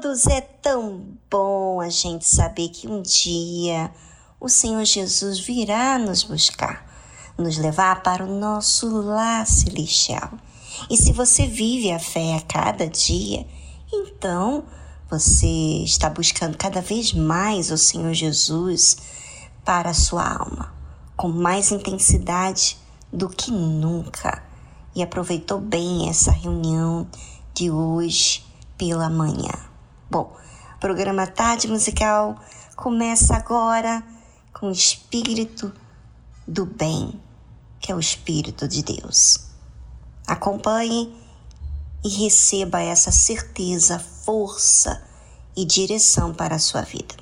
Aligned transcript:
Todos. 0.00 0.26
É 0.26 0.40
tão 0.40 1.06
bom 1.30 1.80
a 1.80 1.88
gente 1.88 2.26
saber 2.26 2.70
que 2.70 2.88
um 2.88 3.02
dia 3.02 3.90
o 4.40 4.48
Senhor 4.48 4.84
Jesus 4.84 5.38
virá 5.38 5.98
nos 5.98 6.22
buscar, 6.22 6.86
nos 7.36 7.58
levar 7.58 8.02
para 8.02 8.24
o 8.24 8.38
nosso 8.38 8.88
lar 8.88 9.46
celestial. 9.46 10.30
E 10.88 10.96
se 10.96 11.12
você 11.12 11.46
vive 11.46 11.92
a 11.92 11.98
fé 11.98 12.36
a 12.36 12.40
cada 12.40 12.88
dia, 12.88 13.46
então 13.92 14.64
você 15.10 15.82
está 15.84 16.08
buscando 16.08 16.56
cada 16.56 16.80
vez 16.80 17.12
mais 17.12 17.70
o 17.70 17.76
Senhor 17.76 18.14
Jesus 18.14 18.96
para 19.64 19.90
a 19.90 19.94
sua 19.94 20.26
alma, 20.26 20.72
com 21.16 21.28
mais 21.28 21.70
intensidade 21.70 22.78
do 23.12 23.28
que 23.28 23.50
nunca. 23.50 24.42
E 24.94 25.02
aproveitou 25.02 25.60
bem 25.60 26.08
essa 26.08 26.32
reunião 26.32 27.06
de 27.52 27.70
hoje 27.70 28.42
pela 28.78 29.10
manhã. 29.10 29.59
Bom, 30.10 30.36
o 30.74 30.80
programa 30.80 31.24
Tarde 31.24 31.68
Musical 31.68 32.34
começa 32.74 33.36
agora 33.36 34.02
com 34.52 34.66
o 34.66 34.72
Espírito 34.72 35.72
do 36.48 36.66
Bem, 36.66 37.14
que 37.78 37.92
é 37.92 37.94
o 37.94 38.00
Espírito 38.00 38.66
de 38.66 38.82
Deus. 38.82 39.38
Acompanhe 40.26 41.16
e 42.02 42.08
receba 42.08 42.80
essa 42.80 43.12
certeza, 43.12 44.00
força 44.00 45.00
e 45.56 45.64
direção 45.64 46.34
para 46.34 46.56
a 46.56 46.58
sua 46.58 46.82
vida. 46.82 47.14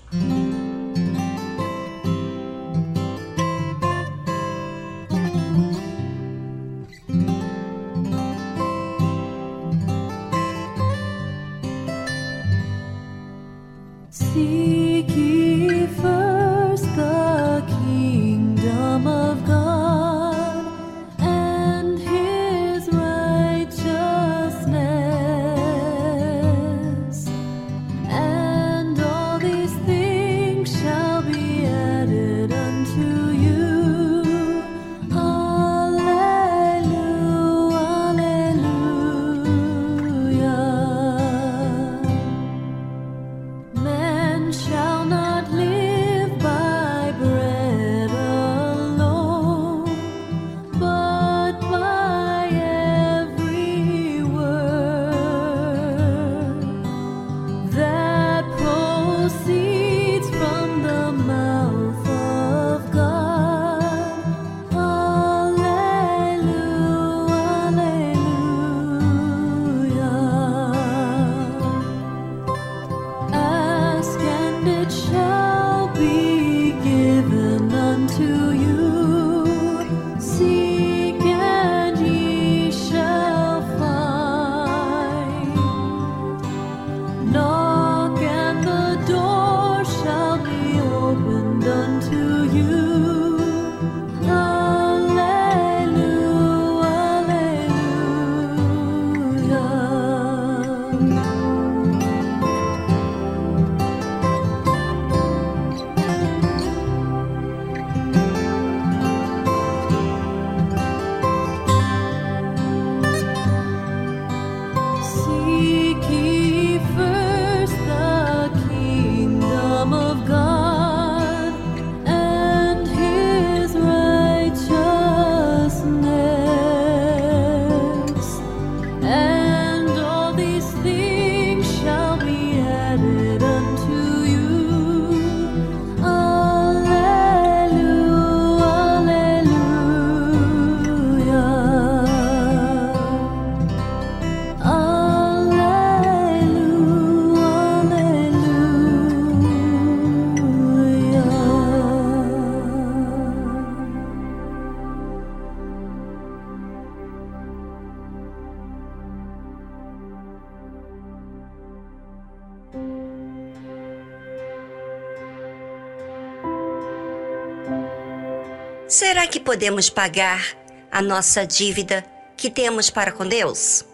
Que 169.29 169.39
podemos 169.39 169.91
pagar 169.91 170.57
a 170.91 171.03
nossa 171.03 171.47
dívida 171.47 172.05
que 172.37 172.51
temos 172.51 172.91
para 172.91 173.13
com 173.13 173.27
Deus? 173.27 173.85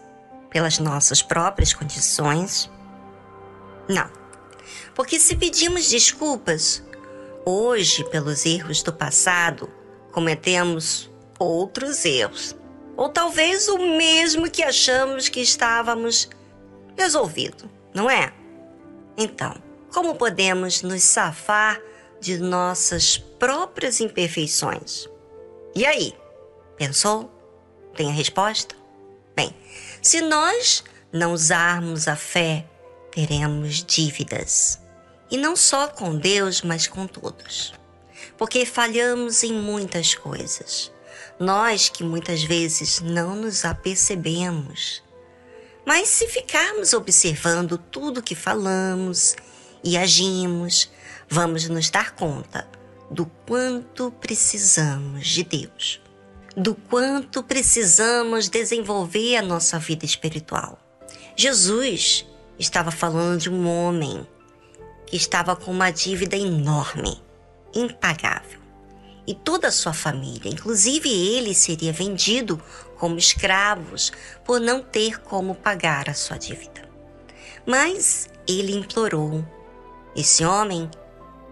Pelas 0.50 0.78
nossas 0.78 1.20
próprias 1.20 1.74
condições? 1.74 2.70
Não. 3.88 4.08
Porque 4.94 5.18
se 5.18 5.34
pedimos 5.36 5.90
desculpas 5.90 6.82
hoje 7.44 8.04
pelos 8.10 8.46
erros 8.46 8.82
do 8.82 8.92
passado, 8.92 9.68
cometemos 10.12 11.10
outros 11.38 12.04
erros. 12.04 12.54
Ou 12.96 13.08
talvez 13.08 13.66
o 13.68 13.78
mesmo 13.78 14.48
que 14.48 14.62
achamos 14.62 15.28
que 15.28 15.40
estávamos 15.40 16.28
resolvido, 16.96 17.68
não 17.92 18.08
é? 18.08 18.32
Então, 19.16 19.56
como 19.92 20.14
podemos 20.14 20.82
nos 20.82 21.02
safar 21.02 21.80
de 22.20 22.38
nossas 22.38 23.18
próprias 23.18 24.00
imperfeições? 24.00 25.08
E 25.76 25.84
aí? 25.84 26.14
Pensou? 26.76 27.28
Tem 27.96 28.08
a 28.08 28.12
resposta? 28.12 28.76
Bem, 29.34 29.52
se 30.00 30.20
nós 30.20 30.84
não 31.12 31.32
usarmos 31.32 32.06
a 32.06 32.14
fé, 32.14 32.64
teremos 33.10 33.82
dívidas. 33.82 34.78
E 35.28 35.36
não 35.36 35.56
só 35.56 35.88
com 35.88 36.16
Deus, 36.16 36.62
mas 36.62 36.86
com 36.86 37.08
todos. 37.08 37.74
Porque 38.38 38.64
falhamos 38.64 39.42
em 39.42 39.52
muitas 39.52 40.14
coisas. 40.14 40.92
Nós 41.40 41.88
que 41.88 42.04
muitas 42.04 42.44
vezes 42.44 43.00
não 43.00 43.34
nos 43.34 43.64
apercebemos. 43.64 45.02
Mas 45.84 46.08
se 46.08 46.28
ficarmos 46.28 46.92
observando 46.92 47.78
tudo 47.78 48.22
que 48.22 48.36
falamos 48.36 49.34
e 49.82 49.98
agimos, 49.98 50.88
vamos 51.28 51.68
nos 51.68 51.90
dar 51.90 52.14
conta 52.14 52.64
do 53.10 53.26
quanto 53.46 54.10
precisamos 54.10 55.26
de 55.26 55.44
Deus, 55.44 56.00
do 56.56 56.74
quanto 56.74 57.42
precisamos 57.42 58.48
desenvolver 58.48 59.36
a 59.36 59.42
nossa 59.42 59.78
vida 59.78 60.04
espiritual. 60.04 60.78
Jesus 61.36 62.26
estava 62.58 62.90
falando 62.90 63.40
de 63.40 63.50
um 63.50 63.68
homem 63.68 64.26
que 65.06 65.16
estava 65.16 65.54
com 65.54 65.70
uma 65.70 65.90
dívida 65.90 66.36
enorme, 66.36 67.20
impagável. 67.74 68.60
E 69.26 69.34
toda 69.34 69.68
a 69.68 69.72
sua 69.72 69.92
família, 69.92 70.50
inclusive 70.50 71.08
ele, 71.08 71.54
seria 71.54 71.92
vendido 71.92 72.60
como 72.98 73.16
escravos 73.16 74.12
por 74.44 74.60
não 74.60 74.82
ter 74.82 75.20
como 75.20 75.54
pagar 75.54 76.10
a 76.10 76.14
sua 76.14 76.36
dívida. 76.36 76.88
Mas 77.66 78.28
ele 78.46 78.74
implorou, 78.74 79.44
esse 80.14 80.44
homem 80.44 80.90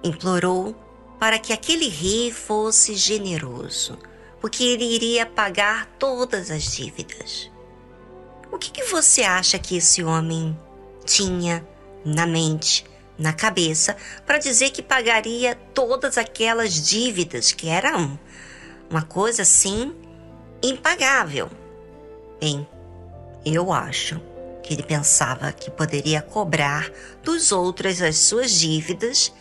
implorou 0.05 0.77
para 1.23 1.39
que 1.39 1.53
aquele 1.53 1.89
rei 1.89 2.33
fosse 2.33 2.97
generoso, 2.97 3.97
porque 4.41 4.65
ele 4.65 4.83
iria 4.83 5.25
pagar 5.25 5.87
todas 5.97 6.51
as 6.51 6.65
dívidas. 6.65 7.49
O 8.51 8.59
que, 8.59 8.73
que 8.73 8.83
você 8.87 9.23
acha 9.23 9.57
que 9.57 9.77
esse 9.77 10.03
homem 10.03 10.59
tinha 11.05 11.65
na 12.05 12.27
mente, 12.27 12.85
na 13.17 13.33
cabeça, 13.33 13.97
para 14.27 14.39
dizer 14.39 14.71
que 14.71 14.83
pagaria 14.83 15.55
todas 15.73 16.19
aquelas 16.19 16.73
dívidas 16.89 17.53
que 17.53 17.69
eram 17.69 18.19
uma 18.91 19.03
coisa 19.03 19.43
assim 19.43 19.95
impagável. 20.61 21.49
Bem, 22.41 22.67
eu 23.46 23.73
acho 23.73 24.20
que 24.61 24.75
ele 24.75 24.82
pensava 24.82 25.53
que 25.53 25.70
poderia 25.70 26.20
cobrar 26.20 26.91
dos 27.23 27.53
outros 27.53 28.03
as 28.03 28.17
suas 28.17 28.51
dívidas 28.51 29.32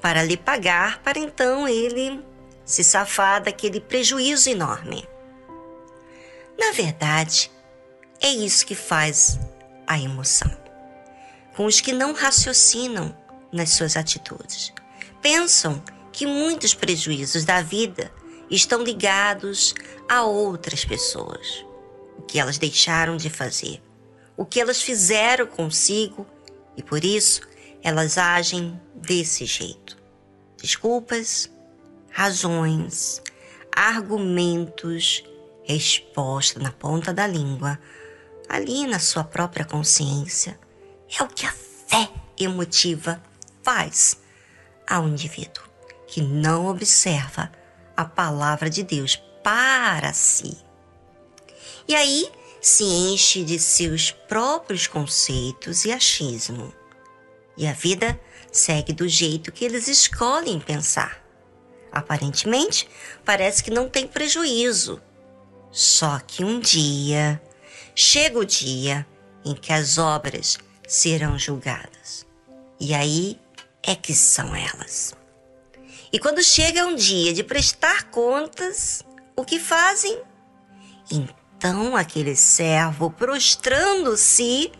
para 0.00 0.22
lhe 0.22 0.36
pagar, 0.36 1.02
para 1.02 1.18
então 1.18 1.68
ele 1.68 2.22
se 2.64 2.82
safar 2.84 3.42
daquele 3.42 3.80
prejuízo 3.80 4.48
enorme. 4.48 5.06
Na 6.58 6.72
verdade, 6.72 7.50
é 8.20 8.28
isso 8.28 8.66
que 8.66 8.74
faz 8.74 9.38
a 9.86 9.98
emoção 9.98 10.60
com 11.60 11.66
os 11.66 11.78
que 11.78 11.92
não 11.92 12.14
raciocinam 12.14 13.14
nas 13.52 13.70
suas 13.70 13.96
atitudes. 13.96 14.72
Pensam 15.20 15.82
que 16.12 16.26
muitos 16.26 16.72
prejuízos 16.72 17.44
da 17.44 17.60
vida 17.60 18.10
estão 18.50 18.82
ligados 18.82 19.74
a 20.08 20.22
outras 20.22 20.86
pessoas. 20.86 21.64
O 22.16 22.22
que 22.22 22.38
elas 22.38 22.56
deixaram 22.56 23.16
de 23.16 23.28
fazer, 23.28 23.82
o 24.36 24.46
que 24.46 24.58
elas 24.58 24.80
fizeram 24.80 25.46
consigo 25.46 26.26
e 26.76 26.82
por 26.82 27.04
isso 27.04 27.42
elas 27.82 28.16
agem 28.16 28.80
desse 29.00 29.44
jeito. 29.46 29.96
Desculpas, 30.60 31.50
razões, 32.10 33.22
argumentos, 33.74 35.24
resposta 35.64 36.60
na 36.60 36.72
ponta 36.72 37.12
da 37.12 37.26
língua, 37.26 37.78
ali 38.48 38.86
na 38.86 38.98
sua 38.98 39.24
própria 39.24 39.64
consciência 39.64 40.58
é 41.18 41.22
o 41.22 41.28
que 41.28 41.46
a 41.46 41.52
fé 41.52 42.10
emotiva 42.38 43.22
faz 43.62 44.18
ao 44.88 45.08
indivíduo 45.08 45.70
que 46.10 46.20
não 46.20 46.66
observa 46.66 47.50
a 47.96 48.04
palavra 48.04 48.68
de 48.68 48.82
Deus 48.82 49.14
para 49.44 50.12
si. 50.12 50.58
E 51.86 51.94
aí 51.94 52.28
se 52.60 52.84
enche 52.84 53.44
de 53.44 53.58
seus 53.58 54.10
próprios 54.10 54.86
conceitos 54.86 55.84
e 55.84 55.92
achismo. 55.92 56.74
E 57.56 57.66
a 57.66 57.72
vida 57.72 58.20
segue 58.52 58.92
do 58.92 59.08
jeito 59.08 59.52
que 59.52 59.64
eles 59.64 59.88
escolhem 59.88 60.60
pensar. 60.60 61.22
Aparentemente, 61.92 62.88
parece 63.24 63.62
que 63.62 63.70
não 63.70 63.88
tem 63.88 64.06
prejuízo. 64.06 65.00
Só 65.70 66.18
que 66.20 66.44
um 66.44 66.58
dia, 66.60 67.40
chega 67.94 68.38
o 68.38 68.44
dia 68.44 69.06
em 69.44 69.54
que 69.54 69.72
as 69.72 69.98
obras 69.98 70.58
serão 70.86 71.38
julgadas. 71.38 72.26
E 72.78 72.94
aí 72.94 73.38
é 73.82 73.94
que 73.94 74.14
são 74.14 74.54
elas. 74.54 75.14
E 76.12 76.18
quando 76.18 76.42
chega 76.42 76.86
um 76.86 76.96
dia 76.96 77.32
de 77.32 77.44
prestar 77.44 78.04
contas, 78.10 79.04
o 79.36 79.44
que 79.44 79.60
fazem? 79.60 80.20
Então 81.10 81.96
aquele 81.96 82.34
servo, 82.34 83.10
prostrando-se, 83.10 84.72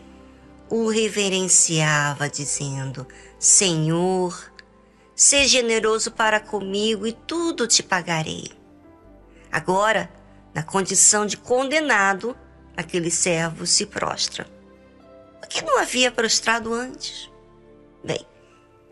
o 0.69 0.89
reverenciava, 0.89 2.29
dizendo: 2.29 3.07
Senhor, 3.41 4.53
seja 5.15 5.59
generoso 5.59 6.11
para 6.11 6.39
comigo 6.39 7.05
e 7.05 7.11
tudo 7.11 7.67
te 7.67 7.83
pagarei. 7.83 8.51
Agora, 9.51 10.09
na 10.53 10.63
condição 10.63 11.25
de 11.25 11.35
condenado, 11.35 12.37
aquele 12.77 13.11
servo 13.11 13.65
se 13.65 13.85
prostra 13.85 14.47
que 15.51 15.63
não 15.65 15.79
havia 15.79 16.09
prostrado 16.09 16.73
antes? 16.73 17.29
Bem, 18.01 18.25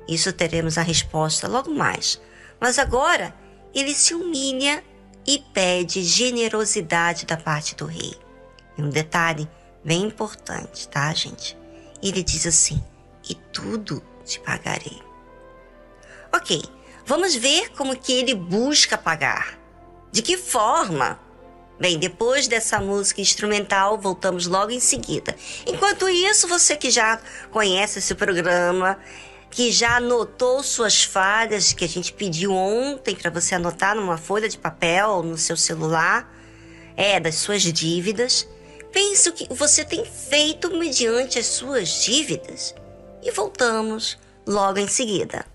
isso 0.07 0.33
teremos 0.33 0.77
a 0.77 0.81
resposta 0.81 1.47
logo 1.47 1.73
mais. 1.73 2.21
Mas 2.59 2.77
agora 2.77 3.33
ele 3.73 3.95
se 3.95 4.13
humilha 4.13 4.83
e 5.25 5.39
pede 5.53 6.03
generosidade 6.03 7.25
da 7.25 7.37
parte 7.37 7.75
do 7.75 7.85
rei. 7.85 8.13
E 8.77 8.81
um 8.81 8.89
detalhe 8.89 9.49
bem 9.83 10.03
importante, 10.03 10.87
tá, 10.89 11.13
gente? 11.13 11.57
Ele 12.03 12.21
diz 12.21 12.45
assim: 12.45 12.83
e 13.29 13.33
tudo 13.35 14.03
te 14.29 14.39
pagarei. 14.39 15.01
Ok, 16.33 16.61
vamos 17.05 17.35
ver 17.35 17.69
como 17.71 17.97
que 17.97 18.13
ele 18.13 18.35
busca 18.35 18.97
pagar. 18.97 19.57
De 20.11 20.21
que 20.21 20.37
forma 20.37 21.19
Bem, 21.79 21.97
depois 21.97 22.45
dessa 22.45 22.77
música 22.81 23.21
instrumental, 23.21 23.97
voltamos 23.97 24.47
logo 24.47 24.69
em 24.69 24.81
seguida. 24.81 25.33
Enquanto 25.65 26.09
isso, 26.09 26.45
você 26.45 26.75
que 26.75 26.91
já 26.91 27.21
conhece 27.51 27.99
esse 27.99 28.13
programa, 28.13 28.99
que 29.49 29.71
já 29.71 29.95
anotou 29.95 30.61
suas 30.61 31.05
falhas 31.05 31.71
que 31.71 31.85
a 31.85 31.87
gente 31.87 32.11
pediu 32.11 32.51
ontem 32.51 33.15
para 33.15 33.31
você 33.31 33.55
anotar 33.55 33.95
numa 33.95 34.17
folha 34.17 34.49
de 34.49 34.57
papel 34.57 35.23
no 35.23 35.37
seu 35.37 35.55
celular, 35.55 36.29
é 36.97 37.17
das 37.17 37.35
suas 37.35 37.61
dívidas. 37.61 38.45
Pense 38.91 39.29
o 39.29 39.31
que 39.31 39.47
você 39.53 39.85
tem 39.85 40.03
feito 40.03 40.75
mediante 40.75 41.39
as 41.39 41.45
suas 41.45 42.03
dívidas 42.03 42.75
e 43.23 43.31
voltamos 43.31 44.17
logo 44.45 44.79
em 44.79 44.87
seguida. 44.87 45.45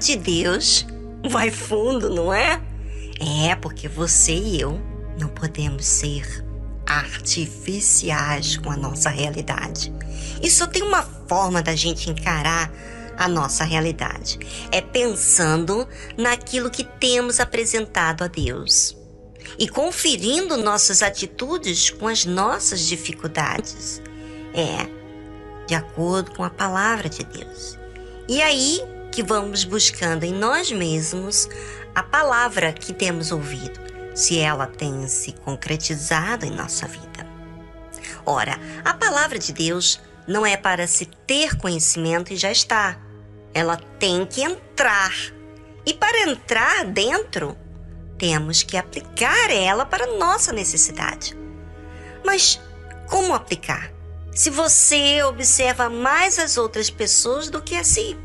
De 0.00 0.16
Deus 0.16 0.86
vai 1.28 1.50
fundo, 1.50 2.08
não 2.08 2.32
é? 2.32 2.60
É, 3.20 3.54
porque 3.54 3.86
você 3.86 4.32
e 4.32 4.60
eu 4.60 4.80
não 5.18 5.28
podemos 5.28 5.84
ser 5.84 6.44
artificiais 6.86 8.56
com 8.56 8.70
a 8.70 8.76
nossa 8.76 9.10
realidade. 9.10 9.92
E 10.42 10.50
só 10.50 10.66
tem 10.66 10.82
uma 10.82 11.02
forma 11.02 11.62
da 11.62 11.76
gente 11.76 12.10
encarar 12.10 12.72
a 13.16 13.28
nossa 13.28 13.62
realidade: 13.62 14.38
é 14.72 14.80
pensando 14.80 15.86
naquilo 16.16 16.70
que 16.70 16.82
temos 16.82 17.38
apresentado 17.38 18.24
a 18.24 18.26
Deus 18.26 18.96
e 19.58 19.68
conferindo 19.68 20.56
nossas 20.56 21.02
atitudes 21.02 21.90
com 21.90 22.08
as 22.08 22.24
nossas 22.24 22.80
dificuldades. 22.80 24.00
É, 24.54 24.88
de 25.66 25.76
acordo 25.76 26.32
com 26.32 26.42
a 26.42 26.50
palavra 26.50 27.08
de 27.08 27.22
Deus. 27.22 27.78
E 28.28 28.42
aí 28.42 28.80
que 29.10 29.22
vamos 29.22 29.64
buscando 29.64 30.24
em 30.24 30.32
nós 30.32 30.70
mesmos 30.70 31.48
a 31.94 32.02
palavra 32.02 32.72
que 32.72 32.92
temos 32.92 33.32
ouvido, 33.32 33.80
se 34.14 34.38
ela 34.38 34.66
tem 34.66 35.06
se 35.08 35.32
concretizado 35.32 36.46
em 36.46 36.50
nossa 36.50 36.86
vida. 36.86 37.26
Ora, 38.24 38.58
a 38.84 38.94
palavra 38.94 39.38
de 39.38 39.52
Deus 39.52 40.00
não 40.26 40.46
é 40.46 40.56
para 40.56 40.86
se 40.86 41.06
ter 41.26 41.56
conhecimento 41.56 42.32
e 42.32 42.36
já 42.36 42.52
está. 42.52 42.98
Ela 43.52 43.76
tem 43.98 44.24
que 44.24 44.42
entrar. 44.42 45.12
E 45.84 45.92
para 45.92 46.30
entrar 46.30 46.84
dentro, 46.84 47.56
temos 48.16 48.62
que 48.62 48.76
aplicar 48.76 49.50
ela 49.50 49.84
para 49.84 50.18
nossa 50.18 50.52
necessidade. 50.52 51.36
Mas 52.24 52.60
como 53.08 53.34
aplicar? 53.34 53.90
Se 54.32 54.50
você 54.50 55.22
observa 55.24 55.90
mais 55.90 56.38
as 56.38 56.56
outras 56.56 56.88
pessoas 56.88 57.50
do 57.50 57.60
que 57.60 57.74
a 57.74 57.82
si. 57.82 58.16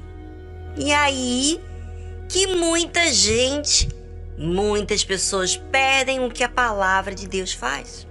E 0.78 0.92
aí 0.92 1.62
que 2.28 2.48
muita 2.48 3.12
gente, 3.12 3.88
muitas 4.38 5.04
pessoas 5.04 5.56
perdem 5.56 6.24
o 6.24 6.30
que 6.30 6.44
a 6.44 6.50
palavra 6.50 7.16
de 7.16 7.28
Deus 7.28 7.54
faz. 7.54 8.08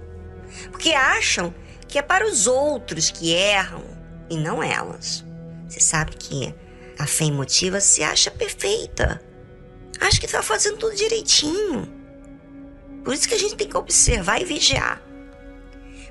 Porque 0.71 0.93
acham 0.93 1.53
que 1.87 1.99
é 1.99 2.01
para 2.01 2.25
os 2.25 2.47
outros 2.47 3.11
que 3.11 3.33
erram 3.33 3.83
e 4.29 4.37
não 4.37 4.63
elas. 4.63 5.23
Você 5.67 5.79
sabe 5.79 6.15
que 6.15 6.53
a 6.97 7.05
fé 7.05 7.25
emotiva 7.25 7.79
se 7.79 8.03
acha 8.03 8.31
perfeita 8.31 9.21
acha 9.99 10.19
que 10.19 10.25
está 10.25 10.41
fazendo 10.41 10.77
tudo 10.77 10.95
direitinho. 10.95 11.91
Por 13.03 13.13
isso 13.13 13.27
que 13.27 13.35
a 13.35 13.39
gente 13.39 13.55
tem 13.55 13.67
que 13.67 13.77
observar 13.77 14.41
e 14.41 14.45
vigiar. 14.45 15.01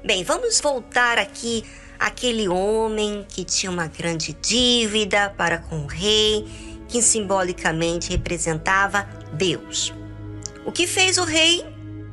Bem, 0.04 0.22
vamos 0.22 0.60
voltar 0.60 1.18
aqui 1.18 1.64
àquele 1.98 2.48
homem 2.48 3.24
que 3.28 3.44
tinha 3.44 3.70
uma 3.70 3.86
grande 3.86 4.36
dívida 4.40 5.30
para 5.30 5.58
com 5.58 5.84
o 5.84 5.86
rei, 5.86 6.46
que 6.88 7.02
simbolicamente 7.02 8.10
representava 8.10 9.02
Deus. 9.32 9.92
O 10.64 10.72
que 10.72 10.86
fez 10.86 11.18
o 11.18 11.24
rei? 11.24 11.64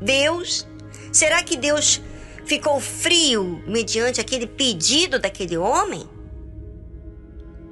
Deus. 0.01 0.67
Será 1.11 1.43
que 1.43 1.55
Deus 1.55 2.01
ficou 2.45 2.79
frio 2.79 3.63
mediante 3.67 4.19
aquele 4.19 4.47
pedido 4.47 5.19
daquele 5.19 5.57
homem? 5.57 6.09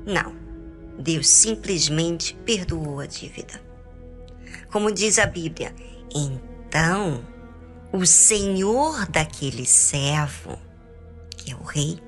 Não. 0.06 0.36
Deus 0.98 1.28
simplesmente 1.28 2.36
perdoou 2.46 3.00
a 3.00 3.06
dívida. 3.06 3.62
Como 4.72 4.92
diz 4.92 5.18
a 5.18 5.26
Bíblia, 5.26 5.74
então 6.14 7.26
o 7.92 8.06
senhor 8.06 9.08
daquele 9.08 9.66
servo, 9.66 10.60
que 11.40 11.52
é 11.52 11.56
o 11.56 11.64
rei, 11.64 12.00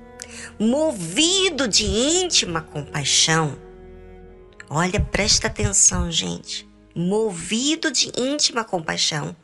movido 0.60 1.68
de 1.68 1.86
íntima 1.86 2.62
compaixão, 2.62 3.58
olha, 4.70 5.00
presta 5.00 5.48
atenção, 5.48 6.12
gente, 6.12 6.70
movido 6.94 7.92
de 7.92 8.12
íntima 8.18 8.64
compaixão, 8.64 9.36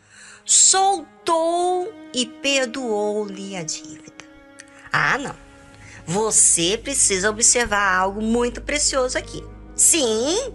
soltou 0.45 1.91
e 2.13 2.25
perdoou-lhe 2.25 3.55
a 3.55 3.63
dívida. 3.63 4.25
Ah, 4.91 5.17
não. 5.17 5.35
Você 6.05 6.77
precisa 6.77 7.29
observar 7.29 7.97
algo 7.97 8.21
muito 8.21 8.61
precioso 8.61 9.17
aqui. 9.17 9.43
Sim, 9.75 10.53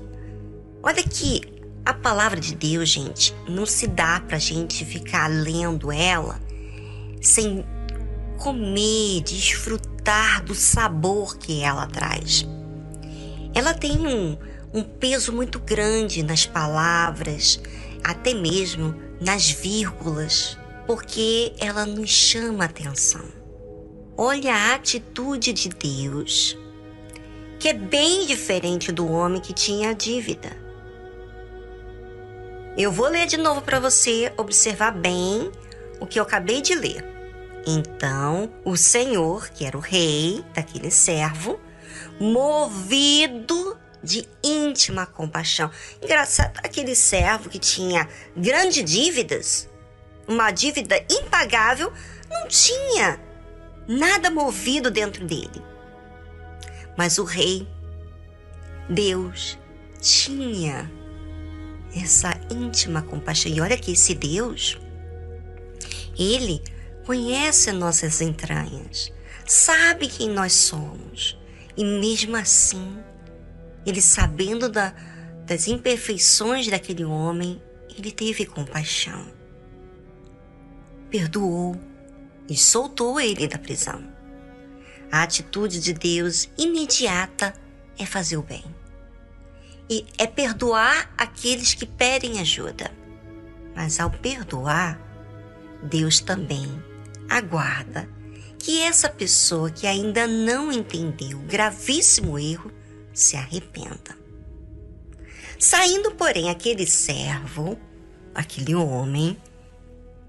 olha 0.83 1.01
aqui, 1.01 1.41
a 1.85 1.93
palavra 1.93 2.41
de 2.41 2.55
Deus, 2.55 2.89
gente, 2.89 3.35
não 3.49 3.67
se 3.67 3.87
dá 3.87 4.21
pra 4.21 4.39
gente 4.39 4.85
ficar 4.85 5.29
lendo 5.29 5.93
ela 5.93 6.41
sem 7.21 7.65
comer, 8.43 9.23
desfrutar 9.23 10.43
do 10.45 10.53
sabor 10.53 11.39
que 11.39 11.63
ela 11.63 11.87
traz. 11.87 12.45
Ela 13.55 13.73
tem 13.73 14.05
um, 14.05 14.37
um 14.75 14.83
peso 14.83 15.33
muito 15.33 15.61
grande 15.61 16.25
nas 16.25 16.45
palavras, 16.45 17.61
até 18.03 18.35
mesmo 18.35 18.97
nas 19.21 19.49
vírgulas, 19.49 20.59
porque 20.89 21.53
ela 21.61 21.87
nos 21.87 22.11
chama 22.11 22.65
a 22.65 22.67
atenção. 22.67 23.25
Olha 24.17 24.53
a 24.53 24.75
atitude 24.75 25.53
de 25.53 25.69
Deus, 25.69 26.59
que 27.61 27.69
é 27.69 27.73
bem 27.73 28.27
diferente 28.27 28.91
do 28.91 29.09
homem 29.09 29.41
que 29.41 29.53
tinha 29.53 29.91
a 29.91 29.95
dívida. 29.95 30.51
Eu 32.77 32.91
vou 32.91 33.09
ler 33.09 33.27
de 33.27 33.37
novo 33.37 33.61
para 33.61 33.79
você 33.79 34.33
observar 34.37 34.91
bem 34.91 35.49
o 36.01 36.07
que 36.07 36.19
eu 36.19 36.25
acabei 36.25 36.61
de 36.61 36.75
ler. 36.75 37.12
Então, 37.67 38.53
o 38.65 38.77
Senhor, 38.77 39.49
que 39.51 39.65
era 39.65 39.77
o 39.77 39.81
rei 39.81 40.45
daquele 40.55 40.91
servo, 40.91 41.61
movido 42.21 43.79
de 44.03 44.29
íntima 44.43 45.07
compaixão. 45.07 45.71
Engraçado, 46.03 46.59
aquele 46.59 46.95
servo 46.95 47.49
que 47.49 47.59
tinha 47.59 48.09
grandes 48.37 48.85
dívidas, 48.85 49.69
uma 50.27 50.51
dívida 50.51 50.97
impagável, 51.11 51.93
não 52.29 52.49
tinha 52.49 53.21
nada 53.87 54.31
movido 54.31 54.91
dentro 54.91 55.25
dele. 55.25 55.63
Mas 56.97 57.19
o 57.19 57.25
rei, 57.25 57.67
Deus, 58.89 59.59
tinha 60.01 60.91
essa 61.95 62.35
íntima 62.51 63.03
compaixão. 63.03 63.53
E 63.53 63.61
olha 63.61 63.77
que 63.79 63.93
esse 63.93 64.15
Deus, 64.15 64.79
ele 66.19 66.63
conhece 67.05 67.73
nossas 67.73 68.21
entranhas, 68.21 69.13
sabe 69.47 70.09
quem 70.09 70.31
nós 70.31 70.53
somos. 70.53 71.39
E 71.77 71.85
mesmo 71.85 72.37
assim, 72.37 72.99
ele 73.87 74.03
sabendo 74.03 74.69
da, 74.69 74.95
das 75.47 75.67
imperfeições 75.67 76.69
daquele 76.69 77.05
homem, 77.05 77.63
ele 77.97 78.13
teve 78.13 78.47
compaixão. 78.47 79.27
Perdoou 81.11 81.79
e 82.49 82.57
soltou 82.57 83.21
ele 83.21 83.49
da 83.49 83.59
prisão. 83.59 84.03
A 85.11 85.23
atitude 85.23 85.81
de 85.81 85.93
Deus 85.93 86.49
imediata 86.57 87.55
é 87.99 88.07
fazer 88.07 88.37
o 88.37 88.43
bem 88.43 88.65
e 89.91 90.07
é 90.17 90.27
perdoar 90.27 91.13
aqueles 91.19 91.75
que 91.75 91.85
pedem 91.85 92.41
ajuda. 92.41 92.91
Mas 93.75 94.01
ao 94.01 94.11
perdoar, 94.11 94.99
Deus 95.83 96.21
também 96.21 96.83
aguarda 97.37 98.09
que 98.59 98.81
essa 98.81 99.09
pessoa 99.09 99.71
que 99.71 99.87
ainda 99.87 100.27
não 100.27 100.71
entendeu 100.71 101.39
o 101.39 101.43
gravíssimo 101.43 102.39
erro 102.39 102.71
se 103.13 103.37
arrependa. 103.37 104.17
Saindo, 105.59 106.13
porém, 106.13 106.51
aquele 106.51 106.87
servo, 106.87 107.79
aquele 108.35 108.75
homem, 108.75 109.37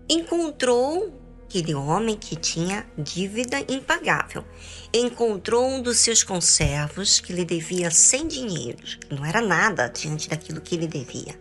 encontrou 0.10 1.22
aquele 1.54 1.76
homem 1.76 2.18
que 2.18 2.36
tinha 2.36 2.86
dívida 2.98 3.60
impagável. 3.72 4.44
Encontrou 4.92 5.68
um 5.68 5.82
dos 5.84 6.00
seus 6.00 6.24
conservos 6.24 7.20
que 7.20 7.32
lhe 7.32 7.46
devia 7.46 7.92
cem 7.92 8.28
dinheiros, 8.28 8.96
que 8.96 9.14
não 9.14 9.24
era 9.24 9.40
nada 9.40 9.88
diante 9.88 10.28
daquilo 10.28 10.62
que 10.62 10.74
ele 10.74 10.88
devia. 10.88 11.40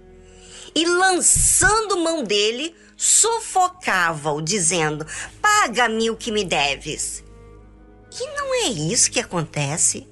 E 0.74 0.84
lançando 0.86 1.98
mão 1.98 2.24
dele, 2.24 2.74
sufocava-o, 2.96 4.40
dizendo: 4.40 5.06
Paga-me 5.40 6.10
o 6.10 6.16
que 6.16 6.32
me 6.32 6.44
deves. 6.44 7.22
E 8.20 8.26
não 8.36 8.54
é 8.54 8.68
isso 8.68 9.10
que 9.10 9.20
acontece? 9.20 10.06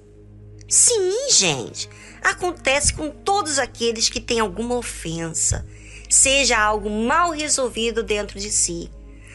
Sim, 0.69 1.31
gente, 1.31 1.89
acontece 2.23 2.95
com 2.95 3.11
todos 3.11 3.59
aqueles 3.59 4.09
que 4.09 4.21
têm 4.21 4.41
alguma 4.41 4.77
ofensa, 4.77 5.67
seja 6.09 6.59
algo 6.59 6.89
mal 6.89 7.31
resolvido 7.31 8.03
dentro 8.03 8.39
de 8.39 8.51
si 8.51 8.91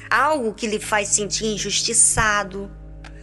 algo 0.09 0.53
que 0.53 0.67
lhe 0.67 0.79
faz 0.79 1.09
sentir 1.09 1.45
injustiçado, 1.45 2.71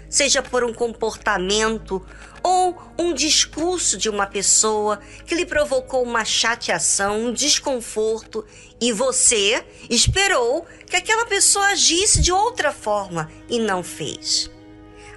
seja 0.08 0.42
por 0.42 0.64
um 0.64 0.72
comportamento 0.72 2.04
ou 2.42 2.76
um 2.98 3.14
discurso 3.14 3.96
de 3.96 4.08
uma 4.08 4.26
pessoa 4.26 5.00
que 5.26 5.34
lhe 5.34 5.46
provocou 5.46 6.02
uma 6.02 6.24
chateação, 6.24 7.26
um 7.26 7.32
desconforto 7.32 8.44
e 8.80 8.92
você 8.92 9.64
esperou 9.88 10.66
que 10.86 10.96
aquela 10.96 11.26
pessoa 11.26 11.66
agisse 11.66 12.20
de 12.20 12.32
outra 12.32 12.72
forma 12.72 13.30
e 13.48 13.58
não 13.58 13.82
fez. 13.82 14.50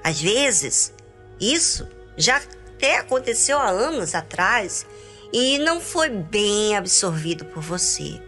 Às 0.04 0.22
vezes, 0.22 0.94
isso 1.40 1.88
já 2.16 2.38
até 2.38 3.00
aconteceu 3.00 3.58
há 3.58 3.70
anos 3.70 4.14
atrás 4.14 4.86
e 5.34 5.58
não 5.60 5.82
foi 5.82 6.10
bem 6.10 6.76
absorvido 6.76 7.46
por 7.46 7.62
você. 7.62 8.22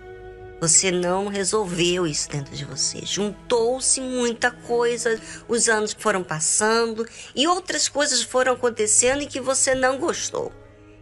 Você 0.59 0.91
não 0.91 1.27
resolveu 1.27 2.07
isso 2.07 2.29
dentro 2.29 2.55
de 2.55 2.65
você. 2.65 3.01
Juntou-se 3.03 4.01
muita 4.01 4.49
coisa, 4.49 5.19
os 5.47 5.69
anos 5.69 5.95
foram 5.97 6.23
passando 6.23 7.07
e 7.35 7.47
outras 7.47 7.87
coisas 7.87 8.23
foram 8.23 8.53
acontecendo 8.53 9.21
e 9.21 9.27
que 9.27 9.39
você 9.39 9.75
não 9.75 9.99
gostou. 9.99 10.51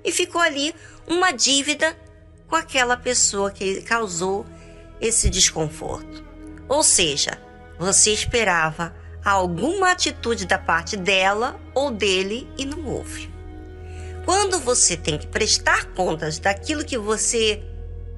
E 0.03 0.11
ficou 0.11 0.41
ali 0.41 0.75
uma 1.07 1.31
dívida 1.31 1.95
com 2.47 2.55
aquela 2.55 2.97
pessoa 2.97 3.49
que 3.49 3.81
causou 3.81 4.45
esse 4.99 5.29
desconforto. 5.29 6.23
Ou 6.67 6.83
seja, 6.83 7.39
você 7.79 8.11
esperava 8.11 8.93
alguma 9.23 9.91
atitude 9.91 10.45
da 10.45 10.57
parte 10.57 10.97
dela 10.97 11.59
ou 11.73 11.89
dele 11.91 12.47
e 12.57 12.65
não 12.65 12.85
houve. 12.85 13.33
Quando 14.25 14.59
você 14.59 14.97
tem 14.97 15.17
que 15.17 15.27
prestar 15.27 15.85
contas 15.93 16.39
daquilo 16.39 16.83
que 16.83 16.97
você 16.97 17.63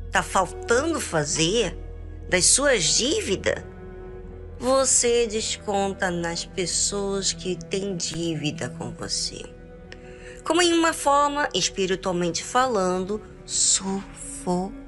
está 0.08 0.24
faltando 0.24 1.00
fazer, 1.00 1.78
das 2.30 2.46
suas 2.46 2.84
dívidas, 2.84 3.64
você 4.60 5.28
desconta 5.28 6.10
nas 6.10 6.44
pessoas 6.46 7.32
que 7.32 7.56
têm 7.56 7.96
dívida 7.96 8.70
com 8.70 8.92
você. 8.92 9.44
Como 10.44 10.62
em 10.62 10.74
uma 10.74 10.94
forma, 10.94 11.48
espiritualmente 11.54 12.44
falando, 12.44 13.22
sufocante. 13.46 14.88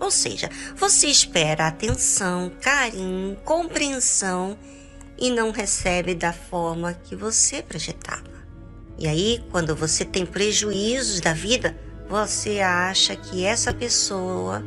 Ou 0.00 0.10
seja, 0.10 0.48
você 0.76 1.06
espera 1.08 1.66
atenção, 1.66 2.50
carinho, 2.60 3.36
compreensão 3.44 4.58
e 5.18 5.30
não 5.30 5.50
recebe 5.50 6.14
da 6.14 6.32
forma 6.32 6.94
que 6.94 7.14
você 7.14 7.62
projetava. 7.62 8.34
E 8.98 9.06
aí, 9.06 9.44
quando 9.50 9.74
você 9.74 10.04
tem 10.04 10.24
prejuízos 10.24 11.20
da 11.20 11.32
vida, 11.32 11.76
você 12.08 12.60
acha 12.60 13.16
que 13.16 13.44
essa 13.44 13.72
pessoa 13.72 14.62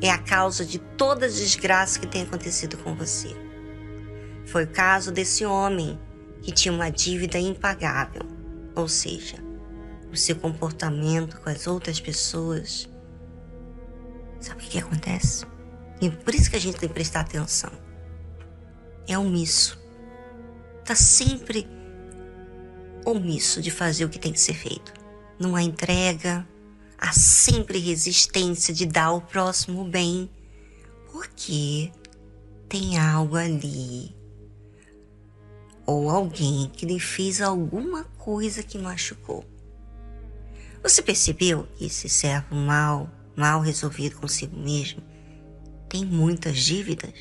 é 0.00 0.10
a 0.10 0.18
causa 0.18 0.64
de 0.64 0.78
toda 0.78 1.26
a 1.26 1.28
desgraça 1.28 1.98
que 1.98 2.06
tem 2.06 2.22
acontecido 2.22 2.76
com 2.78 2.94
você. 2.94 3.34
Foi 4.46 4.64
o 4.64 4.68
caso 4.70 5.10
desse 5.10 5.44
homem 5.44 5.98
que 6.42 6.52
tinha 6.52 6.72
uma 6.72 6.90
dívida 6.90 7.38
impagável, 7.38 8.22
ou 8.74 8.88
seja, 8.88 9.36
o 10.12 10.16
seu 10.16 10.36
comportamento 10.36 11.40
com 11.40 11.50
as 11.50 11.66
outras 11.66 11.98
pessoas. 11.98 12.88
Sabe 14.38 14.64
o 14.64 14.68
que, 14.68 14.78
acontece? 14.78 15.46
E 16.00 16.10
por 16.10 16.34
isso 16.34 16.50
que 16.50 16.56
a 16.56 16.60
gente 16.60 16.78
tem 16.78 16.88
que 16.88 16.94
prestar 16.94 17.20
atenção. 17.20 17.70
É 19.08 19.18
omisso. 19.18 19.80
Está 20.80 20.94
sempre 20.94 21.66
omisso 23.04 23.60
de 23.62 23.70
fazer 23.70 24.04
o 24.04 24.08
que 24.08 24.18
tem 24.18 24.32
que 24.32 24.40
ser 24.40 24.54
feito. 24.54 24.92
Não 25.38 25.56
há 25.56 25.62
entrega, 25.62 26.46
há 26.98 27.12
sempre 27.12 27.78
resistência 27.78 28.72
de 28.72 28.86
dar 28.86 29.06
ao 29.06 29.20
próximo 29.20 29.84
bem, 29.84 30.30
porque 31.12 31.92
tem 32.68 32.98
algo 32.98 33.36
ali 33.36 34.14
ou 35.86 36.10
alguém 36.10 36.68
que 36.70 36.84
lhe 36.84 36.98
fez 36.98 37.40
alguma 37.40 38.04
coisa 38.18 38.62
que 38.62 38.76
machucou. 38.76 39.44
Você 40.82 41.00
percebeu 41.00 41.66
que 41.76 41.86
esse 41.86 42.08
servo 42.08 42.56
mal, 42.56 43.08
mal 43.36 43.60
resolvido 43.60 44.16
consigo 44.16 44.56
mesmo, 44.56 45.02
tem 45.88 46.04
muitas 46.04 46.58
dívidas? 46.58 47.14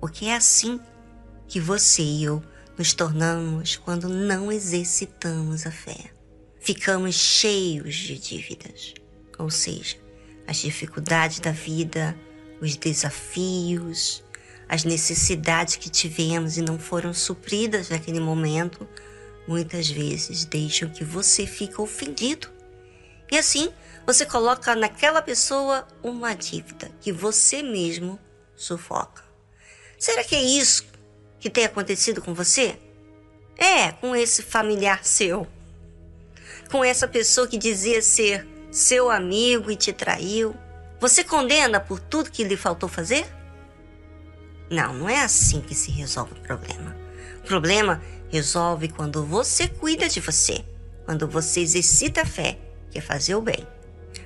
Porque 0.00 0.26
é 0.26 0.36
assim 0.36 0.78
que 1.48 1.58
você 1.58 2.02
e 2.02 2.24
eu 2.24 2.42
nos 2.76 2.92
tornamos 2.92 3.76
quando 3.76 4.08
não 4.08 4.52
exercitamos 4.52 5.66
a 5.66 5.70
fé 5.70 6.11
ficamos 6.62 7.16
cheios 7.16 7.96
de 7.96 8.16
dívidas, 8.16 8.94
ou 9.36 9.50
seja, 9.50 9.96
as 10.46 10.58
dificuldades 10.58 11.40
da 11.40 11.50
vida, 11.50 12.16
os 12.60 12.76
desafios, 12.76 14.22
as 14.68 14.84
necessidades 14.84 15.74
que 15.74 15.90
tivemos 15.90 16.56
e 16.56 16.62
não 16.62 16.78
foram 16.78 17.12
supridas 17.12 17.88
naquele 17.88 18.20
momento, 18.20 18.88
muitas 19.46 19.88
vezes 19.88 20.44
deixam 20.44 20.88
que 20.88 21.04
você 21.04 21.46
fique 21.46 21.80
ofendido. 21.80 22.48
E 23.30 23.36
assim, 23.36 23.72
você 24.06 24.24
coloca 24.24 24.76
naquela 24.76 25.20
pessoa 25.20 25.86
uma 26.00 26.32
dívida 26.32 26.92
que 27.00 27.10
você 27.10 27.60
mesmo 27.60 28.20
sufoca. 28.54 29.24
Será 29.98 30.22
que 30.22 30.36
é 30.36 30.42
isso 30.42 30.86
que 31.40 31.50
tem 31.50 31.64
acontecido 31.64 32.22
com 32.22 32.32
você? 32.32 32.78
É, 33.56 33.90
com 33.92 34.14
esse 34.14 34.42
familiar 34.42 35.04
seu 35.04 35.46
com 36.72 36.82
essa 36.82 37.06
pessoa 37.06 37.46
que 37.46 37.58
dizia 37.58 38.00
ser 38.00 38.48
seu 38.70 39.10
amigo 39.10 39.70
e 39.70 39.76
te 39.76 39.92
traiu? 39.92 40.56
Você 40.98 41.22
condena 41.22 41.78
por 41.78 42.00
tudo 42.00 42.30
que 42.30 42.42
lhe 42.42 42.56
faltou 42.56 42.88
fazer? 42.88 43.26
Não, 44.70 44.94
não 44.94 45.08
é 45.08 45.20
assim 45.20 45.60
que 45.60 45.74
se 45.74 45.90
resolve 45.90 46.32
o 46.32 46.42
problema. 46.42 46.96
O 47.40 47.46
problema 47.46 48.02
resolve 48.30 48.88
quando 48.88 49.22
você 49.22 49.68
cuida 49.68 50.08
de 50.08 50.18
você, 50.18 50.64
quando 51.04 51.28
você 51.28 51.60
exercita 51.60 52.22
a 52.22 52.26
fé, 52.26 52.58
que 52.90 52.96
é 52.96 53.02
fazer 53.02 53.34
o 53.34 53.42
bem. 53.42 53.66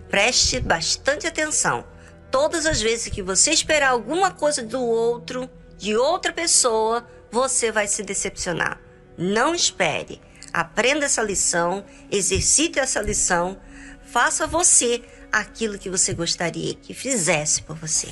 Preste 0.09 0.61
bastante 0.61 1.27
atenção. 1.27 1.85
Todas 2.31 2.65
as 2.65 2.81
vezes 2.81 3.09
que 3.09 3.23
você 3.23 3.51
esperar 3.51 3.91
alguma 3.91 4.31
coisa 4.31 4.63
do 4.63 4.81
outro, 4.81 5.51
de 5.77 5.97
outra 5.97 6.33
pessoa, 6.33 7.05
você 7.29 7.73
vai 7.73 7.89
se 7.89 8.05
decepcionar. 8.05 8.81
Não 9.19 9.53
espere. 9.53 10.21
Aprenda 10.57 11.05
essa 11.05 11.23
lição, 11.23 11.85
exercite 12.11 12.79
essa 12.79 13.03
lição, 13.03 13.61
faça 14.11 14.47
você 14.47 15.03
aquilo 15.31 15.79
que 15.79 15.91
você 15.91 16.15
gostaria 16.15 16.73
que 16.73 16.95
fizesse 16.95 17.61
por 17.61 17.77
você. 17.77 18.09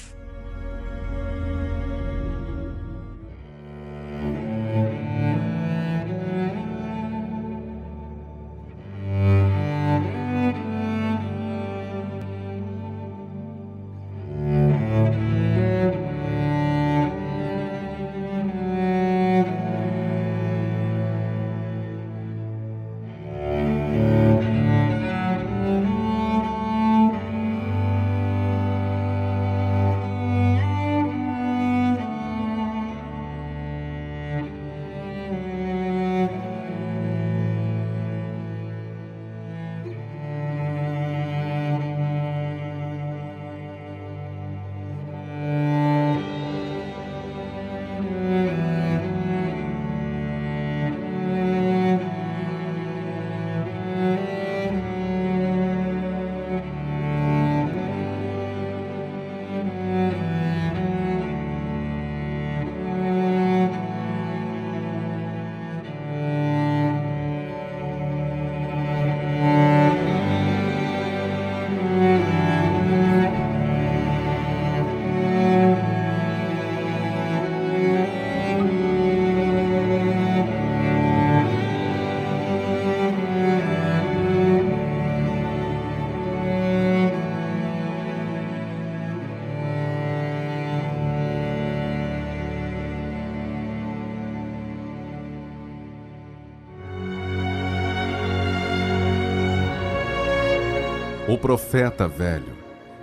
Profeta 101.45 102.09
velho 102.09 102.57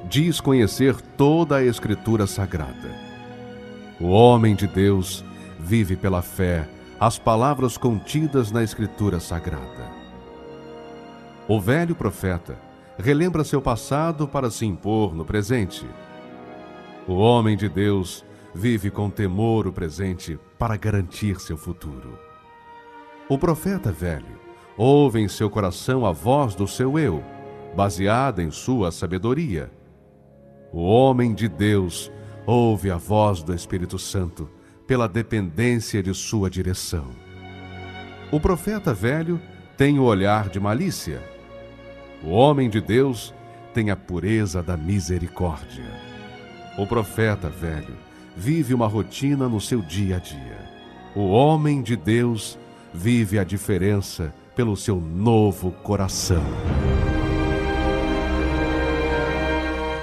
diz 0.09 0.41
conhecer 0.41 0.99
toda 0.99 1.57
a 1.57 1.63
Escritura 1.63 2.25
Sagrada. 2.25 2.89
O 3.99 4.07
homem 4.07 4.55
de 4.55 4.65
Deus 4.65 5.23
vive 5.59 5.95
pela 5.95 6.23
fé 6.23 6.67
as 6.99 7.19
palavras 7.19 7.77
contidas 7.77 8.51
na 8.51 8.63
Escritura 8.63 9.19
Sagrada. 9.19 9.91
O 11.47 11.61
velho 11.61 11.93
profeta 11.93 12.57
relembra 12.97 13.43
seu 13.43 13.61
passado 13.61 14.27
para 14.27 14.49
se 14.49 14.65
impor 14.65 15.13
no 15.13 15.23
presente. 15.23 15.85
O 17.07 17.13
homem 17.13 17.55
de 17.55 17.69
Deus 17.69 18.25
vive 18.55 18.89
com 18.89 19.07
temor 19.07 19.67
o 19.67 19.71
presente 19.71 20.39
para 20.57 20.75
garantir 20.77 21.39
seu 21.39 21.57
futuro. 21.57 22.17
O 23.29 23.37
profeta 23.37 23.91
velho 23.91 24.41
ouve 24.75 25.19
em 25.19 25.27
seu 25.27 25.47
coração 25.47 26.07
a 26.07 26.11
voz 26.11 26.55
do 26.55 26.67
seu 26.67 26.97
eu, 26.97 27.23
baseada 27.75 28.41
em 28.41 28.51
sua 28.51 28.91
sabedoria. 28.91 29.71
O 30.71 30.81
homem 30.83 31.33
de 31.33 31.47
Deus 31.47 32.11
ouve 32.45 32.89
a 32.89 32.97
voz 32.97 33.43
do 33.43 33.53
Espírito 33.53 33.99
Santo 33.99 34.49
pela 34.87 35.07
dependência 35.07 36.01
de 36.01 36.13
sua 36.13 36.49
direção. 36.49 37.07
O 38.31 38.39
profeta 38.39 38.93
velho 38.93 39.39
tem 39.77 39.99
o 39.99 40.03
olhar 40.03 40.49
de 40.49 40.59
malícia. 40.59 41.21
O 42.23 42.29
homem 42.29 42.69
de 42.69 42.79
Deus 42.79 43.33
tem 43.73 43.89
a 43.89 43.95
pureza 43.95 44.61
da 44.61 44.77
misericórdia. 44.77 45.85
O 46.77 46.85
profeta 46.85 47.49
velho 47.49 47.95
vive 48.35 48.73
uma 48.73 48.87
rotina 48.87 49.47
no 49.49 49.59
seu 49.59 49.81
dia 49.81 50.17
a 50.17 50.19
dia. 50.19 50.69
O 51.15 51.29
homem 51.29 51.81
de 51.81 51.95
Deus 51.95 52.57
vive 52.93 53.37
a 53.37 53.43
diferença 53.43 54.33
pelo 54.55 54.77
seu 54.77 54.97
novo 54.99 55.71
coração. 55.83 56.43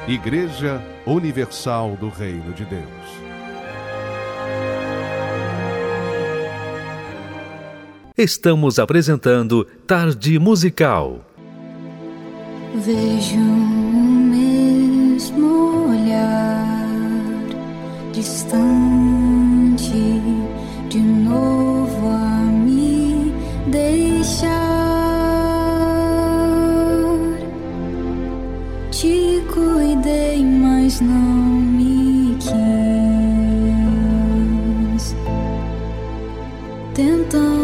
Igreja 0.09 0.83
Universal 1.05 1.95
do 2.01 2.09
Reino 2.09 2.55
de 2.55 2.65
Deus. 2.65 2.83
Estamos 8.17 8.79
apresentando 8.79 9.67
Tarde 9.87 10.39
Musical. 10.39 11.21
Vejo 12.77 13.37
o 13.37 14.01
mesmo 14.33 15.91
olhar 15.91 16.89
distante 18.15 19.93
de 20.89 21.01
novo 21.01 22.09
a 22.09 22.45
me 22.51 23.31
deixar. 23.71 24.88
Cuidei, 29.99 30.45
mas 30.45 31.01
não 31.01 31.15
me 31.15 32.37
quis. 32.41 32.55
Tentando 36.95 37.58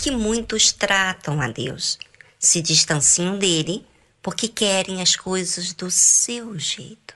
que 0.00 0.10
muitos 0.10 0.72
tratam 0.72 1.42
a 1.42 1.48
Deus. 1.48 1.98
Se 2.38 2.62
distanciam 2.62 3.38
dele 3.38 3.86
porque 4.22 4.48
querem 4.48 5.02
as 5.02 5.14
coisas 5.14 5.74
do 5.74 5.90
seu 5.90 6.58
jeito. 6.58 7.14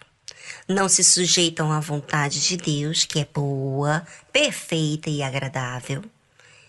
Não 0.68 0.86
se 0.86 1.02
sujeitam 1.02 1.72
à 1.72 1.80
vontade 1.80 2.40
de 2.40 2.58
Deus, 2.58 3.04
que 3.06 3.20
é 3.20 3.24
boa, 3.24 4.06
perfeita 4.30 5.08
e 5.08 5.22
agradável. 5.22 6.04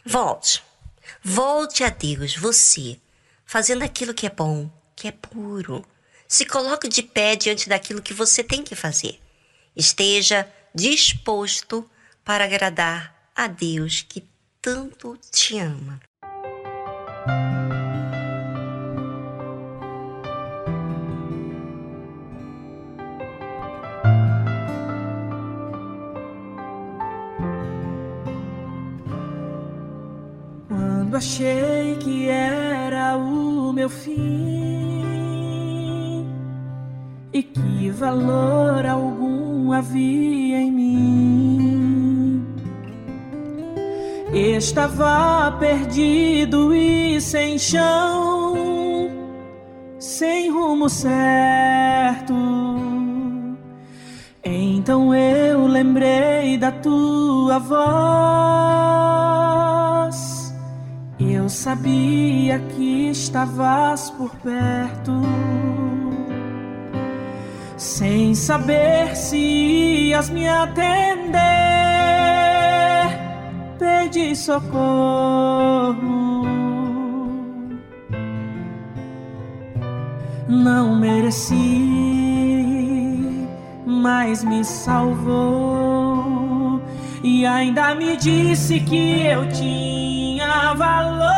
Volte. 0.06 0.64
Volte 1.22 1.84
a 1.84 1.90
Deus, 1.90 2.36
você, 2.38 2.98
fazendo 3.46 3.84
aquilo 3.84 4.14
que 4.14 4.26
é 4.26 4.30
bom, 4.30 4.72
que 4.96 5.10
é 5.10 5.12
puro. 5.12 5.86
Se 6.28 6.46
coloque 6.46 6.88
de 6.88 7.04
pé 7.04 7.36
diante 7.36 7.68
daquilo 7.68 8.02
que 8.02 8.14
você 8.14 8.42
tem 8.42 8.64
que 8.64 8.74
fazer. 8.76 9.20
Esteja 9.76 10.50
disposto 10.74 11.90
para 12.24 12.46
agradar 12.46 13.30
a 13.36 13.48
Deus 13.48 14.06
que 14.08 14.24
tanto 14.66 15.16
te 15.32 15.60
ama. 15.60 16.00
Quando 30.68 31.16
achei 31.16 31.96
que 31.98 32.28
era 32.28 33.16
o 33.18 33.72
meu 33.72 33.88
fim 33.88 34.16
e 37.32 37.44
que 37.44 37.92
valor 37.92 38.84
algum 38.88 39.72
havia 39.72 40.58
em 40.58 40.72
mim, 40.72 42.15
estava 44.36 45.56
perdido 45.60 46.76
e 46.76 47.22
sem 47.22 47.58
chão, 47.58 49.10
sem 49.98 50.52
rumo 50.52 50.90
certo. 50.90 52.34
Então 54.44 55.16
eu 55.16 55.66
lembrei 55.66 56.58
da 56.58 56.72
tua 56.72 57.60
voz. 57.60 57.86
Eu 61.20 61.48
sabia 61.48 62.60
que 62.60 63.10
estavas 63.10 64.10
por 64.12 64.36
perto. 64.38 65.14
sem 67.78 68.34
saber 68.34 69.16
se 69.16 69.38
ias 69.38 70.30
me 70.30 70.48
atender. 70.48 71.85
Pedi 73.78 74.36
socorro. 74.36 75.96
Não 80.48 80.96
mereci, 80.96 81.56
mas 83.86 84.44
me 84.44 84.64
salvou 84.64 85.96
e 87.24 87.46
ainda 87.46 87.96
me 87.96 88.16
disse 88.16 88.80
que 88.80 89.26
eu 89.26 89.50
tinha 89.50 90.74
valor. 90.76 91.36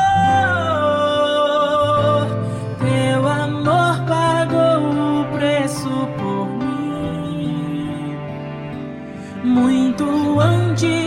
muito 9.47 10.39
antes 10.39 11.07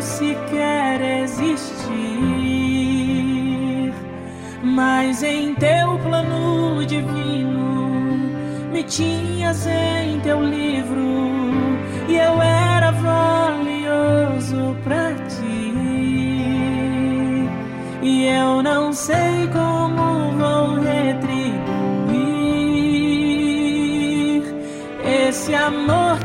eu 0.00 0.02
sequer 0.02 1.00
existir. 1.22 1.92
Mas 4.62 5.22
em 5.22 5.54
teu 5.54 5.98
plano 5.98 6.84
divino 6.86 8.18
me 8.72 8.82
tinhas 8.82 9.66
em 9.66 10.18
teu 10.20 10.42
livro 10.42 11.04
e 12.08 12.16
eu 12.16 12.40
era 12.40 12.90
valioso 12.92 14.74
para 14.84 15.12
ti. 15.28 15.74
E 18.02 18.24
eu 18.26 18.62
não 18.62 18.94
sei 18.94 19.48
como 19.52 20.30
vou 20.38 20.80
retribuir 20.80 21.60
esse 25.28 25.54
amor 25.54 26.18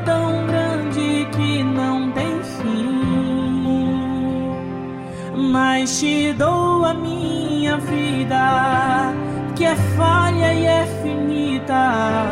mas 5.77 5.99
te 5.99 6.31
dou 6.31 6.85
a 6.85 6.93
minha 6.93 7.75
vida, 7.75 9.13
que 9.57 9.65
é 9.65 9.75
falha 9.97 10.53
e 10.53 10.65
é 10.65 10.85
finita, 11.03 12.23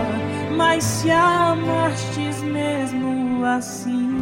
mas 0.55 0.81
se 0.81 1.11
amastes 1.11 2.41
mesmo 2.41 3.43
assim, 3.43 4.17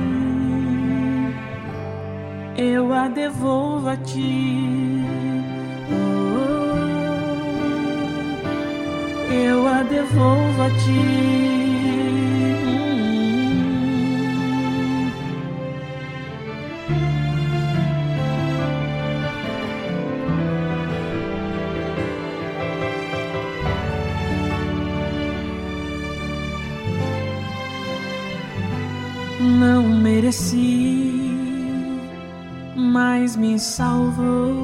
eu 2.57 2.91
a 2.91 3.07
devolvo 3.09 3.89
a 3.89 3.97
ti. 3.97 5.05
Oh, 9.29 9.33
eu 9.33 9.67
a 9.67 9.83
devolvo 9.83 10.63
a 10.63 10.69
ti. 10.83 11.60
Mereci, 30.31 31.35
mas 32.75 33.35
me 33.35 33.59
salvou. 33.59 34.55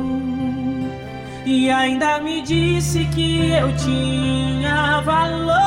E 1.45 1.69
ainda 1.69 2.19
me 2.21 2.41
disse 2.41 3.03
que 3.06 3.51
eu 3.51 3.75
tinha 3.75 5.01
valor. 5.01 5.58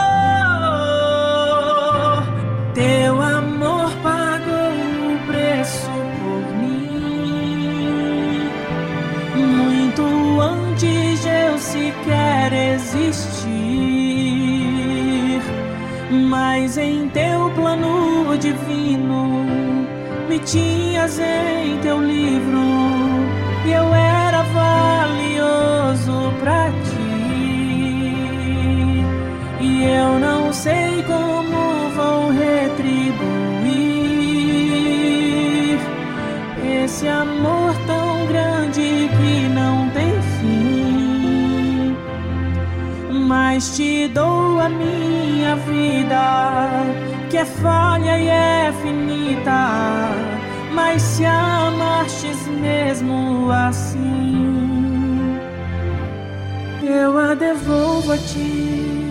Teu 2.74 3.20
amor 3.20 3.90
pagou 4.02 4.72
o 5.12 5.18
preço 5.26 5.90
por 6.20 6.42
mim, 6.56 8.48
muito 9.36 10.02
antes 10.40 11.20
de 11.22 11.28
eu 11.28 11.58
sequer 11.58 12.52
existir. 12.52 13.50
Mas 16.28 16.78
em 16.78 17.08
teu 17.08 17.50
plano 17.54 18.36
divino 18.38 19.39
me 20.30 20.38
tinhas 20.38 21.18
em 21.18 21.76
teu 21.78 22.00
livro 22.00 22.62
e 23.66 23.72
eu 23.72 23.92
era 23.92 24.42
valioso 24.44 26.32
para 26.38 26.70
ti. 26.70 27.10
E 29.60 29.84
eu 29.84 30.20
não 30.20 30.52
sei 30.52 31.02
como 31.02 31.90
vou 31.96 32.30
retribuir 32.30 33.80
esse 36.84 37.08
amor 37.08 37.74
tão 37.88 38.24
grande 38.28 39.10
que 39.16 39.48
não 39.48 39.90
tem 39.90 40.12
fim. 40.38 41.96
Mas 43.26 43.76
te 43.76 44.06
dou 44.14 44.60
a 44.60 44.68
minha 44.68 45.56
vida, 45.56 46.68
que 47.28 47.36
é 47.36 47.44
falha 47.44 48.16
e 48.16 48.28
é 48.28 48.72
finita. 48.80 50.19
Mas 50.82 51.02
se 51.02 51.24
amastes 51.26 52.48
mesmo 52.48 53.50
assim, 53.52 55.38
eu 56.82 57.18
a 57.18 57.34
devolvo 57.34 58.12
a 58.12 58.16
ti. 58.16 59.10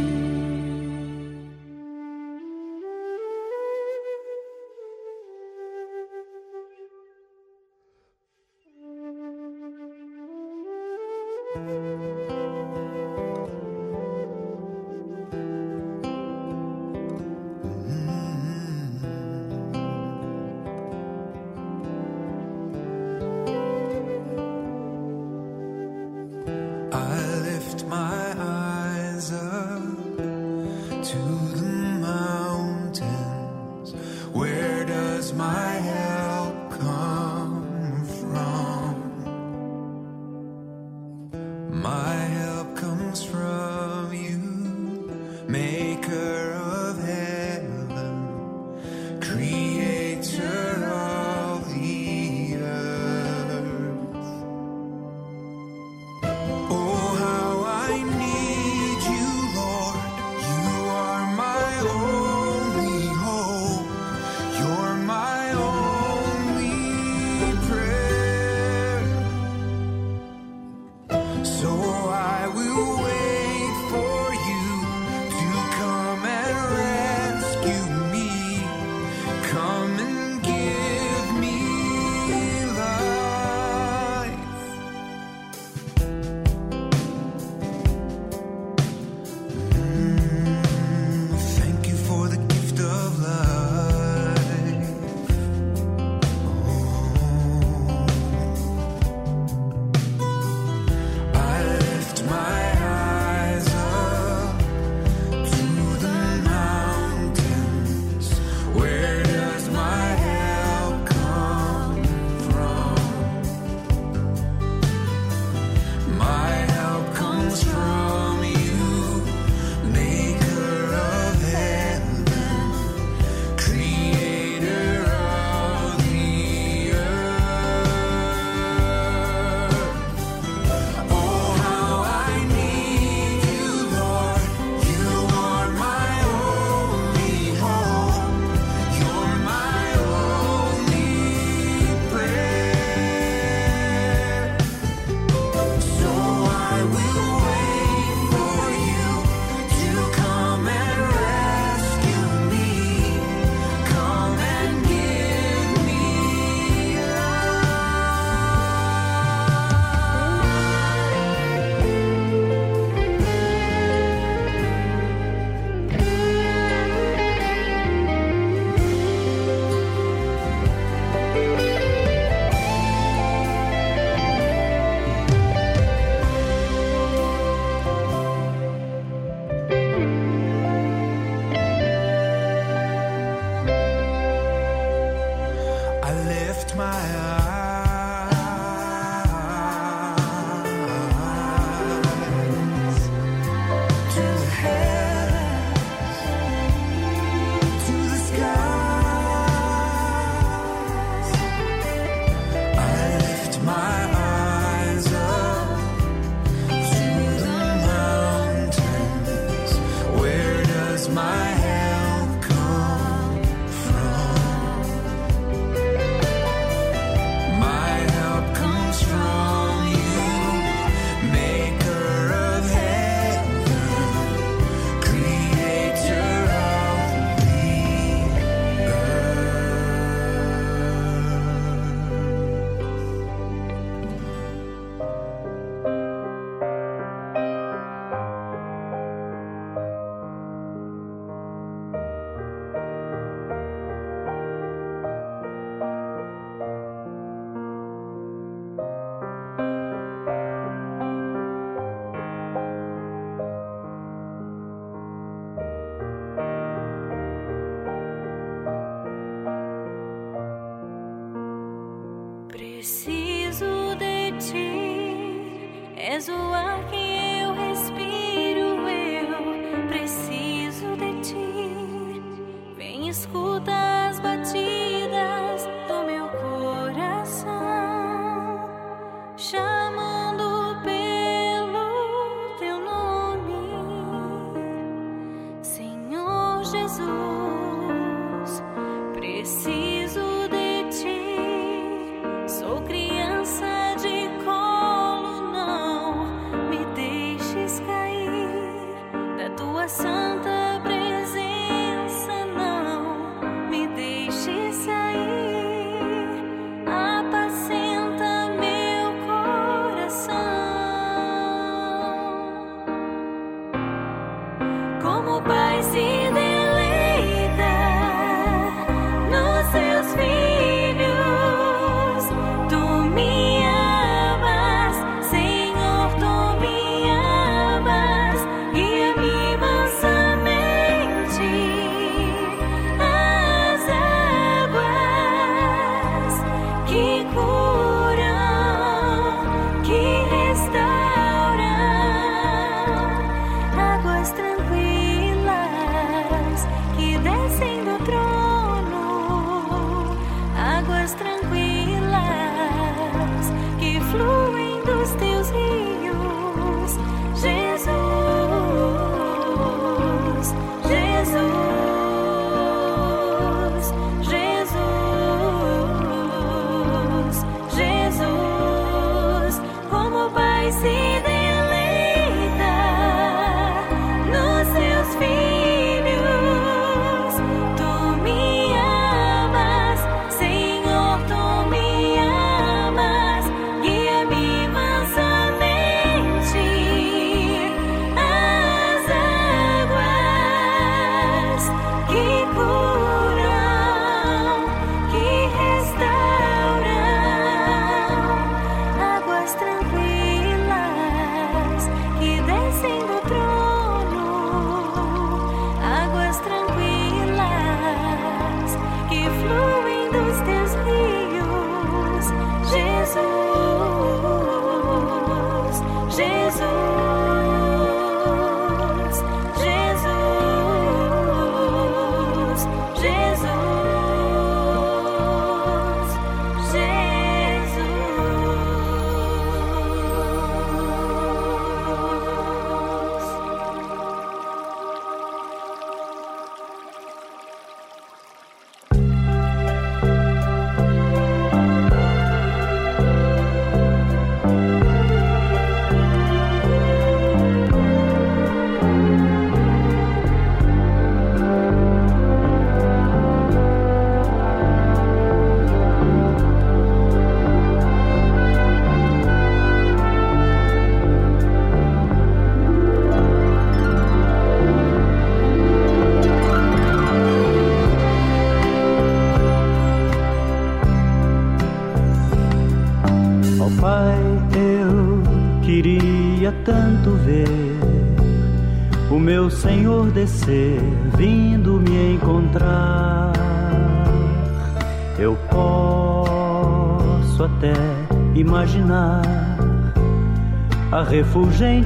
Senhor 286.69 286.87
Jesus. 286.87 287.38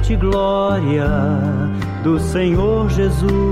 Refulgente 0.04 0.16
glória 0.16 1.08
do 2.02 2.18
Senhor 2.18 2.90
Jesus, 2.90 3.43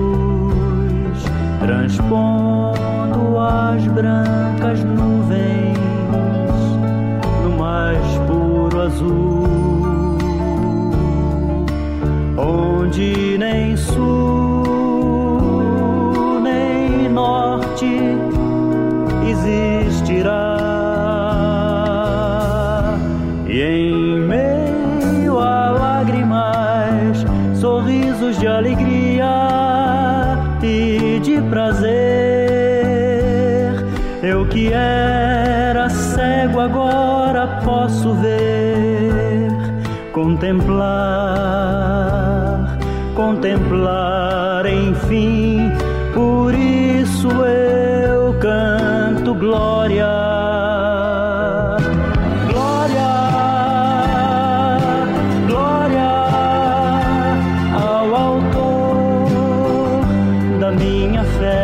minha 60.78 61.24
fé. 61.24 61.61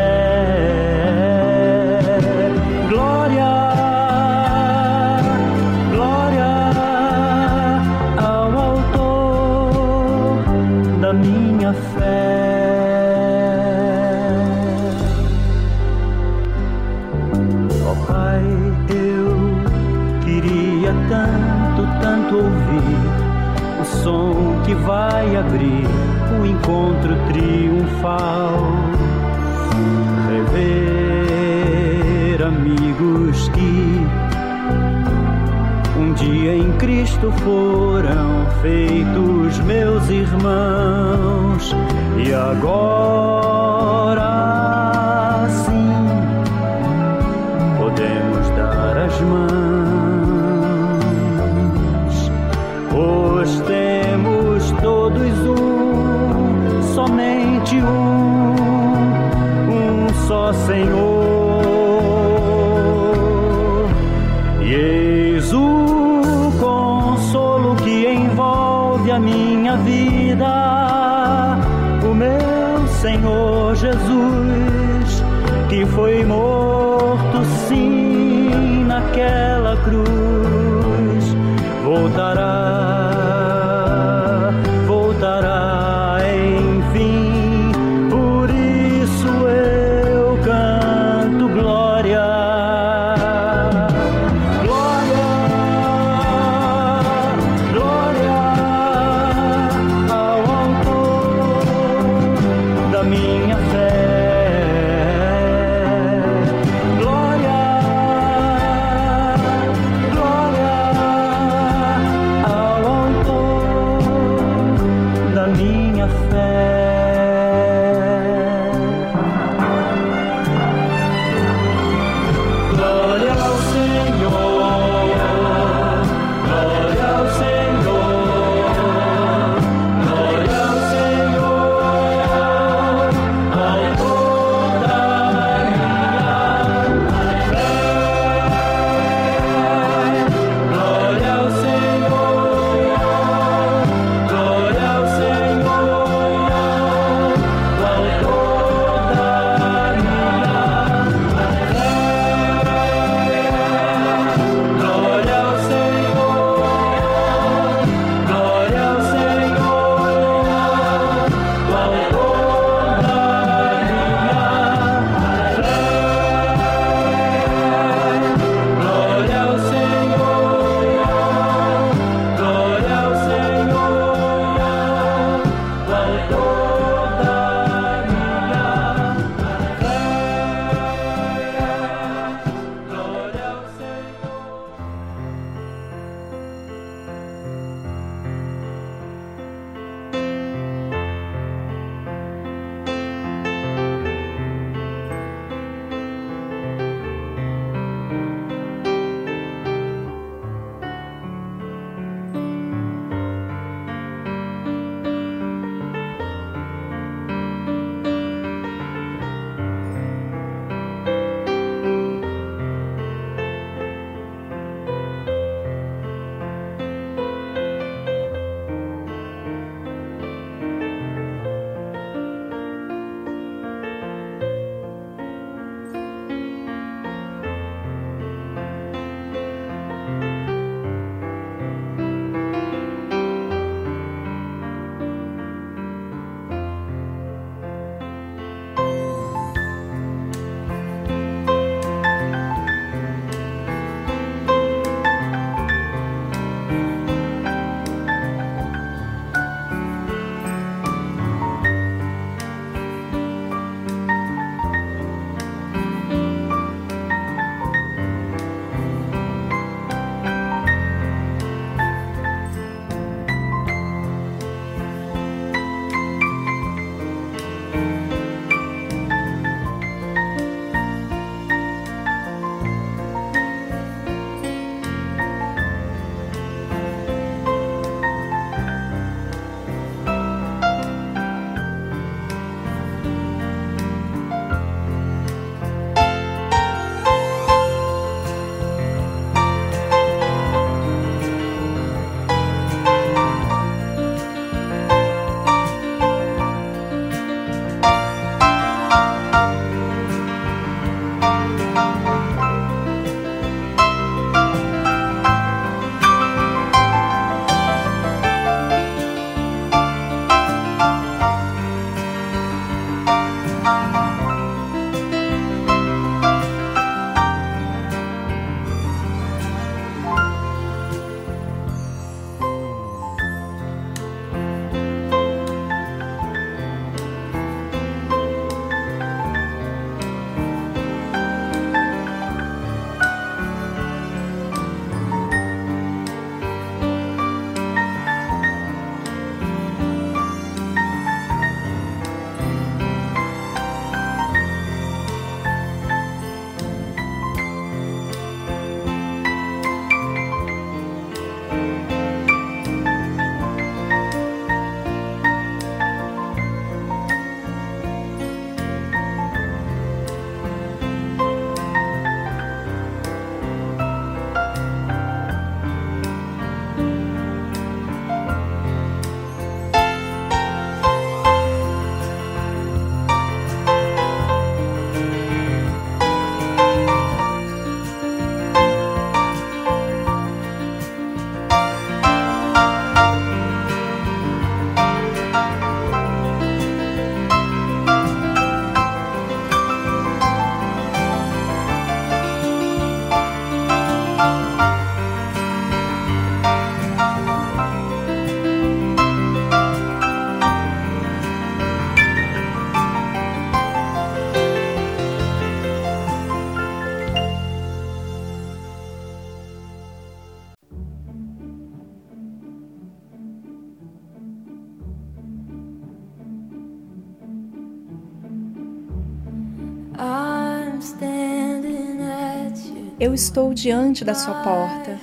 Eu 423.09 423.15
estou 423.15 423.55
diante 423.55 424.05
da 424.05 424.13
sua 424.13 424.35
porta. 424.43 425.01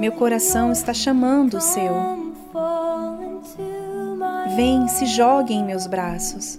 Meu 0.00 0.12
coração 0.12 0.72
está 0.72 0.94
chamando 0.94 1.58
o 1.58 1.60
seu. 1.60 1.92
Vem, 4.56 4.88
se 4.88 5.04
jogue 5.04 5.52
em 5.52 5.62
meus 5.62 5.86
braços. 5.86 6.58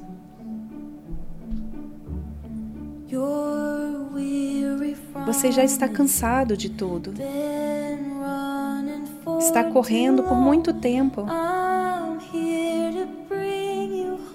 Você 5.26 5.52
já 5.52 5.64
está 5.64 5.90
cansado 5.90 6.56
de 6.56 6.70
tudo. 6.70 7.12
Está 9.40 9.64
correndo 9.64 10.22
por 10.22 10.38
muito 10.38 10.72
tempo. 10.72 11.26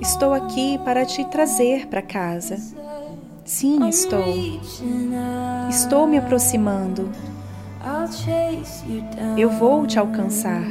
Estou 0.00 0.34
aqui 0.34 0.78
para 0.78 1.06
te 1.06 1.24
trazer 1.26 1.86
para 1.86 2.02
casa. 2.02 2.58
Sim, 3.44 3.86
estou. 3.88 4.24
Estou 5.74 6.06
me 6.06 6.16
aproximando. 6.16 7.10
Eu 9.36 9.50
vou 9.50 9.84
te 9.88 9.98
alcançar. 9.98 10.62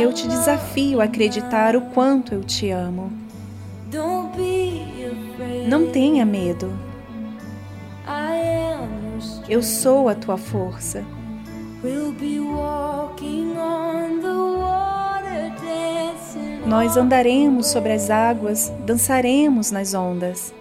Eu 0.00 0.12
te 0.12 0.26
desafio 0.26 1.00
a 1.00 1.04
acreditar 1.04 1.76
o 1.76 1.80
quanto 1.80 2.34
eu 2.34 2.42
te 2.42 2.70
amo. 2.70 3.12
Não 5.68 5.92
tenha 5.92 6.26
medo. 6.26 6.72
Eu 9.48 9.62
sou 9.62 10.08
a 10.08 10.14
tua 10.16 10.36
força. 10.36 11.04
We'll 11.84 12.12
be 12.12 12.40
walking 12.40 13.51
Nós 16.72 16.96
andaremos 16.96 17.66
sobre 17.66 17.92
as 17.92 18.08
águas, 18.08 18.72
dançaremos 18.86 19.70
nas 19.70 19.92
ondas. 19.92 20.54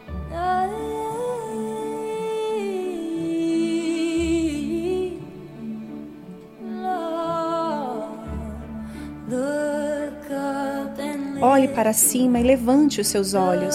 Olhe 11.42 11.70
para 11.70 11.94
cima 11.94 12.42
e 12.42 12.44
levante 12.44 13.00
os 13.00 13.08
seus 13.08 13.34
olhos. 13.34 13.74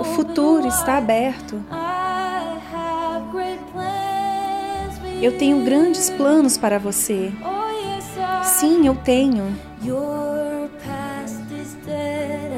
O 0.00 0.04
futuro 0.16 0.66
está 0.66 0.96
aberto. 0.96 1.62
Eu 5.20 5.36
tenho 5.36 5.62
grandes 5.62 6.08
planos 6.08 6.56
para 6.56 6.78
você. 6.78 7.30
Sim, 8.42 8.86
eu 8.86 8.96
tenho. 8.96 9.71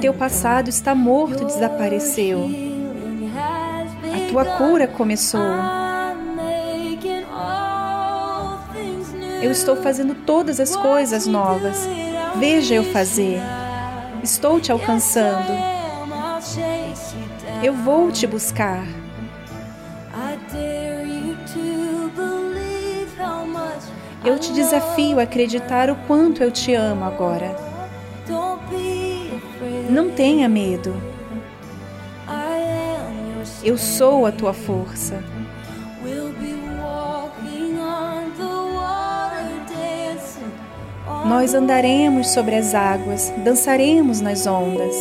Teu 0.00 0.12
passado 0.12 0.68
está 0.68 0.94
morto 0.94 1.44
desapareceu. 1.44 2.50
A 4.14 4.30
tua 4.30 4.44
cura 4.44 4.86
começou. 4.86 5.40
Eu 9.42 9.50
estou 9.50 9.76
fazendo 9.76 10.14
todas 10.14 10.60
as 10.60 10.76
coisas 10.76 11.26
novas. 11.26 11.88
Veja 12.36 12.74
eu 12.74 12.84
fazer. 12.84 13.40
Estou 14.22 14.60
te 14.60 14.70
alcançando. 14.72 15.52
Eu 17.62 17.72
vou 17.74 18.10
te 18.10 18.26
buscar. 18.26 19.03
Eu 24.24 24.38
te 24.38 24.52
desafio 24.52 25.20
a 25.20 25.24
acreditar 25.24 25.90
o 25.90 25.96
quanto 26.06 26.42
eu 26.42 26.50
te 26.50 26.72
amo 26.72 27.04
agora. 27.04 27.54
Não 29.90 30.10
tenha 30.10 30.48
medo. 30.48 30.94
Eu 33.62 33.76
sou 33.78 34.26
a 34.26 34.32
tua 34.32 34.52
força. 34.52 35.22
Nós 41.26 41.54
andaremos 41.54 42.28
sobre 42.28 42.54
as 42.54 42.74
águas, 42.74 43.32
dançaremos 43.42 44.20
nas 44.20 44.46
ondas. 44.46 44.94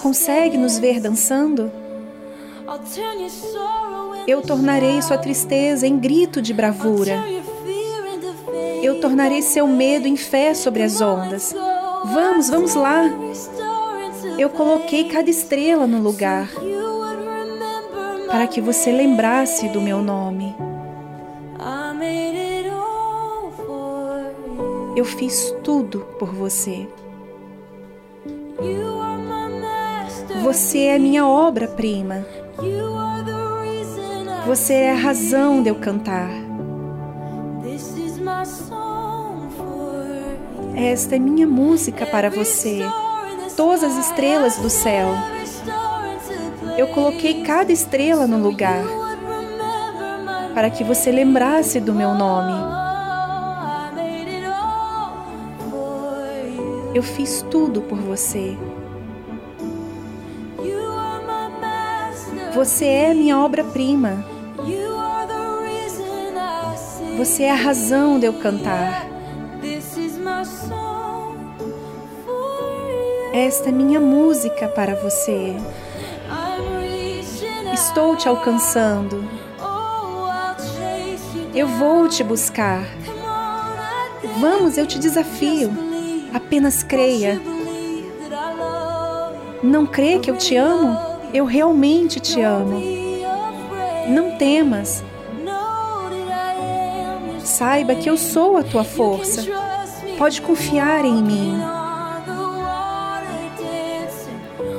Consegue 0.00 0.56
nos 0.56 0.78
ver 0.78 1.00
dançando? 1.00 1.70
Eu 4.26 4.42
tornarei 4.42 5.02
sua 5.02 5.18
tristeza 5.18 5.86
em 5.86 5.98
grito 5.98 6.40
de 6.40 6.52
bravura. 6.52 7.24
Eu 8.82 9.00
tornarei 9.00 9.42
seu 9.42 9.66
medo 9.66 10.06
em 10.06 10.16
fé 10.16 10.54
sobre 10.54 10.82
as 10.82 11.00
ondas. 11.00 11.54
Vamos, 12.04 12.48
vamos 12.48 12.74
lá. 12.74 13.10
Eu 14.38 14.50
coloquei 14.50 15.04
cada 15.04 15.30
estrela 15.30 15.86
no 15.86 16.00
lugar 16.00 16.48
para 18.26 18.46
que 18.46 18.60
você 18.60 18.90
lembrasse 18.90 19.68
do 19.68 19.80
meu 19.80 20.00
nome. 20.00 20.54
Eu 24.94 25.04
fiz 25.04 25.54
tudo 25.64 26.00
por 26.18 26.34
você. 26.34 26.86
Você 30.42 30.80
é 30.80 30.98
minha 30.98 31.26
obra-prima. 31.26 32.26
Você 34.46 34.74
é 34.74 34.90
a 34.90 34.96
razão 34.96 35.62
de 35.62 35.68
eu 35.68 35.76
cantar. 35.76 36.28
Esta 40.74 41.14
é 41.14 41.18
minha 41.18 41.46
música 41.46 42.04
para 42.04 42.28
você. 42.28 42.80
Todas 43.56 43.84
as 43.84 43.96
estrelas 44.06 44.56
do 44.56 44.68
céu. 44.68 45.10
Eu 46.76 46.88
coloquei 46.88 47.44
cada 47.44 47.70
estrela 47.70 48.26
no 48.26 48.38
lugar 48.38 48.82
para 50.54 50.70
que 50.70 50.82
você 50.82 51.12
lembrasse 51.12 51.78
do 51.78 51.94
meu 51.94 52.12
nome. 52.12 52.52
Eu 56.92 57.02
fiz 57.02 57.46
tudo 57.48 57.80
por 57.80 57.98
você. 57.98 58.58
Você 62.54 62.84
é 62.84 63.14
minha 63.14 63.38
obra-prima. 63.38 64.31
Você 67.16 67.44
é 67.44 67.50
a 67.50 67.54
razão 67.54 68.18
de 68.18 68.26
eu 68.26 68.32
cantar. 68.32 69.06
Esta 73.32 73.68
é 73.68 73.72
minha 73.72 74.00
música 74.00 74.68
para 74.68 74.94
você. 74.94 75.54
Estou 77.72 78.16
te 78.16 78.28
alcançando. 78.28 79.24
Eu 81.54 81.68
vou 81.68 82.08
te 82.08 82.24
buscar. 82.24 82.82
Vamos, 84.40 84.78
eu 84.78 84.86
te 84.86 84.98
desafio. 84.98 85.70
Apenas 86.32 86.82
creia. 86.82 87.40
Não 89.62 89.86
crê 89.86 90.18
que 90.18 90.30
eu 90.30 90.36
te 90.36 90.56
amo? 90.56 90.98
Eu 91.32 91.44
realmente 91.44 92.18
te 92.20 92.40
amo. 92.40 92.82
Não 94.08 94.36
temas. 94.36 95.04
Saiba 97.44 97.94
que 97.94 98.08
eu 98.08 98.16
sou 98.16 98.56
a 98.56 98.62
tua 98.62 98.84
força. 98.84 99.44
Pode 100.18 100.40
confiar 100.42 101.04
em 101.04 101.22
mim. 101.22 101.60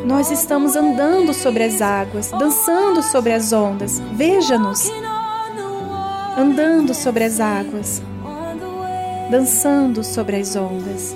Nós 0.05 0.31
estamos 0.31 0.75
andando 0.75 1.33
sobre 1.33 1.63
as 1.63 1.81
águas, 1.81 2.29
dançando 2.31 3.01
sobre 3.01 3.33
as 3.33 3.53
ondas. 3.53 3.99
Veja-nos. 4.13 4.89
Andando 6.37 6.93
sobre 6.93 7.23
as 7.23 7.39
águas, 7.39 8.01
dançando 9.29 10.03
sobre 10.03 10.37
as 10.37 10.55
ondas. 10.55 11.15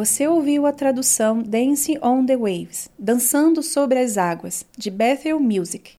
Você 0.00 0.26
ouviu 0.26 0.64
a 0.64 0.72
tradução 0.72 1.42
Dancing 1.42 1.98
on 2.02 2.24
the 2.24 2.34
Waves, 2.34 2.88
Dançando 2.98 3.62
sobre 3.62 3.98
as 3.98 4.16
Águas, 4.16 4.64
de 4.74 4.90
Bethel 4.90 5.38
Music. 5.38 5.92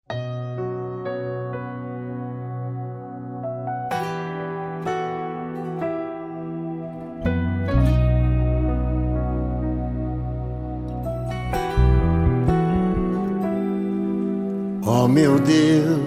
Oh 14.83 15.07
meu 15.07 15.37
Deus, 15.39 16.01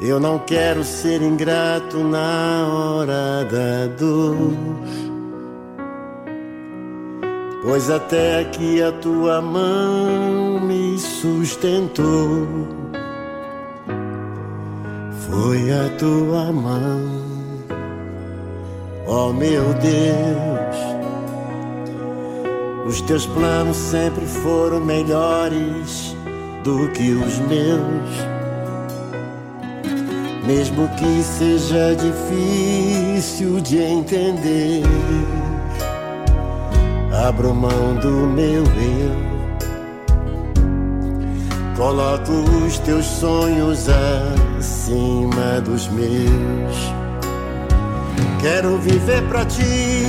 Eu 0.00 0.20
não 0.20 0.38
quero 0.38 0.84
ser 0.84 1.20
ingrato 1.20 1.98
na 1.98 2.68
hora 2.68 3.44
da 3.44 3.86
dor. 3.98 5.11
Pois 7.62 7.88
até 7.88 8.40
aqui 8.40 8.82
a 8.82 8.90
tua 8.90 9.40
mão 9.40 10.60
me 10.60 10.98
sustentou. 10.98 12.46
Foi 15.30 15.70
a 15.70 15.88
tua 15.96 16.52
mão, 16.52 17.00
ó 19.06 19.28
oh, 19.28 19.32
meu 19.32 19.62
Deus. 19.74 20.92
Os 22.84 23.00
teus 23.02 23.26
planos 23.26 23.76
sempre 23.76 24.26
foram 24.26 24.80
melhores 24.80 26.16
do 26.64 26.88
que 26.90 27.12
os 27.12 27.38
meus. 27.38 28.32
Mesmo 30.44 30.88
que 30.96 31.22
seja 31.22 31.94
difícil 31.94 33.60
de 33.60 33.78
entender, 33.78 34.82
abro 37.28 37.54
mão 37.54 37.94
do 38.00 38.26
meu 38.26 38.64
eu. 38.64 39.32
Coloco 41.76 42.32
os 42.66 42.78
teus 42.80 43.04
sonhos 43.06 43.86
acima 43.88 45.60
dos 45.60 45.88
meus. 45.88 46.92
Quero 48.40 48.76
viver 48.78 49.22
pra 49.28 49.44
ti, 49.44 50.04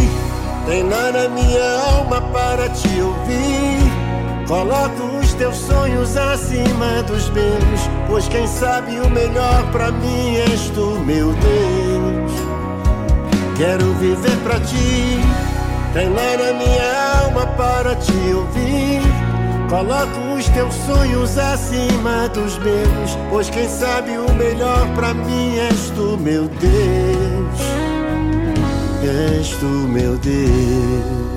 treinar 0.66 1.16
a 1.16 1.30
minha 1.30 1.80
alma 1.95 2.20
para 2.22 2.70
te 2.70 3.01
ouvir. 3.01 3.93
Coloco 4.47 5.03
os 5.20 5.34
teus 5.36 5.55
sonhos 5.55 6.18
acima 6.18 7.03
dos 7.03 7.30
meus, 7.30 7.89
pois 8.07 8.28
quem 8.28 8.45
sabe 8.47 8.99
o 8.99 9.09
melhor 9.09 9.72
para 9.72 9.91
mim 9.91 10.36
és 10.36 10.70
tu, 10.72 10.99
meu 11.05 11.32
Deus. 11.34 12.32
Quero 13.57 13.93
viver 13.93 14.36
para 14.43 14.59
ti, 14.59 15.20
treinar 15.93 16.41
a 16.41 16.53
minha 16.53 17.21
alma 17.23 17.45
para 17.55 17.95
te 17.95 18.33
ouvir. 18.33 19.01
Coloco 19.69 20.35
os 20.37 20.47
teus 20.49 20.73
sonhos 20.85 21.37
acima 21.37 22.27
dos 22.29 22.57
meus, 22.59 23.17
pois 23.29 23.49
quem 23.49 23.67
sabe 23.69 24.11
o 24.17 24.31
melhor 24.33 24.87
para 24.95 25.13
mim 25.13 25.57
és 25.57 25.89
tu, 25.91 26.17
meu 26.17 26.47
Deus. 26.47 27.59
És 29.03 29.49
tu, 29.57 29.65
meu 29.65 30.17
Deus. 30.17 31.32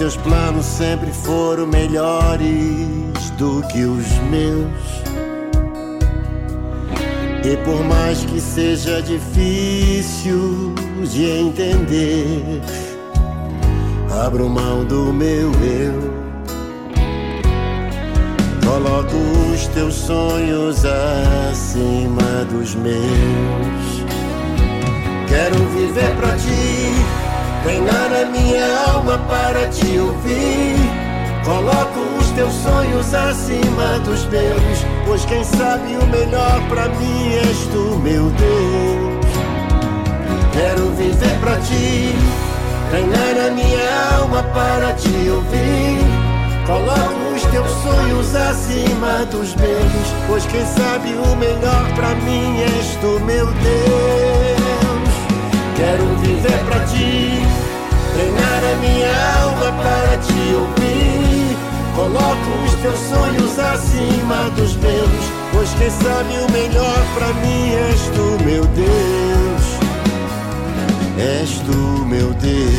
Teus 0.00 0.16
planos 0.16 0.64
sempre 0.64 1.12
foram 1.12 1.66
melhores 1.66 3.28
do 3.36 3.62
que 3.68 3.84
os 3.84 4.08
meus. 4.30 5.02
E 7.44 7.54
por 7.66 7.84
mais 7.84 8.24
que 8.24 8.40
seja 8.40 9.02
difícil 9.02 10.74
de 11.04 11.26
entender, 11.26 12.62
abro 14.24 14.48
mão 14.48 14.86
do 14.86 15.12
meu 15.12 15.52
eu. 15.62 16.10
Coloco 18.66 19.16
os 19.52 19.66
teus 19.66 19.92
sonhos 19.92 20.82
acima 21.50 22.46
dos 22.50 22.74
meus. 22.74 22.94
Quero 25.28 25.58
viver 25.76 26.16
pra 26.16 26.34
ti 26.38 27.19
Treinar 27.62 28.10
a 28.22 28.24
minha 28.24 28.64
alma 28.90 29.18
para 29.28 29.66
te 29.68 29.98
ouvir. 29.98 30.76
Coloco 31.44 32.00
os 32.18 32.30
teus 32.30 32.54
sonhos 32.54 33.12
acima 33.12 33.98
dos 34.04 34.24
meus. 34.26 34.84
Pois 35.06 35.24
quem 35.26 35.44
sabe 35.44 35.96
o 35.96 36.06
melhor 36.06 36.60
para 36.68 36.88
mim 36.88 37.34
és 37.34 37.58
tu, 37.72 37.98
meu 37.98 38.30
Deus. 38.30 39.26
Quero 40.52 40.90
viver 40.92 41.38
para 41.40 41.56
ti. 41.56 42.14
Treinar 42.90 43.46
a 43.46 43.50
minha 43.50 44.16
alma 44.18 44.42
para 44.54 44.94
te 44.94 45.28
ouvir. 45.28 45.98
Coloco 46.66 47.34
os 47.34 47.42
teus 47.46 47.70
sonhos 47.82 48.34
acima 48.34 49.26
dos 49.30 49.54
meus. 49.56 50.14
Pois 50.26 50.46
quem 50.46 50.64
sabe 50.64 51.10
o 51.12 51.36
melhor 51.36 51.92
para 51.94 52.14
mim 52.14 52.58
és 52.60 52.96
tu, 53.00 53.20
meu 53.24 53.46
Deus. 53.46 54.79
Quero 55.80 56.04
viver 56.16 56.58
pra 56.66 56.78
ti, 56.80 57.40
treinar 58.12 58.62
a 58.70 58.76
minha 58.82 59.12
alma 59.42 59.72
para 59.82 60.18
te 60.18 60.54
ouvir. 60.54 61.56
Coloco 61.96 62.50
os 62.66 62.74
teus 62.82 62.98
sonhos 63.08 63.58
acima 63.58 64.50
dos 64.56 64.76
meus, 64.76 65.24
pois 65.50 65.70
quem 65.78 65.88
sabe 65.88 66.34
o 66.36 66.52
melhor 66.52 67.02
pra 67.14 67.32
mim 67.32 67.72
és 67.72 68.00
tu, 68.14 68.44
meu 68.44 68.66
Deus. 68.66 69.64
És 71.16 71.60
tu, 71.60 72.04
meu 72.04 72.34
Deus. 72.34 72.70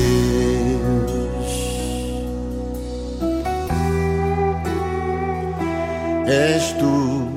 És 6.27 6.71
tu, 6.73 7.27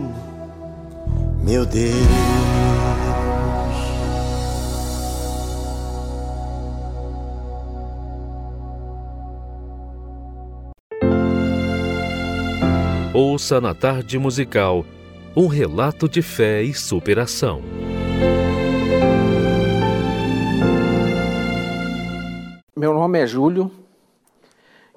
meu 1.42 1.64
Deus. 1.64 2.63
Ouça 13.16 13.60
na 13.60 13.72
tarde 13.72 14.18
musical 14.18 14.84
um 15.36 15.46
relato 15.46 16.08
de 16.08 16.20
fé 16.20 16.64
e 16.64 16.74
superação. 16.74 17.62
Meu 22.76 22.92
nome 22.92 23.20
é 23.20 23.24
Júlio, 23.24 23.70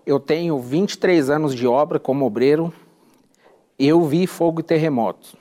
eu 0.04 0.20
tenho 0.20 0.58
23 0.58 1.30
anos 1.30 1.54
de 1.54 1.68
obra 1.68 2.00
como 2.00 2.26
obreiro. 2.26 2.74
Eu 3.78 4.04
vi 4.04 4.26
fogo 4.26 4.62
e 4.62 4.64
terremotos. 4.64 5.36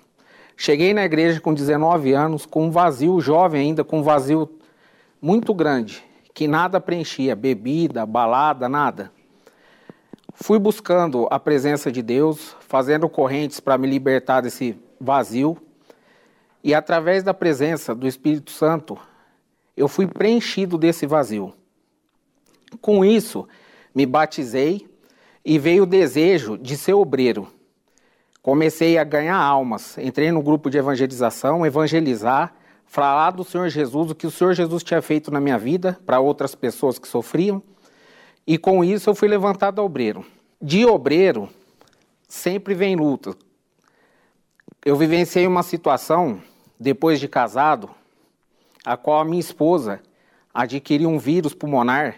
Cheguei 0.55 0.93
na 0.93 1.07
igreja 1.07 1.41
com 1.41 1.55
19 1.55 2.13
anos, 2.13 2.45
com 2.45 2.67
um 2.67 2.71
vazio, 2.71 3.19
jovem 3.23 3.69
ainda, 3.69 3.85
com 3.85 4.01
um 4.01 4.03
vazio 4.03 4.51
muito 5.19 5.55
grande, 5.55 6.05
que 6.35 6.47
nada 6.47 6.79
preenchia, 6.79 7.35
bebida, 7.35 8.05
balada, 8.05 8.69
nada. 8.69 9.16
Fui 10.39 10.59
buscando 10.59 11.27
a 11.31 11.41
presença 11.41 11.91
de 11.91 12.03
Deus, 12.03 12.55
fazendo 12.61 13.09
correntes 13.09 13.59
para 13.59 13.79
me 13.79 13.89
libertar 13.89 14.43
desse 14.43 14.79
vazio. 15.01 15.57
E 16.63 16.75
através 16.75 17.23
da 17.23 17.33
presença 17.33 17.95
do 17.95 18.07
Espírito 18.07 18.51
Santo, 18.51 18.99
eu 19.75 19.89
fui 19.89 20.07
preenchido 20.07 20.77
desse 20.77 21.07
vazio. 21.07 21.55
Com 22.83 23.03
isso, 23.03 23.49
me 23.95 24.05
batizei 24.05 24.87
e 25.43 25.59
veio 25.59 25.85
o 25.85 25.87
desejo 25.87 26.59
de 26.59 26.77
ser 26.77 26.93
obreiro. 26.93 27.49
Comecei 28.43 28.99
a 28.99 29.05
ganhar 29.05 29.39
almas, 29.39 29.97
entrei 29.97 30.31
no 30.31 30.43
grupo 30.43 30.69
de 30.69 30.77
evangelização, 30.77 31.65
evangelizar, 31.65 32.55
falar 32.85 33.31
do 33.31 33.43
Senhor 33.43 33.71
Jesus, 33.71 34.11
o 34.11 34.15
que 34.15 34.27
o 34.27 34.31
Senhor 34.31 34.53
Jesus 34.53 34.83
tinha 34.83 35.01
feito 35.01 35.31
na 35.31 35.41
minha 35.41 35.59
vida 35.59 35.99
para 36.05 36.21
outras 36.21 36.55
pessoas 36.55 36.99
que 36.99 37.09
sofriam. 37.09 37.63
E 38.47 38.57
com 38.57 38.85
isso 38.85 39.11
eu 39.11 39.15
fui 39.15 39.27
levantado 39.27 39.81
a 39.81 39.85
obreiro. 39.85 40.25
De 40.63 40.87
obreiro, 40.87 41.49
sempre 42.29 42.75
vem 42.75 42.95
luta. 42.95 43.37
Eu 44.85 44.95
vivenciei 44.95 45.47
uma 45.47 45.65
situação, 45.65 46.41
depois 46.79 47.19
de 47.19 47.27
casado, 47.27 47.91
a 48.85 48.97
qual 48.97 49.21
a 49.21 49.25
minha 49.25 49.41
esposa 49.41 50.01
adquiriu 50.55 51.09
um 51.09 51.19
vírus 51.19 51.53
pulmonar 51.53 52.17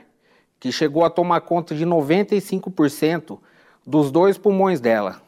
que 0.61 0.71
chegou 0.71 1.05
a 1.05 1.11
tomar 1.11 1.41
conta 1.41 1.75
de 1.75 1.87
95% 1.87 3.39
dos 3.87 4.11
dois 4.11 4.37
pulmões 4.37 4.81
dela. 4.81 5.23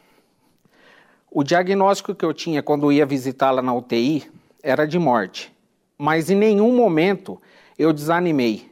O 1.31 1.43
diagnóstico 1.43 2.13
que 2.13 2.23
eu 2.23 2.33
tinha 2.33 2.61
quando 2.61 2.91
ia 2.91 3.05
visitá-la 3.05 3.61
na 3.61 3.73
UTI 3.73 4.29
era 4.61 4.85
de 4.85 4.99
morte, 4.99 5.51
mas 5.97 6.29
em 6.29 6.35
nenhum 6.35 6.75
momento 6.75 7.41
eu 7.79 7.91
desanimei. 7.91 8.69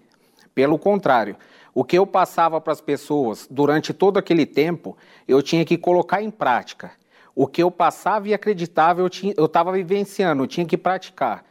Pelo 0.53 0.77
contrário, 0.77 1.35
o 1.73 1.83
que 1.83 1.97
eu 1.97 2.05
passava 2.05 2.59
para 2.59 2.73
as 2.73 2.81
pessoas 2.81 3.47
durante 3.49 3.93
todo 3.93 4.17
aquele 4.17 4.45
tempo, 4.45 4.97
eu 5.27 5.41
tinha 5.41 5.63
que 5.63 5.77
colocar 5.77 6.21
em 6.21 6.31
prática. 6.31 6.91
O 7.35 7.47
que 7.47 7.61
eu 7.61 7.71
passava 7.71 8.27
e 8.27 8.33
acreditava, 8.33 9.01
eu 9.01 9.45
estava 9.45 9.71
vivenciando, 9.71 10.43
eu 10.43 10.47
tinha 10.47 10.65
que 10.65 10.77
praticar. 10.77 11.45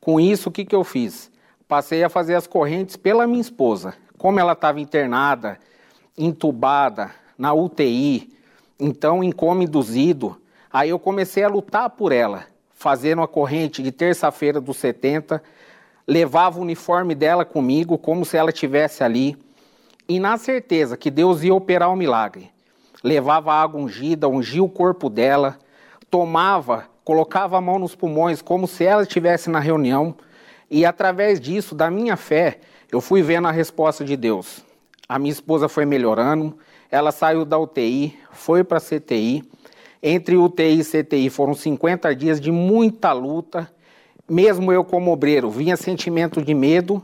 Com 0.00 0.18
isso, 0.18 0.48
o 0.48 0.52
que, 0.52 0.64
que 0.64 0.74
eu 0.74 0.82
fiz? 0.82 1.30
Passei 1.68 2.02
a 2.02 2.08
fazer 2.08 2.34
as 2.34 2.46
correntes 2.46 2.96
pela 2.96 3.26
minha 3.26 3.40
esposa. 3.40 3.94
Como 4.18 4.40
ela 4.40 4.52
estava 4.52 4.80
internada, 4.80 5.58
entubada, 6.16 7.10
na 7.38 7.54
UTI, 7.54 8.32
então 8.78 9.22
em 9.22 9.30
coma 9.30 9.64
induzido. 9.64 10.40
Aí 10.72 10.90
eu 10.90 10.98
comecei 10.98 11.42
a 11.42 11.48
lutar 11.48 11.90
por 11.90 12.12
ela, 12.12 12.44
fazendo 12.74 13.22
a 13.22 13.28
corrente 13.28 13.82
de 13.82 13.92
terça-feira 13.92 14.60
dos 14.60 14.76
70, 14.78 15.42
levava 16.06 16.58
o 16.58 16.62
uniforme 16.62 17.14
dela 17.14 17.44
comigo, 17.44 17.96
como 17.96 18.24
se 18.24 18.36
ela 18.36 18.50
estivesse 18.50 19.04
ali, 19.04 19.38
e 20.10 20.18
na 20.18 20.36
certeza 20.36 20.96
que 20.96 21.08
Deus 21.08 21.44
ia 21.44 21.54
operar 21.54 21.88
o 21.88 21.94
milagre. 21.94 22.50
Levava 23.00 23.52
água 23.52 23.80
ungida, 23.80 24.28
ungia 24.28 24.60
o 24.60 24.68
corpo 24.68 25.08
dela, 25.08 25.56
tomava, 26.10 26.86
colocava 27.04 27.56
a 27.56 27.60
mão 27.60 27.78
nos 27.78 27.94
pulmões, 27.94 28.42
como 28.42 28.66
se 28.66 28.82
ela 28.82 29.04
estivesse 29.04 29.48
na 29.48 29.60
reunião, 29.60 30.16
e 30.68 30.84
através 30.84 31.40
disso, 31.40 31.76
da 31.76 31.88
minha 31.88 32.16
fé, 32.16 32.58
eu 32.90 33.00
fui 33.00 33.22
vendo 33.22 33.46
a 33.46 33.52
resposta 33.52 34.04
de 34.04 34.16
Deus. 34.16 34.64
A 35.08 35.16
minha 35.16 35.30
esposa 35.30 35.68
foi 35.68 35.86
melhorando, 35.86 36.58
ela 36.90 37.12
saiu 37.12 37.44
da 37.44 37.56
UTI, 37.56 38.18
foi 38.32 38.64
para 38.64 38.78
a 38.78 38.80
CTI. 38.80 39.44
Entre 40.02 40.36
UTI 40.36 40.80
e 40.80 40.84
CTI 40.84 41.30
foram 41.30 41.54
50 41.54 42.16
dias 42.16 42.40
de 42.40 42.50
muita 42.50 43.12
luta, 43.12 43.70
mesmo 44.28 44.72
eu 44.72 44.82
como 44.82 45.12
obreiro, 45.12 45.48
vinha 45.50 45.76
sentimento 45.76 46.42
de 46.42 46.52
medo, 46.52 47.00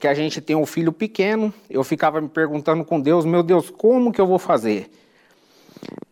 que 0.00 0.08
a 0.08 0.14
gente 0.14 0.40
tem 0.40 0.56
um 0.56 0.64
filho 0.64 0.92
pequeno, 0.92 1.52
eu 1.68 1.84
ficava 1.84 2.22
me 2.22 2.28
perguntando 2.28 2.82
com 2.84 2.98
Deus, 2.98 3.26
meu 3.26 3.42
Deus, 3.42 3.68
como 3.68 4.10
que 4.10 4.20
eu 4.20 4.26
vou 4.26 4.38
fazer? 4.38 4.90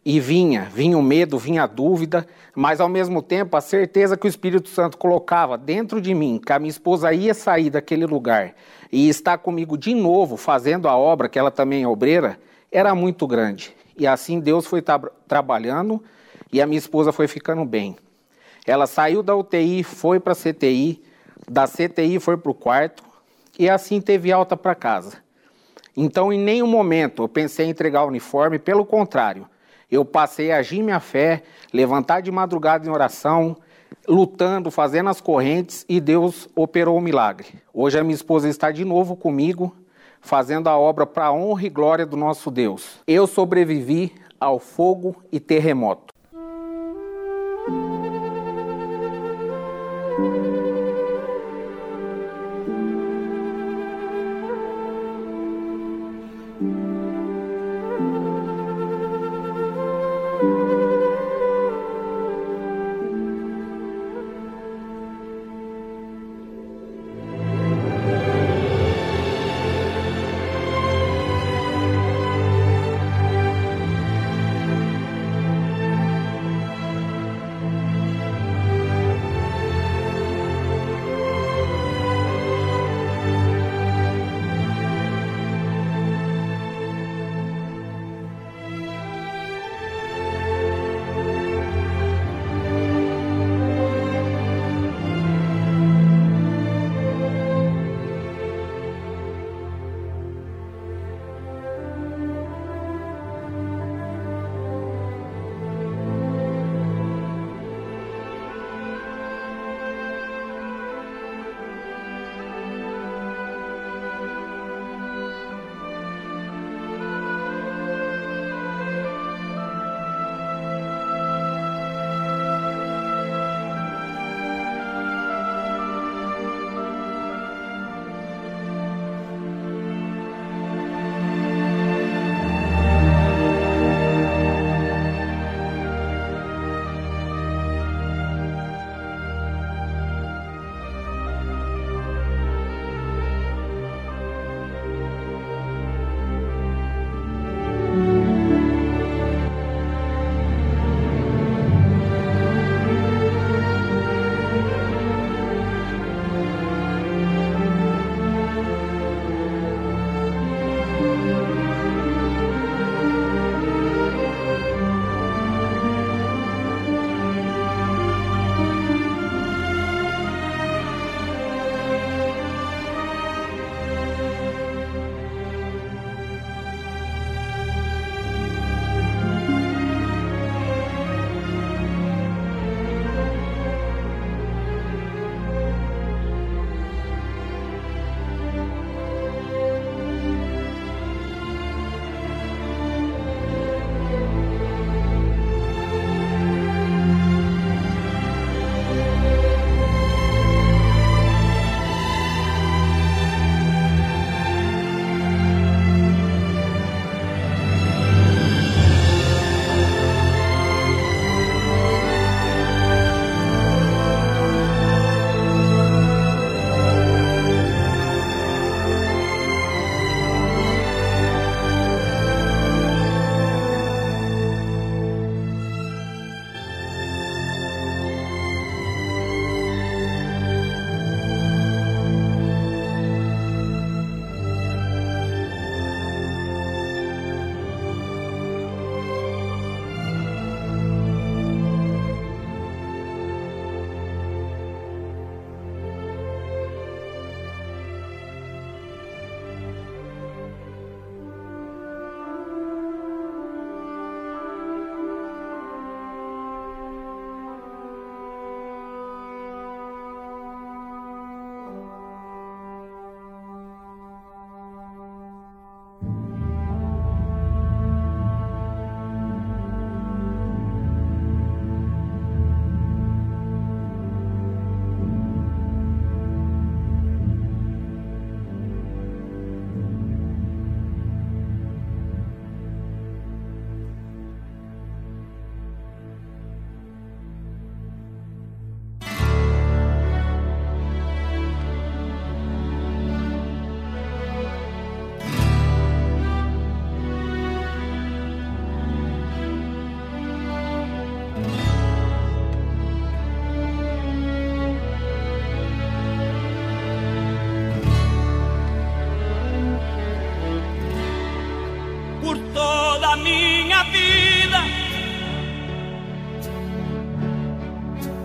E 0.04 0.20
vinha, 0.20 0.68
vinha 0.70 0.96
o 0.96 1.02
medo, 1.02 1.38
vinha 1.38 1.62
a 1.62 1.66
dúvida, 1.66 2.26
mas 2.54 2.80
ao 2.80 2.88
mesmo 2.88 3.22
tempo 3.22 3.56
a 3.56 3.62
certeza 3.62 4.16
que 4.16 4.26
o 4.26 4.28
Espírito 4.28 4.68
Santo 4.68 4.98
colocava 4.98 5.56
dentro 5.56 6.02
de 6.02 6.14
mim, 6.14 6.38
que 6.44 6.52
a 6.52 6.58
minha 6.58 6.70
esposa 6.70 7.14
ia 7.14 7.32
sair 7.32 7.70
daquele 7.70 8.04
lugar 8.04 8.54
e 8.92 9.08
estar 9.08 9.38
comigo 9.38 9.76
de 9.78 9.94
novo 9.94 10.36
fazendo 10.36 10.86
a 10.86 10.96
obra, 10.96 11.28
que 11.28 11.38
ela 11.38 11.50
também 11.50 11.82
é 11.82 11.88
obreira, 11.88 12.38
era 12.70 12.94
muito 12.94 13.26
grande. 13.26 13.74
E 13.96 14.06
assim 14.06 14.38
Deus 14.38 14.66
foi 14.66 14.82
tra 14.82 15.00
trabalhando 15.26 16.02
e 16.52 16.60
a 16.60 16.66
minha 16.66 16.78
esposa 16.78 17.10
foi 17.10 17.26
ficando 17.26 17.64
bem. 17.64 17.96
Ela 18.66 18.86
saiu 18.86 19.22
da 19.22 19.34
UTI, 19.34 19.82
foi 19.82 20.20
para 20.20 20.34
a 20.34 20.36
CTI, 20.36 21.02
da 21.48 21.66
CTI 21.66 22.20
foi 22.20 22.36
para 22.36 22.50
o 22.50 22.54
quarto 22.54 23.07
e 23.58 23.68
assim 23.68 24.00
teve 24.00 24.30
alta 24.30 24.56
para 24.56 24.74
casa. 24.74 25.18
Então, 25.96 26.32
em 26.32 26.38
nenhum 26.38 26.66
momento 26.66 27.24
eu 27.24 27.28
pensei 27.28 27.66
em 27.66 27.70
entregar 27.70 28.04
o 28.04 28.08
uniforme, 28.08 28.58
pelo 28.58 28.86
contrário, 28.86 29.48
eu 29.90 30.04
passei 30.04 30.52
a 30.52 30.58
agir 30.58 30.82
minha 30.82 31.00
fé, 31.00 31.42
levantar 31.72 32.20
de 32.20 32.30
madrugada 32.30 32.86
em 32.86 32.90
oração, 32.90 33.56
lutando, 34.06 34.70
fazendo 34.70 35.08
as 35.08 35.20
correntes 35.20 35.84
e 35.88 36.00
Deus 36.00 36.48
operou 36.54 36.96
o 36.98 37.00
milagre. 37.00 37.48
Hoje 37.72 37.98
a 37.98 38.04
minha 38.04 38.14
esposa 38.14 38.48
está 38.48 38.70
de 38.70 38.84
novo 38.84 39.16
comigo, 39.16 39.74
fazendo 40.20 40.68
a 40.68 40.78
obra 40.78 41.06
para 41.06 41.26
a 41.26 41.32
honra 41.32 41.66
e 41.66 41.70
glória 41.70 42.06
do 42.06 42.16
nosso 42.16 42.50
Deus. 42.50 43.00
Eu 43.06 43.26
sobrevivi 43.26 44.12
ao 44.38 44.58
fogo 44.58 45.16
e 45.32 45.40
terremoto. 45.40 46.17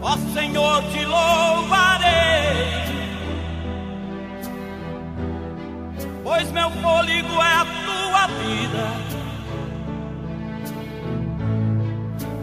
Ó 0.06 0.18
Senhor, 0.34 0.84
te 0.92 1.06
louvarei, 1.06 2.12
pois 6.22 6.52
meu 6.52 6.70
fôlego 6.70 7.42
é 7.42 7.54
a 7.54 7.66
tua 7.86 8.28
vida 8.28 8.86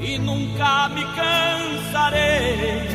e 0.00 0.18
nunca 0.18 0.88
me 0.88 1.04
cansarei. 1.04 2.88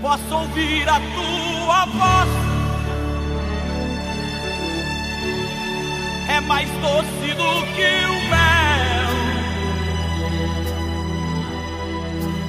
Posso 0.00 0.34
ouvir 0.36 0.88
a 0.88 1.00
tua 1.00 1.86
voz, 1.86 2.28
é 6.28 6.40
mais 6.42 6.70
doce 6.70 7.34
do 7.34 7.66
que 7.74 8.06
o 8.06 8.30
mel. 8.30 8.33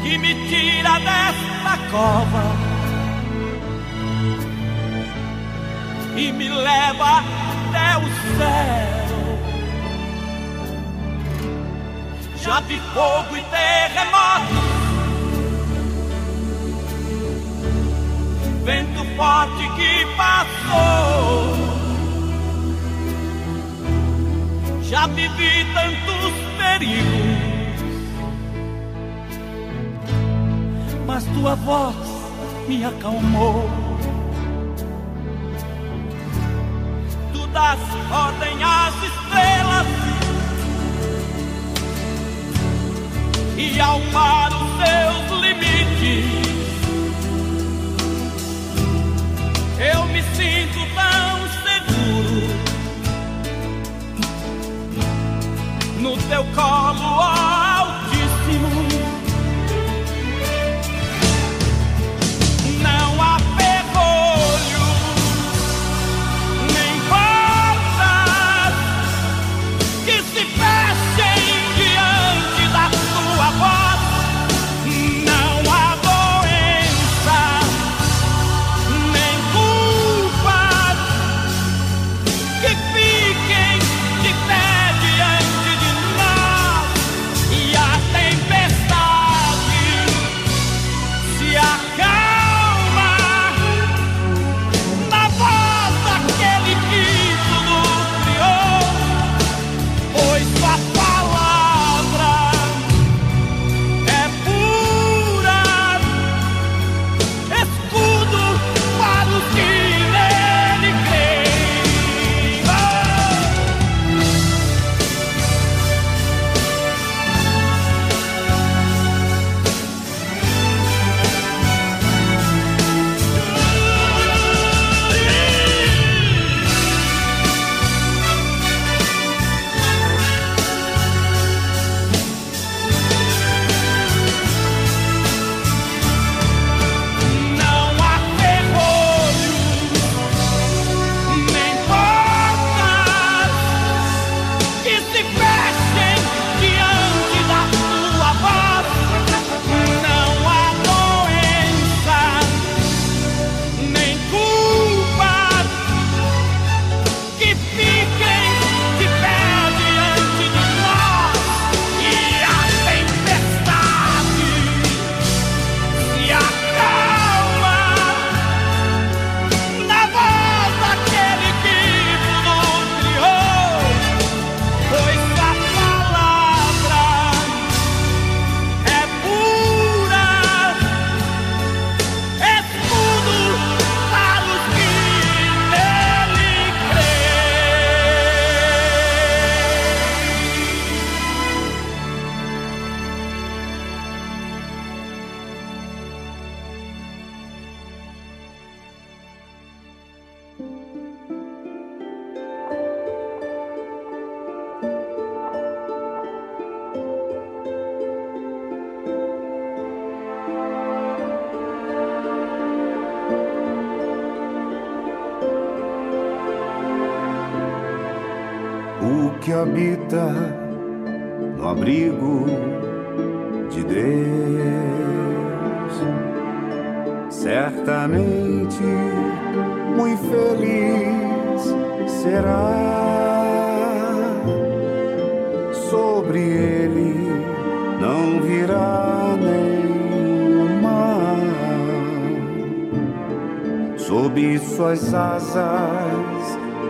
Que 0.06 0.20
me 0.20 0.36
tira 0.48 1.00
desta 1.00 1.78
cova 1.90 2.46
e 6.16 6.32
me 6.32 6.48
leva 6.48 7.24
até 7.24 7.98
o 7.98 8.08
céu. 8.38 9.40
Já 12.38 12.60
vi 12.62 12.80
fogo 12.94 13.36
e 13.36 13.42
terremoto, 13.42 14.54
vento 18.64 19.06
forte 19.18 19.68
que 19.76 20.06
passou. 20.16 21.66
Já 24.84 25.08
vivi 25.08 25.66
tantos 25.74 26.32
perigos. 26.60 27.55
Mas 31.06 31.24
tua 31.26 31.56
voz 31.56 31.96
me 32.68 32.84
acalmou. 32.84 33.70
Tu 37.32 37.48
das 37.48 37.80
ordem 38.12 38.64
às 38.64 38.96
estrelas 39.04 39.88
e 43.58 43.80
ao 43.80 44.00
mar 44.12 44.52
os 44.52 44.70
seus 44.84 45.42
limites. 45.42 46.26
Eu 49.78 50.06
me 50.06 50.22
sinto 50.36 50.80
tão 50.96 51.48
seguro 51.64 52.66
no 56.02 56.18
teu 56.30 56.44
colo, 56.56 57.65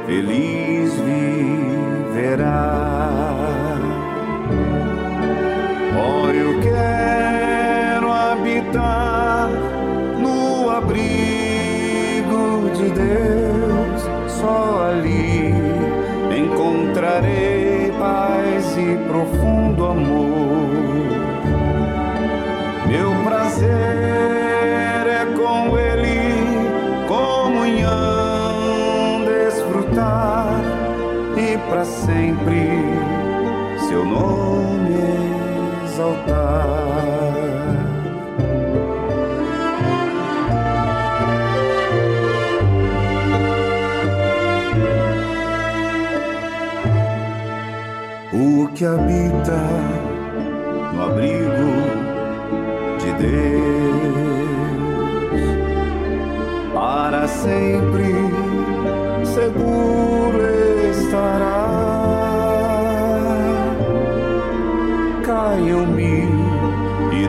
feliz 0.05 0.93
viverá. 0.99 2.69
Oh, 5.97 6.30
eu 6.30 6.61
quero 6.61 8.11
habitar 8.11 9.49
no 10.19 10.69
abrigo 10.69 12.69
de 12.76 12.91
Deus, 12.91 14.03
só 14.27 14.89
ali 14.89 15.51
encontrarei 16.38 17.91
paz 17.97 18.77
e 18.77 18.95
profundo 19.07 19.88
amor. 19.88 20.69
prazer 23.23 24.05
seu 33.95 34.05
nome 34.05 34.99
exaltar. 35.85 36.65
O 48.34 48.67
que 48.76 48.85
habita 48.85 49.61
no 50.93 51.03
abrigo 51.03 51.72
de 52.99 53.11
Deus 53.23 53.55
para 56.73 57.26
sempre 57.30 58.13
seguro 59.23 59.94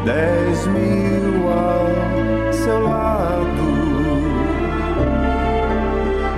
dez 0.06 0.66
mil 0.68 1.48
ao 1.50 2.52
seu 2.52 2.80
lado, 2.80 3.66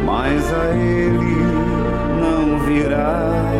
mas 0.07 0.55
a 0.55 0.75
ele 0.75 1.37
não 2.19 2.59
virá 2.61 3.53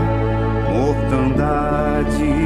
mortandade. 0.73 2.38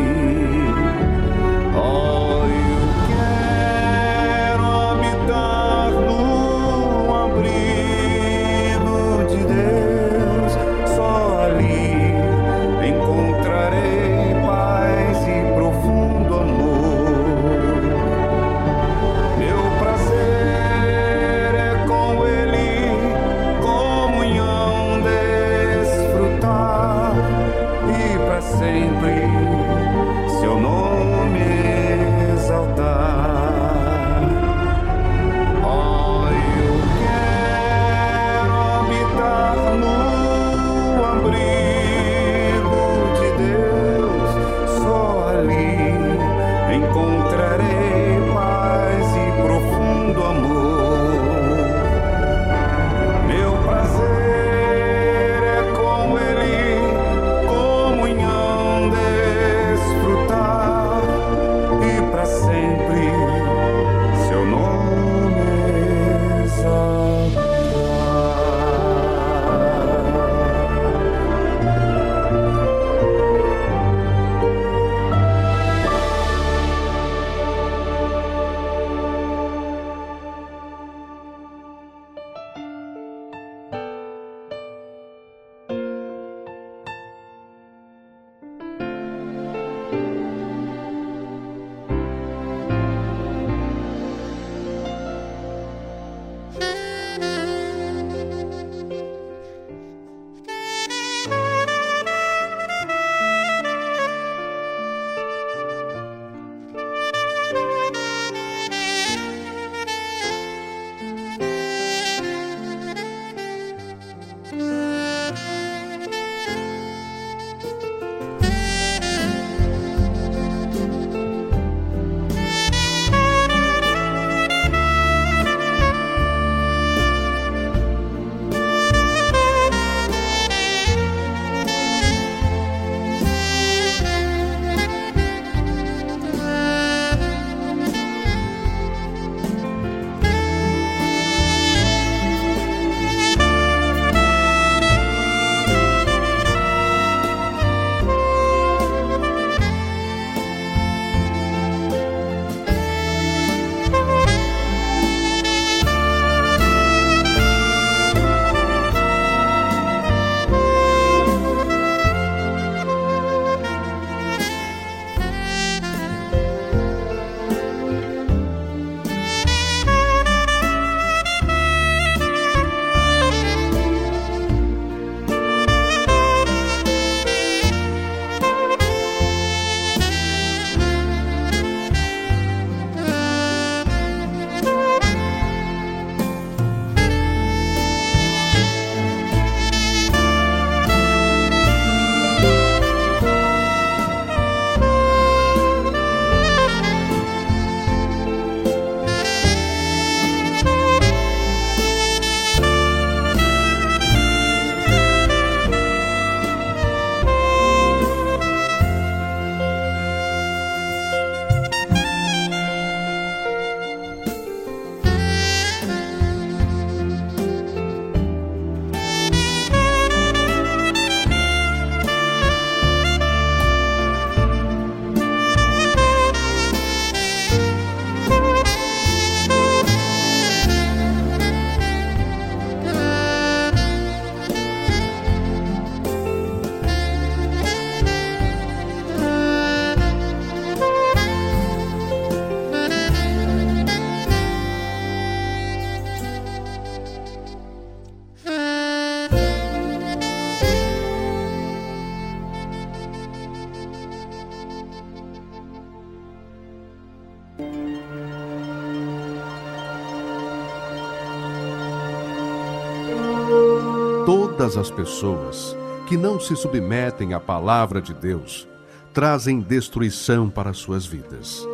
Pessoas 265.03 265.77
que 266.07 266.17
não 266.17 266.39
se 266.39 266.55
submetem 266.55 267.35
à 267.35 267.41
palavra 267.41 268.01
de 268.01 268.15
Deus 268.15 268.69
trazem 269.13 269.59
destruição 269.59 270.49
para 270.49 270.73
suas 270.73 271.05
vidas. 271.05 271.67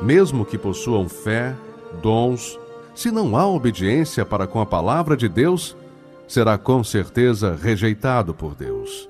Mesmo 0.00 0.42
que 0.42 0.56
possuam 0.56 1.06
fé, 1.06 1.54
dons, 2.00 2.58
se 2.94 3.10
não 3.10 3.36
há 3.36 3.46
obediência 3.46 4.24
para 4.24 4.46
com 4.46 4.58
a 4.58 4.64
palavra 4.64 5.18
de 5.18 5.28
Deus, 5.28 5.76
será 6.26 6.56
com 6.56 6.82
certeza 6.82 7.54
rejeitado 7.60 8.32
por 8.32 8.54
Deus. 8.54 9.06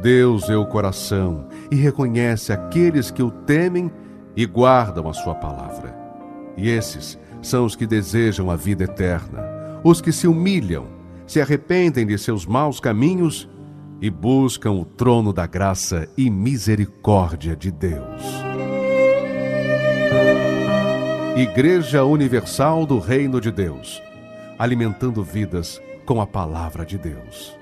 Deus 0.00 0.48
é 0.48 0.56
o 0.56 0.64
coração 0.64 1.48
e 1.72 1.74
reconhece 1.74 2.52
aqueles 2.52 3.10
que 3.10 3.24
o 3.24 3.30
temem 3.32 3.90
e 4.36 4.46
guardam 4.46 5.08
a 5.08 5.12
sua 5.12 5.34
palavra. 5.34 5.92
E 6.56 6.68
esses 6.68 7.18
são 7.42 7.64
os 7.64 7.74
que 7.74 7.88
desejam 7.88 8.48
a 8.48 8.54
vida 8.54 8.84
eterna, 8.84 9.42
os 9.82 10.00
que 10.00 10.12
se 10.12 10.28
humilham, 10.28 10.97
se 11.28 11.40
arrependem 11.40 12.06
de 12.06 12.18
seus 12.18 12.46
maus 12.46 12.80
caminhos 12.80 13.48
e 14.00 14.08
buscam 14.08 14.72
o 14.72 14.84
trono 14.84 15.32
da 15.32 15.46
graça 15.46 16.08
e 16.16 16.30
misericórdia 16.30 17.54
de 17.54 17.70
Deus. 17.70 18.22
Igreja 21.36 22.04
Universal 22.04 22.86
do 22.86 22.98
Reino 22.98 23.40
de 23.40 23.52
Deus, 23.52 24.02
alimentando 24.58 25.22
vidas 25.22 25.80
com 26.06 26.20
a 26.20 26.26
palavra 26.26 26.84
de 26.84 26.96
Deus. 26.96 27.56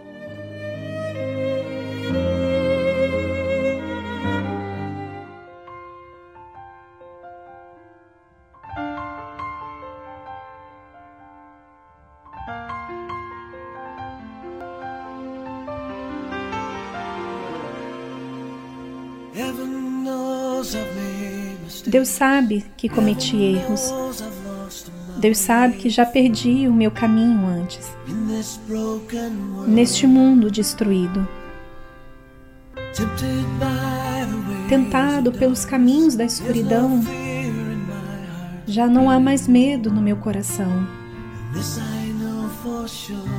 Deus 21.86 22.08
sabe 22.08 22.64
que 22.76 22.88
cometi 22.88 23.36
erros. 23.36 23.92
Deus 25.18 25.38
sabe 25.38 25.76
que 25.76 25.88
já 25.88 26.04
perdi 26.04 26.68
o 26.68 26.74
meu 26.74 26.90
caminho 26.90 27.46
antes. 27.46 27.90
Neste 29.66 30.06
mundo 30.06 30.50
destruído. 30.50 31.26
Tentado 34.68 35.32
pelos 35.32 35.64
caminhos 35.64 36.16
da 36.16 36.24
escuridão, 36.24 37.00
já 38.66 38.86
não 38.86 39.08
há 39.08 39.20
mais 39.20 39.46
medo 39.46 39.90
no 39.90 40.02
meu 40.02 40.16
coração. 40.16 40.86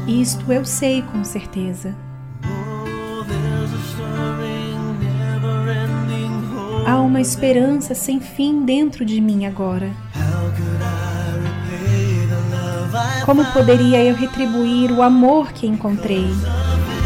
Isto 0.08 0.52
eu 0.52 0.64
sei 0.64 1.02
com 1.02 1.24
certeza. 1.24 2.07
Há 6.88 7.02
uma 7.02 7.20
esperança 7.20 7.94
sem 7.94 8.22
fim 8.22 8.64
dentro 8.64 9.04
de 9.04 9.20
mim 9.20 9.46
agora. 9.46 9.92
Como 13.26 13.44
poderia 13.52 14.02
eu 14.02 14.16
retribuir 14.16 14.94
o 14.94 15.02
amor 15.02 15.52
que 15.52 15.68
encontrei 15.68 16.30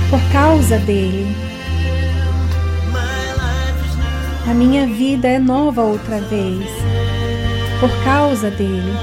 por 0.08 0.22
causa 0.32 0.78
dele? 0.78 1.36
A 4.48 4.54
minha 4.54 4.86
vida 4.86 5.28
é 5.28 5.40
nova 5.40 5.82
outra 5.82 6.22
vez 6.22 6.70
por 7.80 7.90
causa 8.04 8.52
dele. 8.52 8.94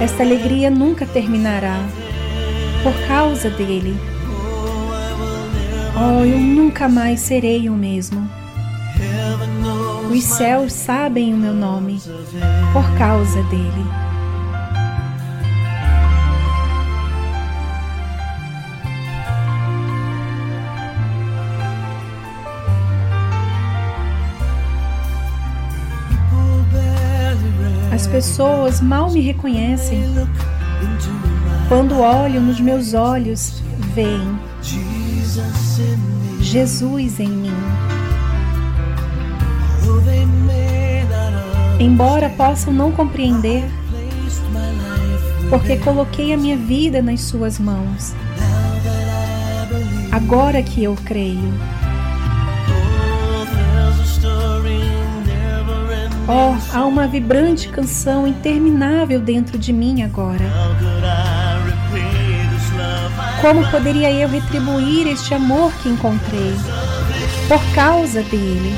Esta 0.00 0.24
alegria 0.24 0.68
nunca 0.68 1.06
terminará 1.06 1.78
por 2.82 2.92
causa 3.06 3.48
dele. 3.50 4.15
Oh, 5.98 6.22
eu 6.22 6.38
nunca 6.38 6.90
mais 6.90 7.20
serei 7.20 7.70
o 7.70 7.72
mesmo. 7.72 8.28
Os 10.12 10.24
céus 10.24 10.74
sabem 10.74 11.32
o 11.32 11.36
meu 11.38 11.54
nome 11.54 11.98
por 12.74 12.98
causa 12.98 13.42
dele. 13.44 13.86
As 27.90 28.06
pessoas 28.06 28.82
mal 28.82 29.10
me 29.10 29.22
reconhecem. 29.22 30.04
Quando 31.68 31.98
olham 31.98 32.42
nos 32.42 32.60
meus 32.60 32.92
olhos, 32.92 33.62
veem 33.94 34.38
Jesus 36.40 37.20
em 37.20 37.28
mim. 37.28 37.52
Embora 41.78 42.30
possam 42.30 42.72
não 42.72 42.90
compreender, 42.90 43.64
porque 45.50 45.76
coloquei 45.76 46.32
a 46.32 46.36
minha 46.36 46.56
vida 46.56 47.02
nas 47.02 47.20
Suas 47.20 47.58
mãos. 47.58 48.14
Agora 50.10 50.62
que 50.62 50.82
eu 50.82 50.96
creio. 51.04 51.52
Oh, 56.28 56.76
há 56.76 56.84
uma 56.84 57.06
vibrante 57.06 57.68
canção 57.68 58.26
interminável 58.26 59.20
dentro 59.20 59.56
de 59.58 59.72
mim 59.72 60.02
agora. 60.02 60.44
Como 63.46 63.64
poderia 63.70 64.10
eu 64.10 64.28
retribuir 64.28 65.06
este 65.06 65.32
amor 65.32 65.72
que 65.80 65.88
encontrei? 65.88 66.52
Por 67.46 67.60
causa 67.76 68.20
dele. 68.24 68.74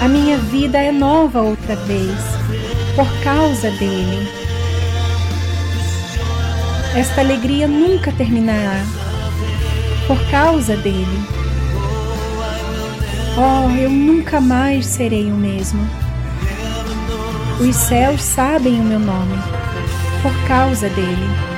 A 0.00 0.08
minha 0.08 0.38
vida 0.38 0.78
é 0.78 0.90
nova 0.90 1.42
outra 1.42 1.76
vez, 1.76 2.18
por 2.96 3.06
causa 3.22 3.70
dele. 3.72 4.26
Esta 6.96 7.20
alegria 7.20 7.68
nunca 7.68 8.10
terminará, 8.10 8.82
por 10.06 10.18
causa 10.30 10.78
dele. 10.78 11.20
Oh, 13.36 13.70
eu 13.76 13.90
nunca 13.90 14.40
mais 14.40 14.86
serei 14.86 15.30
o 15.30 15.36
mesmo. 15.36 15.86
Os 17.60 17.76
céus 17.76 18.22
sabem 18.22 18.80
o 18.80 18.84
meu 18.84 18.98
nome, 18.98 19.36
por 20.22 20.32
causa 20.48 20.88
dele. 20.88 21.57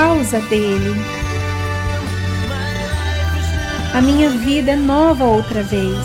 Causa 0.00 0.40
dele. 0.40 0.94
A 3.92 4.00
minha 4.00 4.30
vida 4.30 4.70
é 4.70 4.76
nova 4.76 5.24
outra 5.24 5.62
vez, 5.62 5.98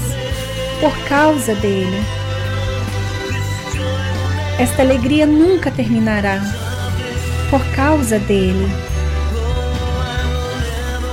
por 0.81 0.93
causa 1.07 1.55
dele. 1.55 2.03
Esta 4.59 4.81
alegria 4.81 5.25
nunca 5.25 5.71
terminará, 5.71 6.41
por 7.49 7.65
causa 7.73 8.19
dele. 8.19 8.67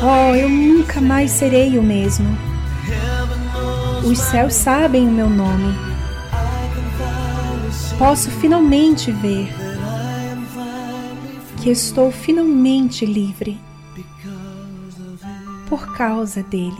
Oh, 0.03 0.35
eu 0.35 0.49
nunca 0.49 1.01
mais 1.01 1.31
serei 1.31 1.79
o 1.79 1.83
mesmo. 1.85 2.37
Os 4.05 4.19
céus 4.19 4.55
sabem 4.55 5.07
o 5.07 5.13
meu 5.13 5.31
nome. 5.31 5.73
Posso 7.97 8.29
finalmente 8.29 9.13
ver 9.13 9.62
que 11.63 11.71
estou 11.71 12.11
finalmente 12.11 13.07
livre 13.07 13.57
por 15.69 15.97
causa 15.97 16.43
dele. 16.43 16.73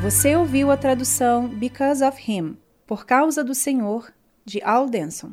Você 0.00 0.36
ouviu 0.36 0.70
a 0.70 0.76
tradução 0.76 1.48
Because 1.48 2.04
of 2.04 2.30
Him, 2.30 2.56
Por 2.86 3.04
causa 3.04 3.42
do 3.42 3.56
Senhor, 3.56 4.12
de 4.44 4.62
Al 4.62 4.88
Denson. 4.88 5.32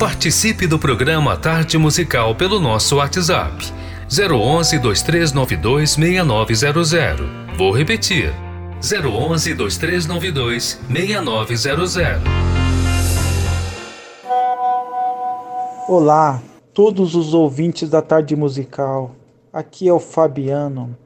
Participe 0.00 0.66
do 0.66 0.78
programa 0.78 1.36
Tarde 1.36 1.76
Musical 1.76 2.34
pelo 2.34 2.58
nosso 2.58 2.96
WhatsApp 2.96 3.70
011 4.08 4.78
2392 4.78 5.90
6900. 5.90 7.26
Vou 7.58 7.70
repetir. 7.70 8.32
011 8.80 9.52
2392 9.52 10.80
6900. 10.88 12.22
Olá, 15.86 16.40
todos 16.72 17.14
os 17.14 17.34
ouvintes 17.34 17.90
da 17.90 18.00
tarde 18.00 18.34
musical. 18.34 19.14
Aqui 19.52 19.86
é 19.86 19.92
o 19.92 20.00
Fabiano. 20.00 20.96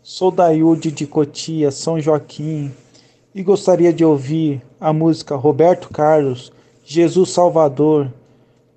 Sou 0.00 0.30
da 0.30 0.50
Iude 0.50 0.92
de 0.92 1.08
Cotia, 1.08 1.72
São 1.72 2.00
Joaquim, 2.00 2.72
e 3.34 3.42
gostaria 3.42 3.92
de 3.92 4.04
ouvir 4.04 4.62
a 4.80 4.92
música 4.92 5.34
Roberto 5.34 5.88
Carlos, 5.88 6.52
Jesus 6.84 7.30
Salvador, 7.30 8.12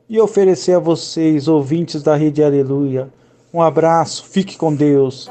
e 0.09 0.19
oferecer 0.19 0.73
a 0.73 0.79
vocês, 0.79 1.47
ouvintes 1.47 2.01
da 2.01 2.15
Rede 2.15 2.43
Aleluia, 2.43 3.09
um 3.53 3.61
abraço, 3.61 4.25
fique 4.25 4.57
com 4.57 4.73
Deus. 4.73 5.29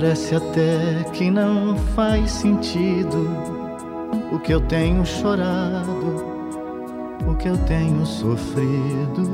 Parece 0.00 0.36
até 0.36 1.10
que 1.12 1.28
não 1.28 1.76
faz 1.96 2.30
sentido 2.30 3.28
o 4.30 4.38
que 4.38 4.54
eu 4.54 4.60
tenho 4.60 5.04
chorado, 5.04 6.24
o 7.28 7.34
que 7.34 7.48
eu 7.48 7.58
tenho 7.64 8.06
sofrido. 8.06 9.28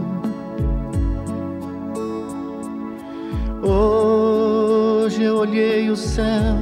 Hoje 3.63 5.25
eu 5.25 5.37
olhei 5.37 5.91
o 5.91 5.97
céu 5.97 6.57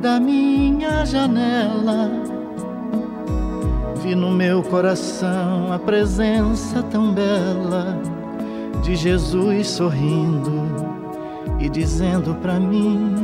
da 0.00 0.18
minha 0.18 1.04
janela 1.04 2.10
Vi 4.02 4.16
no 4.16 4.32
meu 4.32 4.64
coração 4.64 5.72
a 5.72 5.78
presença 5.78 6.82
tão 6.82 7.14
bela 7.14 8.02
de 8.82 8.96
Jesus 8.96 9.68
sorrindo 9.68 10.91
e 11.62 11.68
dizendo 11.68 12.34
para 12.42 12.58
mim: 12.58 13.14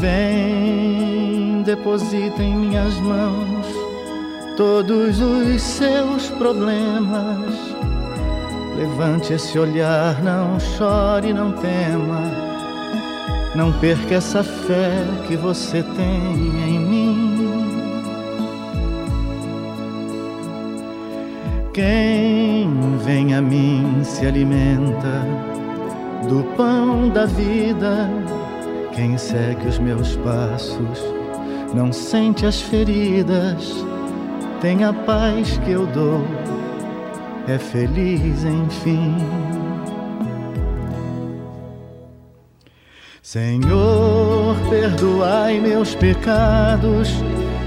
Vem, 0.00 1.62
deposita 1.62 2.42
em 2.42 2.56
minhas 2.56 2.94
mãos 3.00 3.66
todos 4.56 5.20
os 5.20 5.62
seus 5.62 6.28
problemas. 6.30 7.54
Levante 8.76 9.32
esse 9.32 9.56
olhar, 9.56 10.20
não 10.22 10.58
chore, 10.58 11.32
não 11.32 11.52
tema. 11.52 12.20
Não 13.54 13.72
perca 13.74 14.16
essa 14.16 14.42
fé 14.42 15.04
que 15.28 15.36
você 15.36 15.82
tem 15.96 16.32
em 16.68 16.78
mim. 16.80 17.34
Quem 21.72 22.43
vem 23.04 23.34
a 23.34 23.40
mim 23.40 24.02
se 24.02 24.26
alimenta 24.26 25.24
do 26.28 26.44
pão 26.56 27.08
da 27.08 27.26
vida. 27.26 28.10
Quem 28.92 29.18
segue 29.18 29.66
os 29.66 29.78
meus 29.78 30.16
passos 30.16 31.02
não 31.74 31.92
sente 31.92 32.46
as 32.46 32.60
feridas. 32.60 33.84
Tem 34.60 34.84
a 34.84 34.92
paz 34.92 35.58
que 35.58 35.72
eu 35.72 35.86
dou, 35.86 36.24
é 37.46 37.58
feliz 37.58 38.44
enfim. 38.44 39.16
Senhor, 43.20 44.54
perdoai 44.70 45.58
meus 45.60 45.94
pecados, 45.94 47.08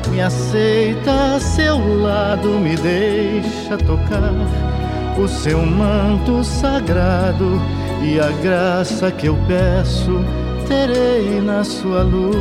me 0.09 0.21
aceita 0.21 1.35
a 1.35 1.39
seu 1.39 1.77
lado, 2.01 2.47
me 2.47 2.75
deixa 2.77 3.77
tocar 3.77 4.76
o 5.21 5.27
seu 5.27 5.65
manto 5.65 6.43
sagrado 6.43 7.59
e 8.03 8.19
a 8.19 8.29
graça 8.43 9.11
que 9.11 9.27
eu 9.27 9.37
peço 9.47 10.23
terei 10.67 11.41
na 11.41 11.63
sua 11.63 12.03
luz. 12.03 12.37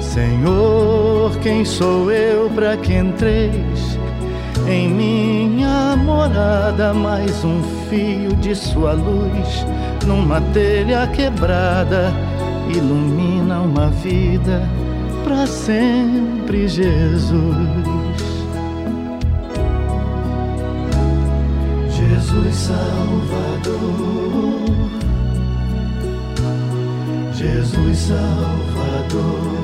Senhor, 0.00 1.36
quem 1.42 1.64
sou 1.64 2.10
eu 2.10 2.50
para 2.50 2.76
que 2.76 2.94
entreis 2.94 3.98
em 4.66 4.88
minha 4.88 5.94
morada 5.96 6.92
mais 6.92 7.44
um 7.44 7.62
fio 7.88 8.34
de 8.36 8.54
sua 8.54 8.92
luz 8.92 9.64
numa 10.06 10.40
telha 10.52 11.06
quebrada 11.08 12.12
ilumina 12.68 13.60
uma 13.60 13.88
vida 13.90 14.68
para 15.26 15.44
sempre, 15.44 16.68
Jesus. 16.68 17.34
Jesus 21.90 22.54
Salvador, 22.54 23.80
Jesus 27.34 27.98
Salvador. 27.98 29.56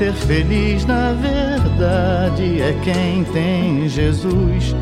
Ser 0.00 0.14
feliz 0.14 0.86
na 0.86 1.12
verdade 1.12 2.62
é 2.62 2.72
quem 2.82 3.22
tem 3.22 3.86
Jesus 3.86 4.74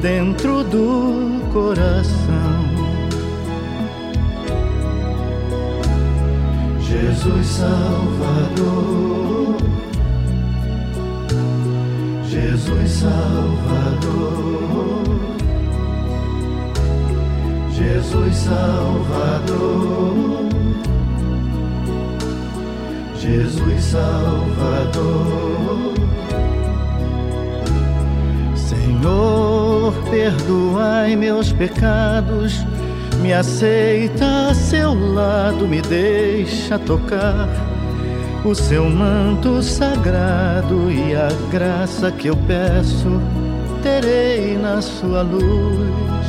dentro 0.00 0.64
do 0.64 1.42
coração. 1.52 2.62
Jesus 6.80 7.46
Salvador, 7.48 8.38
Jesus 12.30 12.90
Salvador. 12.92 14.32
Jesus 17.74 18.36
Salvador, 18.36 19.52
Jesus 23.22 23.84
Salvador. 23.84 25.94
Senhor, 28.56 29.94
perdoai 30.10 31.14
meus 31.14 31.52
pecados, 31.52 32.66
me 33.20 33.32
aceita 33.32 34.48
a 34.48 34.54
seu 34.54 34.92
lado, 34.92 35.68
me 35.68 35.80
deixa 35.80 36.80
tocar 36.80 37.48
o 38.44 38.56
seu 38.56 38.90
manto 38.90 39.62
sagrado 39.62 40.90
e 40.90 41.14
a 41.14 41.28
graça 41.48 42.10
que 42.10 42.26
eu 42.26 42.36
peço 42.36 43.20
terei 43.84 44.58
na 44.58 44.82
sua 44.82 45.22
luz. 45.22 46.26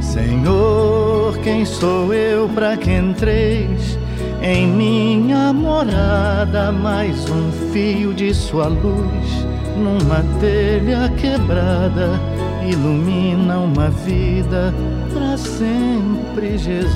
Senhor, 0.00 0.91
quem 1.38 1.64
sou 1.64 2.12
eu 2.12 2.48
para 2.48 2.76
que 2.76 2.90
entreis 2.90 3.98
em 4.42 4.66
minha 4.66 5.52
morada? 5.52 6.72
Mais 6.72 7.28
um 7.30 7.52
fio 7.72 8.12
de 8.14 8.34
sua 8.34 8.66
luz 8.66 9.46
numa 9.76 10.24
telha 10.40 11.08
quebrada 11.16 12.20
ilumina 12.66 13.58
uma 13.58 13.90
vida 13.90 14.74
para 15.12 15.36
sempre, 15.36 16.58
Jesus. 16.58 16.92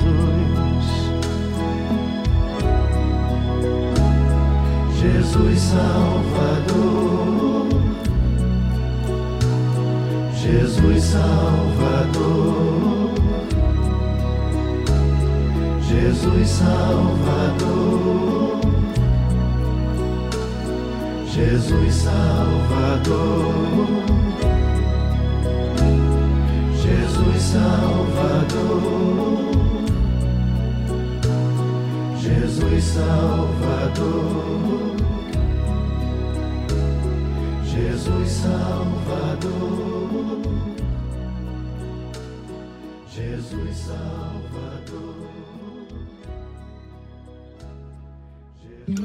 Jesus 4.99 5.59
Salvador, 5.59 7.67
Jesus 10.33 11.03
Salvador, 11.03 13.11
Jesus 15.87 16.51
Salvador, 16.59 18.61
Jesus 21.25 22.03
Salvador, 22.03 23.55
Jesus 26.75 27.43
Salvador, 27.51 28.81
Jesus 32.19 32.83
Salvador. 32.93 34.57
Jesus 37.77 38.41
Salvador, 38.41 40.41
Jesus 43.09 43.85
Salvador. 43.85 45.26
Vim 48.87 49.03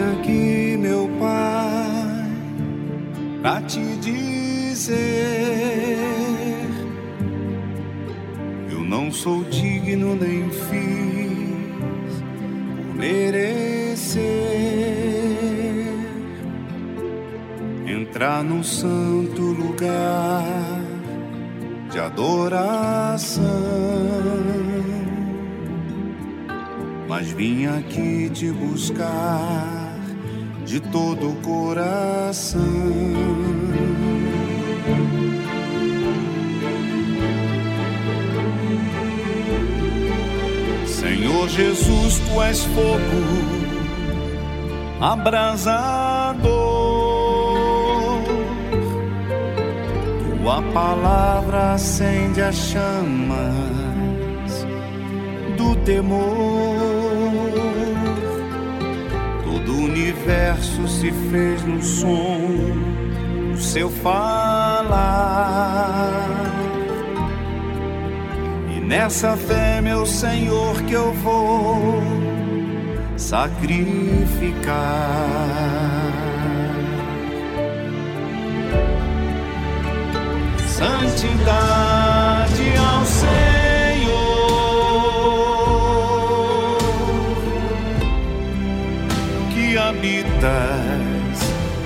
aqui, 0.00 0.76
meu 0.76 1.08
Pai, 1.20 2.32
pra 3.40 3.62
te 3.62 3.78
dizer: 3.98 4.90
Eu 8.72 8.80
não 8.80 9.12
sou 9.12 9.44
digno 9.44 10.16
nem 10.16 10.50
fiz 10.50 10.83
por 10.83 10.83
merecer 13.04 14.22
entrar 17.86 18.42
no 18.42 18.64
santo 18.64 19.42
lugar 19.42 20.42
de 21.90 21.98
adoração 22.00 23.42
mas 27.06 27.30
vim 27.30 27.66
aqui 27.66 28.30
te 28.30 28.50
buscar 28.50 29.94
de 30.64 30.80
todo 30.80 31.30
o 31.30 31.36
coração. 31.36 32.64
Senhor 41.24 41.48
Jesus, 41.48 42.18
tu 42.18 42.42
és 42.42 42.62
fogo 42.64 43.00
abrasador, 45.00 46.44
tua 50.42 50.60
palavra 50.74 51.72
acende 51.72 52.42
as 52.42 52.56
chamas 52.56 53.38
do 55.56 55.74
temor. 55.76 56.20
Todo 59.44 59.72
o 59.72 59.84
universo 59.84 60.86
se 60.86 61.10
fez 61.30 61.64
no 61.64 61.82
som 61.82 62.38
do 63.50 63.58
seu 63.58 63.88
falar. 63.88 64.84
Nessa 68.86 69.36
fé, 69.36 69.80
meu 69.80 70.04
Senhor, 70.04 70.82
que 70.82 70.92
eu 70.92 71.12
vou 71.14 72.02
sacrificar. 73.16 74.74
Santidade 80.68 82.74
ao 82.76 83.04
Senhor 83.06 83.24
que 89.54 89.78
habitas 89.78 91.38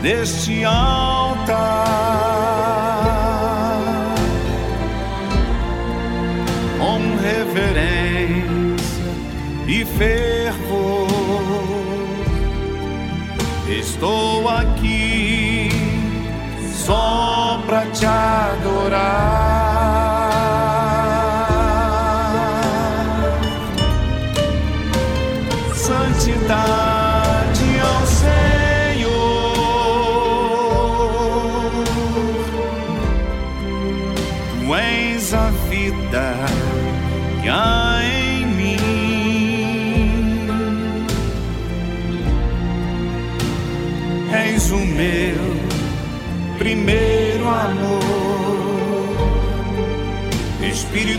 neste 0.02 0.64
altar 0.64 2.17
fervor. 9.98 11.08
Estou 13.68 14.48
aqui 14.48 15.68
só 16.72 17.60
pra 17.66 17.84
te 17.86 18.06
adorar. 18.06 19.47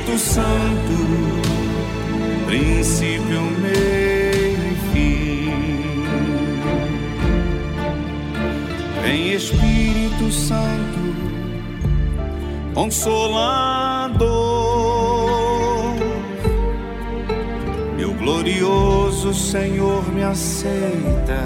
Espírito 0.10 0.18
Santo, 0.18 0.98
princípio, 2.46 3.42
meio 3.62 4.58
e 4.66 4.76
fim. 4.92 6.04
Vem 9.04 9.34
Espírito 9.34 10.32
Santo, 10.32 11.16
Consolador, 12.74 14.30
meu 17.96 18.14
glorioso 18.14 19.34
Senhor 19.34 20.12
me 20.12 20.24
aceita 20.24 21.44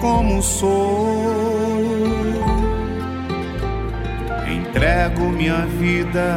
como 0.00 0.40
sou. 0.42 1.55
Entrego 4.76 5.30
minha 5.30 5.64
vida 5.78 6.36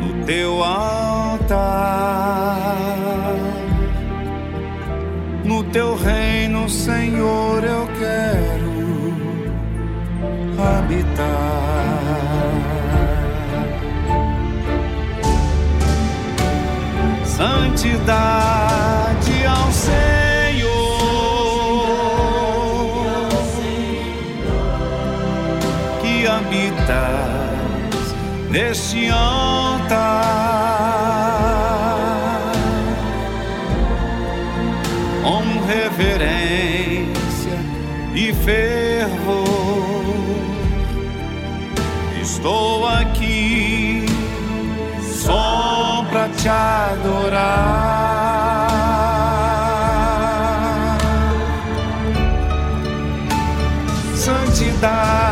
no 0.00 0.24
teu 0.24 0.62
altar. 0.62 1.56
No 5.44 5.64
teu 5.64 5.96
reino, 5.96 6.68
Senhor, 6.68 7.64
eu 7.64 7.84
quero 7.98 8.68
habitar. 10.78 11.24
Santidade 17.24 18.66
ao 19.46 19.72
Senhor. 19.72 20.17
Habitas 26.90 28.14
neste 28.50 29.08
altar 29.08 29.98
com 35.22 35.66
reverência 35.66 37.58
e 38.14 38.32
fervor. 38.32 39.48
Estou 42.20 42.86
aqui 42.86 44.06
só 45.02 46.04
pra 46.10 46.28
te 46.28 46.48
adorar. 46.48 47.88
Santidade 54.14 55.27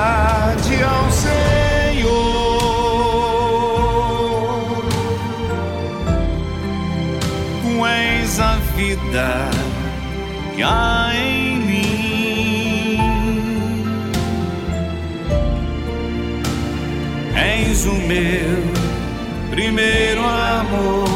vida 9.16 9.48
que 10.54 10.62
há 10.62 11.10
em 11.14 11.58
mim. 11.60 13.00
És 17.34 17.86
o 17.86 17.94
meu 17.94 18.62
primeiro 19.50 20.22
amor, 20.22 21.08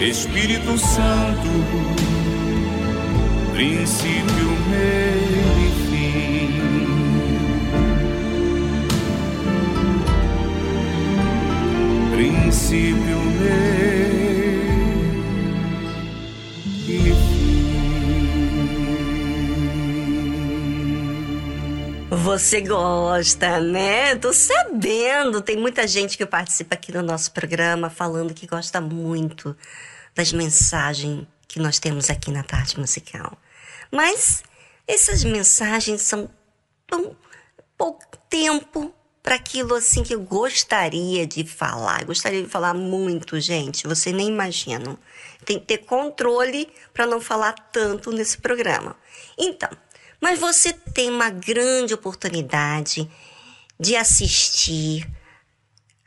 Espírito 0.00 0.76
Santo, 0.78 1.48
princípio, 3.52 4.48
meio 4.70 5.46
e 5.62 5.70
fim. 5.88 6.50
Princípio, 12.12 13.18
meio 13.40 14.15
Você 22.26 22.60
gosta, 22.60 23.60
né? 23.60 24.16
Tô 24.16 24.32
sabendo. 24.32 25.40
Tem 25.40 25.56
muita 25.56 25.86
gente 25.86 26.18
que 26.18 26.26
participa 26.26 26.74
aqui 26.74 26.90
no 26.90 27.00
nosso 27.00 27.30
programa 27.30 27.88
falando 27.88 28.34
que 28.34 28.48
gosta 28.48 28.80
muito 28.80 29.56
das 30.12 30.32
mensagens 30.32 31.24
que 31.46 31.60
nós 31.60 31.78
temos 31.78 32.10
aqui 32.10 32.32
na 32.32 32.42
tarde 32.42 32.80
musical. 32.80 33.38
Mas 33.92 34.42
essas 34.88 35.22
mensagens 35.22 36.02
são 36.02 36.28
tão 36.84 37.16
pouco 37.78 38.04
tempo 38.28 38.92
para 39.22 39.36
aquilo 39.36 39.76
assim 39.76 40.02
que 40.02 40.12
eu 40.12 40.20
gostaria 40.20 41.28
de 41.28 41.46
falar. 41.46 42.00
Eu 42.00 42.08
gostaria 42.08 42.42
de 42.42 42.48
falar 42.48 42.74
muito, 42.74 43.38
gente. 43.38 43.86
Você 43.86 44.10
nem 44.10 44.26
imagina. 44.26 44.98
Tem 45.44 45.60
que 45.60 45.66
ter 45.66 45.78
controle 45.78 46.68
para 46.92 47.06
não 47.06 47.20
falar 47.20 47.52
tanto 47.70 48.10
nesse 48.10 48.38
programa. 48.38 48.96
Então, 49.38 49.70
mas 50.20 50.38
você 50.38 50.72
tem 50.72 51.10
uma 51.10 51.30
grande 51.30 51.94
oportunidade 51.94 53.10
de 53.78 53.96
assistir 53.96 55.08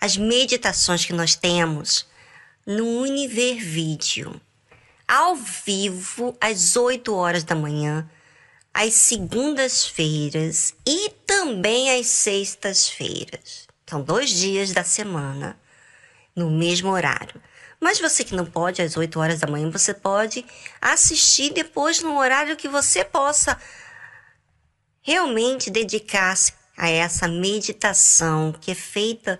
as 0.02 0.18
meditações 0.18 1.06
que 1.06 1.14
nós 1.14 1.36
temos 1.36 2.08
no 2.66 2.86
Univer 3.02 3.58
Vídeo, 3.58 4.40
ao 5.08 5.36
vivo, 5.36 6.38
às 6.40 6.76
8 6.76 7.14
horas 7.14 7.44
da 7.44 7.56
manhã, 7.56 8.10
às 8.74 8.94
segundas-feiras 8.94 10.74
e 10.86 11.10
também 11.26 12.00
às 12.00 12.08
sextas-feiras. 12.08 13.68
São 13.88 14.02
dois 14.02 14.30
dias 14.30 14.72
da 14.72 14.84
semana, 14.84 15.60
no 16.36 16.50
mesmo 16.52 16.90
horário. 16.90 17.42
Mas 17.80 18.00
você 18.00 18.24
que 18.24 18.36
não 18.36 18.46
pode 18.46 18.82
às 18.82 18.98
8 18.98 19.20
horas 19.20 19.40
da 19.40 19.48
manhã, 19.48 19.70
você 19.72 19.94
pode 19.94 20.46
assistir 20.80 21.52
depois 21.54 22.02
no 22.02 22.18
horário 22.18 22.56
que 22.56 22.68
você 22.68 23.04
possa 23.04 23.60
realmente 25.02 25.70
dedicar-se 25.70 26.54
a 26.78 26.90
essa 26.90 27.28
meditação 27.28 28.54
que 28.60 28.72
é 28.72 28.76
feita 28.76 29.40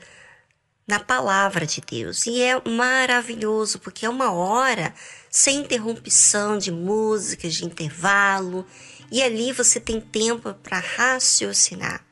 na 0.90 1.00
palavra 1.00 1.66
de 1.66 1.82
Deus. 1.82 2.26
E 2.26 2.42
é 2.42 2.60
maravilhoso, 2.68 3.80
porque 3.80 4.06
é 4.06 4.10
uma 4.10 4.32
hora 4.32 4.94
sem 5.30 5.60
interrupção 5.60 6.58
de 6.58 6.72
músicas, 6.72 7.54
de 7.54 7.66
intervalo, 7.66 8.66
e 9.12 9.22
ali 9.22 9.52
você 9.54 9.80
tem 9.80 10.02
tempo 10.02 10.54
para 10.56 10.80
raciocinar. 10.80 12.04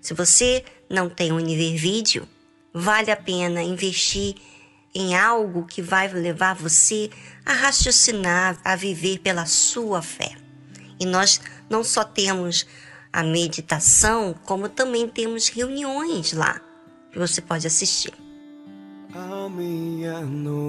Se 0.00 0.12
você 0.14 0.64
não 0.90 1.08
tem 1.08 1.32
um 1.32 1.36
Univer 1.36 1.76
Vídeo, 1.76 2.28
vale 2.74 3.10
a 3.10 3.16
pena 3.16 3.62
investir 3.62 4.34
em 4.94 5.16
algo 5.16 5.64
que 5.64 5.80
vai 5.80 6.08
levar 6.08 6.54
você 6.54 7.08
a 7.46 7.52
raciocinar, 7.52 8.60
a 8.64 8.76
viver 8.76 9.20
pela 9.20 9.46
sua 9.46 10.02
fé. 10.02 10.41
E 11.02 11.04
nós 11.04 11.40
não 11.68 11.82
só 11.82 12.04
temos 12.04 12.64
a 13.12 13.24
meditação, 13.24 14.36
como 14.44 14.68
também 14.68 15.08
temos 15.08 15.48
reuniões 15.48 16.32
lá 16.32 16.60
que 17.10 17.18
você 17.18 17.42
pode 17.42 17.66
assistir. 17.66 18.14
A 19.12 19.48
minha 19.48 20.20
noiva 20.20 20.62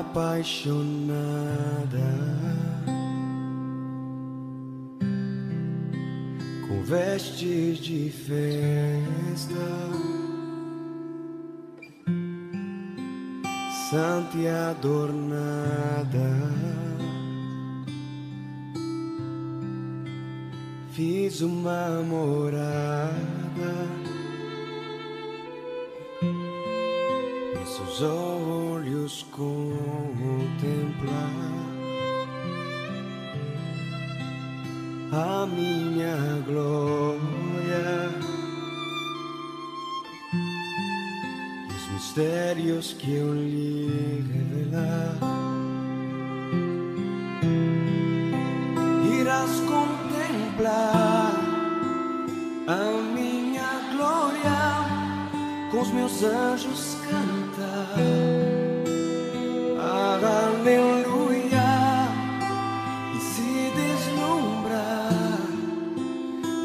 apaixonada 0.00 0.76
com 6.66 6.82
vestes 6.82 7.78
de 7.78 8.10
festa, 8.10 9.54
santa 13.96 14.36
e 14.36 14.46
adornada. 14.46 16.28
Fiz 20.90 21.40
uma 21.40 22.02
morada 22.02 23.14
em 27.54 27.64
seus 27.64 28.02
olhos 28.02 29.24
contemplar 29.30 29.56
a 35.12 35.46
minha 35.46 36.42
glória 36.46 37.35
mistérios 42.16 42.94
que 42.94 43.14
eu 43.14 43.34
lhe 43.34 44.24
revelar. 44.32 45.18
Irás 49.20 49.50
contemplar 49.60 51.34
a 52.66 53.02
minha 53.14 53.68
glória 53.92 55.70
com 55.70 55.80
os 55.82 55.90
meus 55.90 56.22
anjos 56.22 56.96
cantar. 57.10 57.96
Aleluia 59.78 61.68
e 63.14 63.20
se 63.20 63.72
deslumbrar 63.76 65.12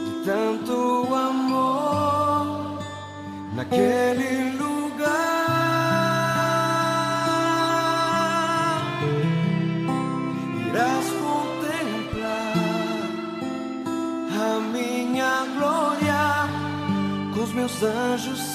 de 0.05 0.25
tanto 0.25 1.13
amor 1.13 2.79
naquele 3.53 4.40
anjos 17.83 18.50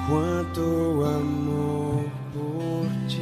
quanto 0.07 1.03
amor 1.05 2.05
por 2.33 2.87
ti. 3.07 3.21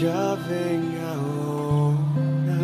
Já 0.00 0.34
vem 0.48 0.80
a 1.00 1.12
hora 1.30 2.58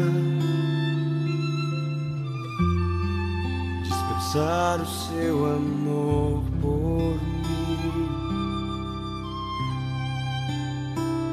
de 3.82 3.88
expressar 3.88 4.80
o 4.80 4.86
seu 4.86 5.46
amor 5.46 6.42
por 6.60 7.14
mim. 7.22 7.34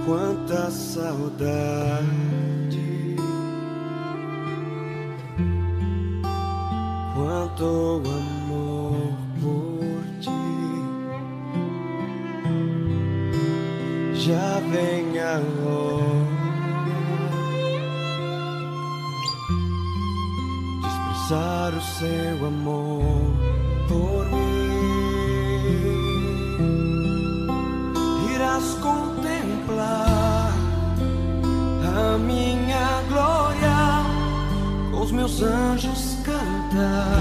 quanta 0.05 0.69
saudade. 0.69 2.30
Quanto 7.61 8.01
amor 8.09 9.13
por 9.39 10.01
ti. 10.19 10.31
Já 14.15 14.59
vem 14.71 15.19
a 15.19 15.39
hora 15.61 16.25
de 20.81 20.87
expressar 20.87 21.69
o 21.75 21.81
seu 21.81 22.47
amor 22.47 23.31
por 23.87 24.25
mim. 24.31 24.71
Irás 28.33 28.73
contemplar 28.81 30.51
a 31.95 32.17
minha 32.17 33.03
glória 33.07 34.03
com 34.91 35.01
os 35.01 35.11
meus 35.11 35.43
anjos 35.43 36.10
cantar. 36.81 37.11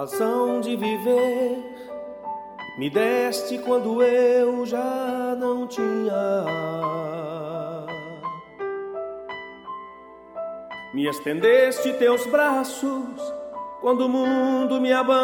Razão 0.00 0.62
de 0.62 0.76
viver 0.76 1.58
me 2.78 2.88
deste 2.88 3.58
quando 3.58 4.02
eu 4.02 4.64
já 4.64 5.36
não 5.38 5.66
tinha. 5.66 6.46
Me 10.94 11.06
estendeste 11.06 11.92
teus 11.98 12.24
braços 12.28 13.20
quando 13.82 14.06
o 14.06 14.08
mundo 14.08 14.80
me 14.80 14.90
abandonou. 14.90 15.20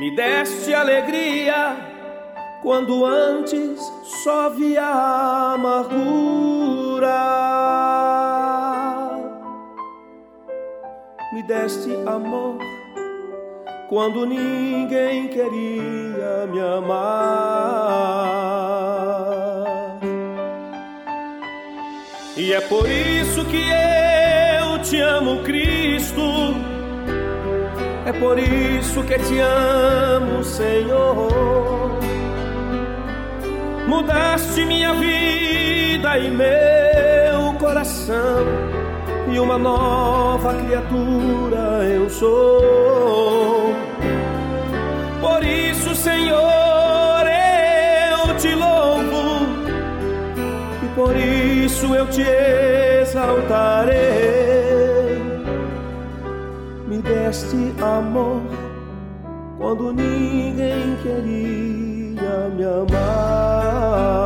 Me 0.00 0.16
deste 0.16 0.74
alegria 0.74 1.93
quando 2.64 3.04
antes 3.04 3.78
só 4.24 4.48
via 4.48 5.52
amargura. 5.52 5.94
Me 11.34 11.42
deste 11.42 11.92
amor 12.06 12.56
quando 13.90 14.24
ninguém 14.24 15.28
queria 15.28 16.46
me 16.50 16.58
amar. 16.58 17.44
E 22.34 22.54
é 22.54 22.62
por 22.62 22.88
isso 22.88 23.44
que 23.44 23.60
eu 23.60 24.78
te 24.82 24.98
amo, 25.00 25.42
Cristo. 25.42 26.22
É 28.06 28.12
por 28.12 28.38
isso 28.38 29.04
que 29.04 29.18
te 29.18 29.38
amo, 29.38 30.42
Senhor. 30.42 31.73
Mudaste 33.86 34.64
minha 34.64 34.94
vida 34.94 36.18
e 36.18 36.30
meu 36.30 37.52
coração, 37.58 38.46
e 39.30 39.38
uma 39.38 39.58
nova 39.58 40.54
criatura 40.54 41.84
eu 41.84 42.08
sou. 42.08 43.74
Por 45.20 45.44
isso, 45.44 45.94
Senhor, 45.94 47.24
eu 47.26 48.36
te 48.38 48.54
louvo 48.54 49.46
e 50.82 50.86
por 50.94 51.14
isso 51.14 51.94
eu 51.94 52.06
te 52.08 52.22
exaltarei. 53.02 53.94
Me 56.88 56.98
deste 57.02 57.74
amor 57.82 58.40
quando 59.58 59.92
ninguém 59.92 60.96
queria 61.02 62.03
me 62.56 62.64
amar. 62.64 64.24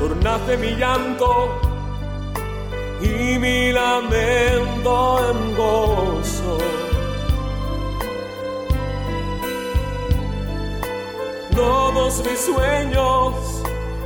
Tornaste 0.00 0.56
mi 0.56 0.70
llanto 0.76 1.60
y 3.00 3.38
mi 3.38 3.72
lamento 3.72 5.30
en 5.30 5.38
gozo. 5.56 6.58
Todos 11.54 12.22
mis 12.24 12.40
sueños 12.40 13.34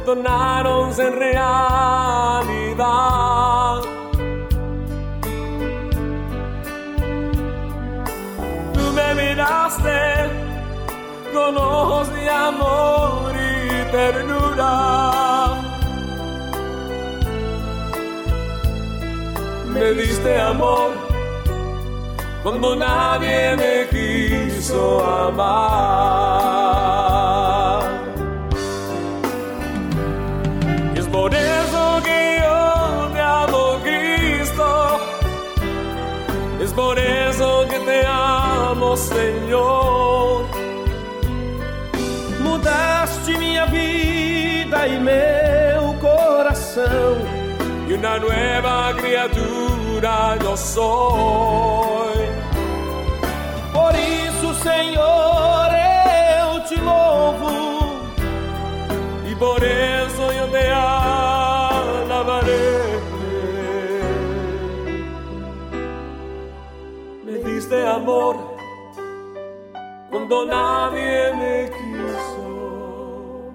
donaron 0.04 0.92
en 1.00 1.12
realidad. 1.12 2.38
Me 9.14 9.14
miraste 9.14 10.00
con 11.32 11.56
ojos 11.56 12.12
de 12.12 12.28
amor 12.28 13.32
y 13.34 13.90
ternura. 13.90 15.54
Me 19.66 19.92
diste 19.92 20.40
amor 20.40 20.90
cuando 22.42 22.76
nadie 22.76 23.56
me 23.56 23.86
quiso 23.88 25.04
amar. 25.04 25.48
Y 30.94 30.98
es 30.98 31.06
por 31.06 31.34
eso 31.34 32.00
que 32.04 32.40
yo 32.42 33.08
te 33.14 33.20
amo, 33.20 33.78
Cristo. 33.82 34.68
Es 36.60 36.72
por 36.72 36.98
eso 36.98 37.17
amo, 38.88 38.96
Senhor. 38.96 40.46
Mudaste 42.40 43.36
minha 43.36 43.66
vida 43.66 44.86
e 44.86 44.98
meu 44.98 45.94
coração. 46.00 47.18
Y 47.88 47.92
una 47.92 48.18
nueva 48.18 48.94
criatura 48.96 50.36
yo 50.42 50.56
soy. 50.56 52.28
Por 53.72 53.94
isso, 53.94 54.54
Senhor, 54.62 55.68
eu 56.40 56.64
te 56.64 56.76
louvo. 56.76 57.50
E 59.26 59.34
por 59.34 59.62
isso 59.62 60.22
eu 60.22 60.48
te 60.50 60.70
alabaré. 60.70 62.48
Me 67.24 67.38
diste 67.44 67.84
amor 67.84 68.47
cuando 70.28 70.44
nadie 70.46 71.32
me 71.34 71.70
quiso 71.70 73.54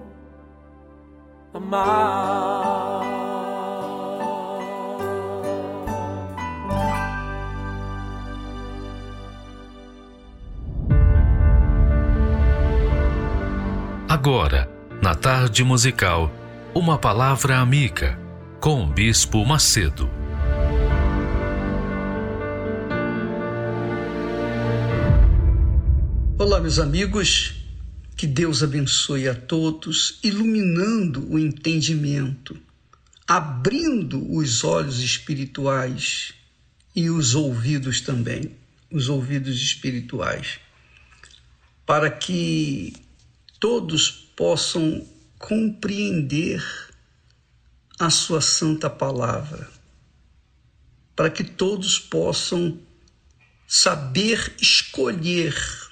amar. 1.54 3.04
Agora, 14.08 14.68
na 15.00 15.14
tarde 15.14 15.62
musical, 15.62 16.30
uma 16.74 16.98
palavra 16.98 17.58
amiga 17.58 18.18
com 18.60 18.82
o 18.82 18.86
Bispo 18.86 19.44
Macedo. 19.44 20.23
Meus 26.64 26.78
amigos. 26.78 27.56
Que 28.16 28.26
Deus 28.26 28.62
abençoe 28.62 29.28
a 29.28 29.34
todos, 29.34 30.18
iluminando 30.22 31.30
o 31.30 31.38
entendimento, 31.38 32.58
abrindo 33.28 34.34
os 34.34 34.64
olhos 34.64 35.00
espirituais 35.00 36.32
e 36.96 37.10
os 37.10 37.34
ouvidos 37.34 38.00
também, 38.00 38.56
os 38.90 39.10
ouvidos 39.10 39.60
espirituais, 39.60 40.58
para 41.84 42.10
que 42.10 42.94
todos 43.60 44.08
possam 44.34 45.06
compreender 45.38 46.64
a 48.00 48.08
Sua 48.08 48.40
Santa 48.40 48.88
Palavra, 48.88 49.68
para 51.14 51.28
que 51.28 51.44
todos 51.44 51.98
possam 51.98 52.80
saber 53.68 54.54
escolher 54.58 55.83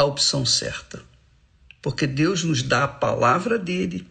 a 0.00 0.04
opção 0.04 0.44
certa. 0.44 1.02
Porque 1.82 2.06
Deus 2.06 2.42
nos 2.44 2.62
dá 2.62 2.84
a 2.84 2.88
palavra 2.88 3.58
dele, 3.58 4.06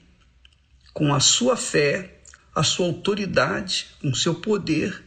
com 0.93 1.13
a 1.13 1.19
sua 1.19 1.55
fé, 1.55 2.21
a 2.53 2.63
sua 2.63 2.87
autoridade, 2.87 3.87
com 4.01 4.09
o 4.09 4.15
seu 4.15 4.35
poder, 4.35 5.03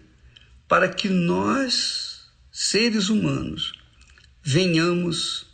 para 0.69 0.89
que 0.89 1.09
nós, 1.09 2.23
seres 2.51 3.09
humanos, 3.09 3.73
venhamos 4.43 5.47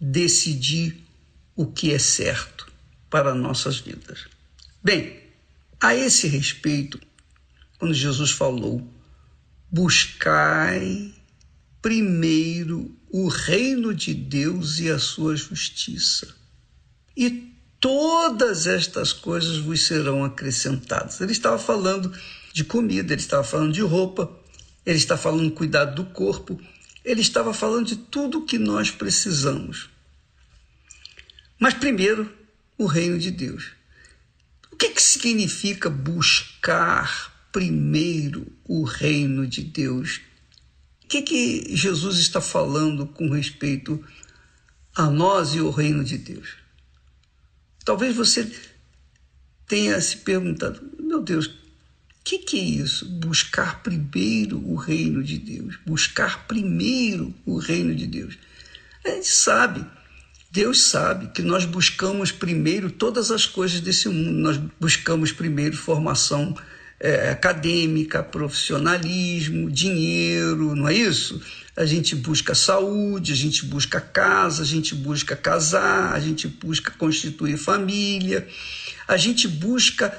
decidir 0.00 1.04
o 1.54 1.66
que 1.66 1.92
é 1.92 1.98
certo 1.98 2.70
para 3.10 3.34
nossas 3.34 3.78
vidas. 3.78 4.26
Bem, 4.82 5.20
a 5.80 5.94
esse 5.94 6.26
respeito, 6.26 6.98
quando 7.78 7.94
Jesus 7.94 8.30
falou, 8.30 8.88
buscai 9.70 11.12
primeiro 11.80 12.96
o 13.12 13.28
reino 13.28 13.94
de 13.94 14.14
Deus 14.14 14.78
e 14.78 14.90
a 14.90 14.98
sua 14.98 15.36
justiça, 15.36 16.34
e 17.14 17.52
todas 17.78 18.66
estas 18.66 19.12
coisas 19.12 19.58
vos 19.58 19.82
serão 19.82 20.24
acrescentadas. 20.24 21.20
Ele 21.20 21.32
estava 21.32 21.58
falando 21.58 22.10
de 22.54 22.64
comida, 22.64 23.12
ele 23.12 23.20
estava 23.20 23.44
falando 23.44 23.74
de 23.74 23.82
roupa, 23.82 24.34
ele 24.86 24.96
está 24.96 25.18
falando 25.18 25.52
cuidado 25.52 25.94
do 25.94 26.10
corpo, 26.10 26.58
ele 27.04 27.20
estava 27.20 27.52
falando 27.52 27.86
de 27.86 27.96
tudo 27.96 28.46
que 28.46 28.58
nós 28.58 28.90
precisamos. 28.90 29.90
Mas 31.58 31.74
primeiro, 31.74 32.32
o 32.78 32.86
reino 32.86 33.18
de 33.18 33.30
Deus. 33.30 33.72
O 34.72 34.76
que, 34.76 34.88
que 34.88 35.02
significa 35.02 35.90
buscar 35.90 37.46
primeiro 37.52 38.50
o 38.64 38.84
reino 38.84 39.46
de 39.46 39.62
Deus? 39.62 40.22
Que, 41.12 41.20
que 41.20 41.76
Jesus 41.76 42.16
está 42.16 42.40
falando 42.40 43.04
com 43.06 43.28
respeito 43.28 44.02
a 44.96 45.10
nós 45.10 45.54
e 45.54 45.60
o 45.60 45.68
reino 45.68 46.02
de 46.02 46.16
Deus? 46.16 46.56
Talvez 47.84 48.16
você 48.16 48.50
tenha 49.66 50.00
se 50.00 50.16
perguntado: 50.16 50.80
meu 50.98 51.20
Deus, 51.20 51.48
o 51.48 51.52
que, 52.24 52.38
que 52.38 52.58
é 52.58 52.62
isso? 52.62 53.04
Buscar 53.04 53.82
primeiro 53.82 54.66
o 54.66 54.74
reino 54.74 55.22
de 55.22 55.36
Deus. 55.36 55.78
Buscar 55.84 56.46
primeiro 56.46 57.34
o 57.44 57.58
reino 57.58 57.94
de 57.94 58.06
Deus. 58.06 58.38
A 59.04 59.10
gente 59.10 59.28
sabe 59.28 59.84
Deus 60.50 60.84
sabe 60.84 61.28
que 61.28 61.42
nós 61.42 61.66
buscamos 61.66 62.32
primeiro 62.32 62.90
todas 62.90 63.30
as 63.30 63.44
coisas 63.44 63.82
desse 63.82 64.08
mundo. 64.08 64.32
Nós 64.32 64.56
buscamos 64.80 65.30
primeiro 65.30 65.76
formação 65.76 66.56
é, 67.02 67.30
acadêmica, 67.30 68.22
profissionalismo, 68.22 69.70
dinheiro, 69.70 70.74
não 70.76 70.88
é 70.88 70.94
isso? 70.94 71.42
A 71.76 71.84
gente 71.84 72.14
busca 72.14 72.54
saúde, 72.54 73.32
a 73.32 73.36
gente 73.36 73.66
busca 73.66 74.00
casa, 74.00 74.62
a 74.62 74.66
gente 74.66 74.94
busca 74.94 75.34
casar, 75.34 76.14
a 76.14 76.20
gente 76.20 76.46
busca 76.46 76.92
constituir 76.92 77.56
família, 77.56 78.46
a 79.08 79.16
gente 79.16 79.48
busca 79.48 80.16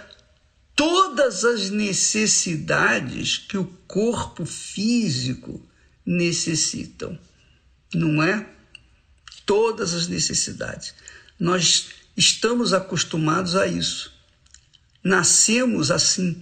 todas 0.76 1.46
as 1.46 1.70
necessidades 1.70 3.38
que 3.38 3.58
o 3.58 3.66
corpo 3.88 4.46
físico 4.46 5.66
necessitam, 6.06 7.18
não 7.94 8.22
é? 8.22 8.46
todas 9.46 9.94
as 9.94 10.08
necessidades. 10.08 10.94
Nós 11.40 11.90
estamos 12.16 12.74
acostumados 12.74 13.56
a 13.56 13.68
isso. 13.68 14.12
Nascemos 15.04 15.92
assim, 15.92 16.42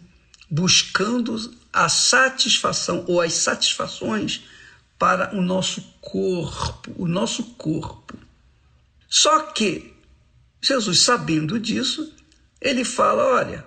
buscando 0.52 1.38
a 1.72 1.88
satisfação 1.88 3.06
ou 3.08 3.22
as 3.22 3.32
satisfações 3.32 4.44
para 5.00 5.34
o 5.34 5.42
nosso 5.42 5.82
corpo, 6.02 6.92
o 6.98 7.08
nosso 7.08 7.56
corpo. 7.56 8.18
Só 9.08 9.44
que 9.44 9.94
Jesus, 10.62 11.04
sabendo 11.04 11.58
disso, 11.58 12.14
ele 12.60 12.84
fala: 12.84 13.24
olha, 13.24 13.66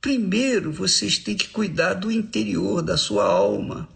primeiro 0.00 0.72
vocês 0.72 1.18
têm 1.18 1.36
que 1.36 1.48
cuidar 1.48 1.94
do 1.94 2.10
interior, 2.10 2.80
da 2.80 2.96
sua 2.96 3.24
alma. 3.24 3.86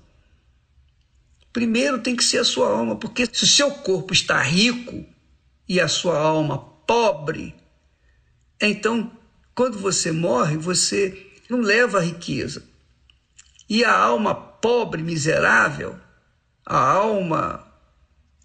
Primeiro 1.53 2.01
tem 2.01 2.15
que 2.15 2.25
ser 2.25 2.39
a 2.39 2.45
sua 2.45 2.69
alma, 2.69 2.97
porque 2.97 3.27
se 3.33 3.45
o 3.45 3.49
seu 3.49 3.71
corpo 3.71 4.13
está 4.13 4.43
rico 4.43 5.07
e 5.69 5.81
a 5.81 5.89
sua 5.89 6.19
alma 6.19 6.59
pobre, 6.59 7.55
então 8.61 9.11
quando 9.55 9.79
você 9.79 10.11
morre, 10.11 10.57
você 10.57 11.24
não 11.49 11.61
leva 11.61 11.99
a 11.99 12.03
riqueza. 12.03 12.63
E 13.69 13.85
a 13.85 13.97
alma 13.97 14.35
pobre, 14.35 15.03
miserável, 15.03 15.97
a 16.65 16.79
alma 16.79 17.67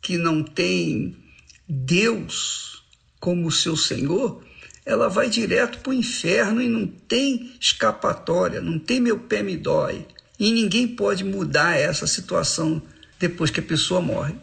que 0.02 0.18
não 0.18 0.44
tem 0.44 1.16
Deus 1.68 2.84
como 3.20 3.52
seu 3.52 3.76
Senhor, 3.76 4.44
ela 4.86 5.10
vai 5.10 5.30
direto 5.30 5.80
para 5.80 5.92
o 5.92 5.94
inferno 5.94 6.62
e 6.62 6.68
não 6.68 6.88
tem 6.88 7.54
escapatória, 7.60 8.62
não 8.62 8.80
tem 8.80 9.00
meu 9.00 9.20
pé 9.20 9.44
me 9.44 9.56
dói. 9.56 10.06
E 10.40 10.52
ninguém 10.52 10.88
pode 10.88 11.24
mudar 11.24 11.78
essa 11.78 12.08
situação 12.08 12.82
depois 13.20 13.52
que 13.52 13.60
a 13.60 13.64
pessoa 13.64 14.02
morre. 14.02 14.34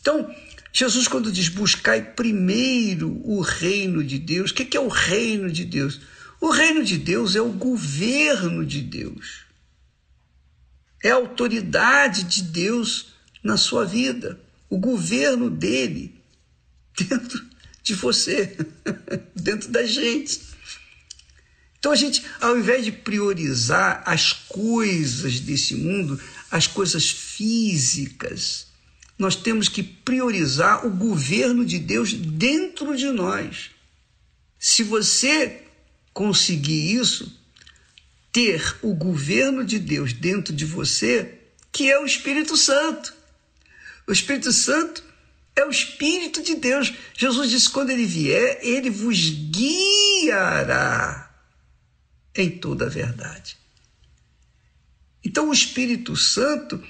Então, 0.00 0.30
Jesus, 0.72 1.08
quando 1.08 1.32
diz 1.32 1.48
buscai 1.48 2.02
primeiro 2.02 3.20
o 3.24 3.40
reino 3.40 4.04
de 4.04 4.18
Deus, 4.18 4.50
o 4.50 4.54
que 4.54 4.76
é 4.76 4.80
o 4.80 4.88
reino 4.88 5.50
de 5.50 5.64
Deus? 5.64 6.00
O 6.44 6.50
reino 6.50 6.84
de 6.84 6.98
Deus 6.98 7.34
é 7.34 7.40
o 7.40 7.48
governo 7.48 8.66
de 8.66 8.82
Deus, 8.82 9.46
é 11.02 11.10
a 11.10 11.14
autoridade 11.14 12.24
de 12.24 12.42
Deus 12.42 13.14
na 13.42 13.56
sua 13.56 13.86
vida, 13.86 14.38
o 14.68 14.76
governo 14.76 15.48
dele 15.48 16.20
dentro 16.98 17.42
de 17.82 17.94
você, 17.94 18.58
dentro 19.34 19.70
da 19.70 19.86
gente. 19.86 20.38
Então 21.78 21.92
a 21.92 21.96
gente, 21.96 22.22
ao 22.38 22.58
invés 22.58 22.84
de 22.84 22.92
priorizar 22.92 24.02
as 24.04 24.34
coisas 24.34 25.40
desse 25.40 25.74
mundo, 25.74 26.20
as 26.50 26.66
coisas 26.66 27.08
físicas, 27.08 28.66
nós 29.18 29.34
temos 29.34 29.66
que 29.66 29.82
priorizar 29.82 30.84
o 30.86 30.90
governo 30.90 31.64
de 31.64 31.78
Deus 31.78 32.12
dentro 32.12 32.94
de 32.94 33.06
nós. 33.06 33.70
Se 34.58 34.82
você 34.82 35.63
conseguir 36.14 36.94
isso, 36.94 37.36
ter 38.32 38.76
o 38.80 38.94
governo 38.94 39.64
de 39.64 39.78
Deus 39.78 40.12
dentro 40.12 40.54
de 40.54 40.64
você, 40.64 41.40
que 41.72 41.90
é 41.90 41.98
o 41.98 42.06
Espírito 42.06 42.56
Santo. 42.56 43.12
O 44.06 44.12
Espírito 44.12 44.52
Santo 44.52 45.02
é 45.56 45.64
o 45.64 45.70
Espírito 45.70 46.42
de 46.42 46.54
Deus. 46.54 46.92
Jesus 47.16 47.50
disse: 47.50 47.68
quando 47.68 47.90
ele 47.90 48.06
vier, 48.06 48.60
ele 48.62 48.90
vos 48.90 49.28
guiará 49.28 51.30
em 52.34 52.50
toda 52.50 52.86
a 52.86 52.88
verdade. 52.88 53.56
Então, 55.24 55.48
o 55.48 55.52
Espírito 55.52 56.16
Santo 56.16 56.82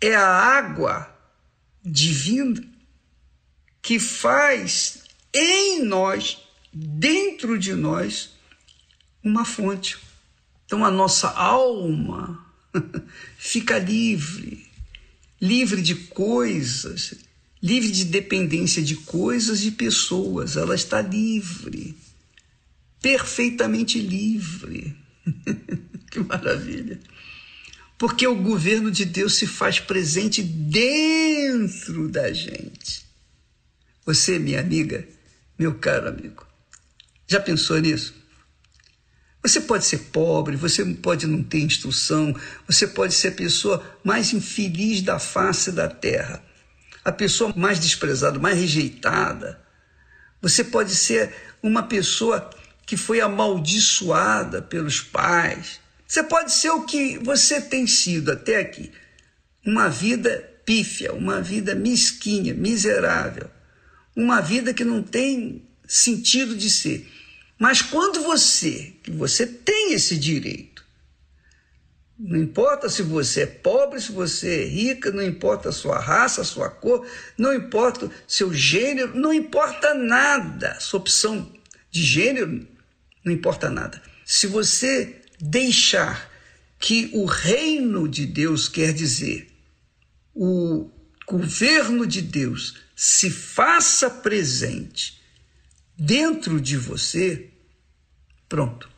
é 0.00 0.14
a 0.14 0.26
água 0.26 1.14
divina 1.84 2.62
que 3.82 3.98
faz 3.98 5.02
em 5.32 5.82
nós, 5.82 6.38
dentro 6.72 7.58
de 7.58 7.74
nós, 7.74 8.37
uma 9.22 9.44
fonte. 9.44 9.98
Então, 10.66 10.84
a 10.84 10.90
nossa 10.90 11.28
alma 11.30 12.44
fica 13.38 13.78
livre, 13.78 14.66
livre 15.40 15.80
de 15.82 15.94
coisas, 15.94 17.14
livre 17.62 17.90
de 17.90 18.04
dependência 18.04 18.82
de 18.82 18.96
coisas 18.96 19.64
e 19.64 19.70
pessoas. 19.70 20.56
Ela 20.56 20.74
está 20.74 21.00
livre, 21.00 21.96
perfeitamente 23.00 23.98
livre. 23.98 24.96
que 26.10 26.20
maravilha! 26.20 27.00
Porque 27.96 28.26
o 28.26 28.36
governo 28.36 28.92
de 28.92 29.04
Deus 29.04 29.34
se 29.34 29.46
faz 29.46 29.80
presente 29.80 30.40
dentro 30.40 32.08
da 32.08 32.32
gente. 32.32 33.04
Você, 34.06 34.38
minha 34.38 34.60
amiga, 34.60 35.06
meu 35.58 35.74
caro 35.74 36.08
amigo, 36.08 36.46
já 37.26 37.40
pensou 37.40 37.78
nisso? 37.78 38.14
Você 39.42 39.60
pode 39.60 39.84
ser 39.84 39.98
pobre, 40.12 40.56
você 40.56 40.84
pode 40.84 41.26
não 41.26 41.42
ter 41.42 41.60
instrução, 41.60 42.34
você 42.66 42.86
pode 42.86 43.14
ser 43.14 43.28
a 43.28 43.32
pessoa 43.32 43.98
mais 44.02 44.32
infeliz 44.32 45.00
da 45.00 45.18
face 45.18 45.70
da 45.70 45.88
terra, 45.88 46.42
a 47.04 47.12
pessoa 47.12 47.52
mais 47.56 47.78
desprezada, 47.78 48.38
mais 48.38 48.58
rejeitada. 48.58 49.60
Você 50.42 50.64
pode 50.64 50.94
ser 50.94 51.32
uma 51.62 51.84
pessoa 51.84 52.50
que 52.84 52.96
foi 52.96 53.20
amaldiçoada 53.20 54.60
pelos 54.60 55.00
pais, 55.00 55.80
você 56.08 56.22
pode 56.22 56.52
ser 56.52 56.70
o 56.70 56.84
que 56.84 57.18
você 57.18 57.60
tem 57.60 57.86
sido 57.86 58.32
até 58.32 58.56
aqui. 58.56 58.90
Uma 59.64 59.90
vida 59.90 60.30
pífia, 60.64 61.12
uma 61.12 61.42
vida 61.42 61.74
mesquinha, 61.74 62.54
miserável. 62.54 63.50
Uma 64.16 64.40
vida 64.40 64.72
que 64.72 64.84
não 64.84 65.02
tem 65.02 65.62
sentido 65.86 66.56
de 66.56 66.70
ser. 66.70 67.06
Mas 67.58 67.82
quando 67.82 68.22
você, 68.22 68.94
que 69.02 69.10
você 69.10 69.46
tem 69.46 69.92
esse 69.92 70.16
direito, 70.16 70.84
não 72.18 72.36
importa 72.36 72.88
se 72.88 73.02
você 73.02 73.42
é 73.42 73.46
pobre, 73.46 74.00
se 74.00 74.12
você 74.12 74.62
é 74.62 74.66
rica, 74.66 75.10
não 75.10 75.22
importa 75.22 75.68
a 75.68 75.72
sua 75.72 75.98
raça, 75.98 76.40
a 76.40 76.44
sua 76.44 76.68
cor, 76.68 77.06
não 77.36 77.54
importa 77.54 78.10
seu 78.26 78.52
gênero, 78.52 79.16
não 79.16 79.32
importa 79.32 79.94
nada. 79.94 80.78
Sua 80.80 81.00
opção 81.00 81.52
de 81.90 82.02
gênero 82.04 82.66
não 83.24 83.32
importa 83.32 83.70
nada. 83.70 84.02
Se 84.24 84.46
você 84.46 85.22
deixar 85.40 86.30
que 86.78 87.10
o 87.12 87.24
reino 87.24 88.08
de 88.08 88.26
Deus 88.26 88.68
quer 88.68 88.92
dizer 88.92 89.48
o 90.34 90.88
governo 91.26 92.06
de 92.06 92.22
Deus 92.22 92.76
se 92.94 93.30
faça 93.30 94.08
presente 94.08 95.17
dentro 95.98 96.60
de 96.60 96.76
você, 96.76 97.50
pronto. 98.48 98.88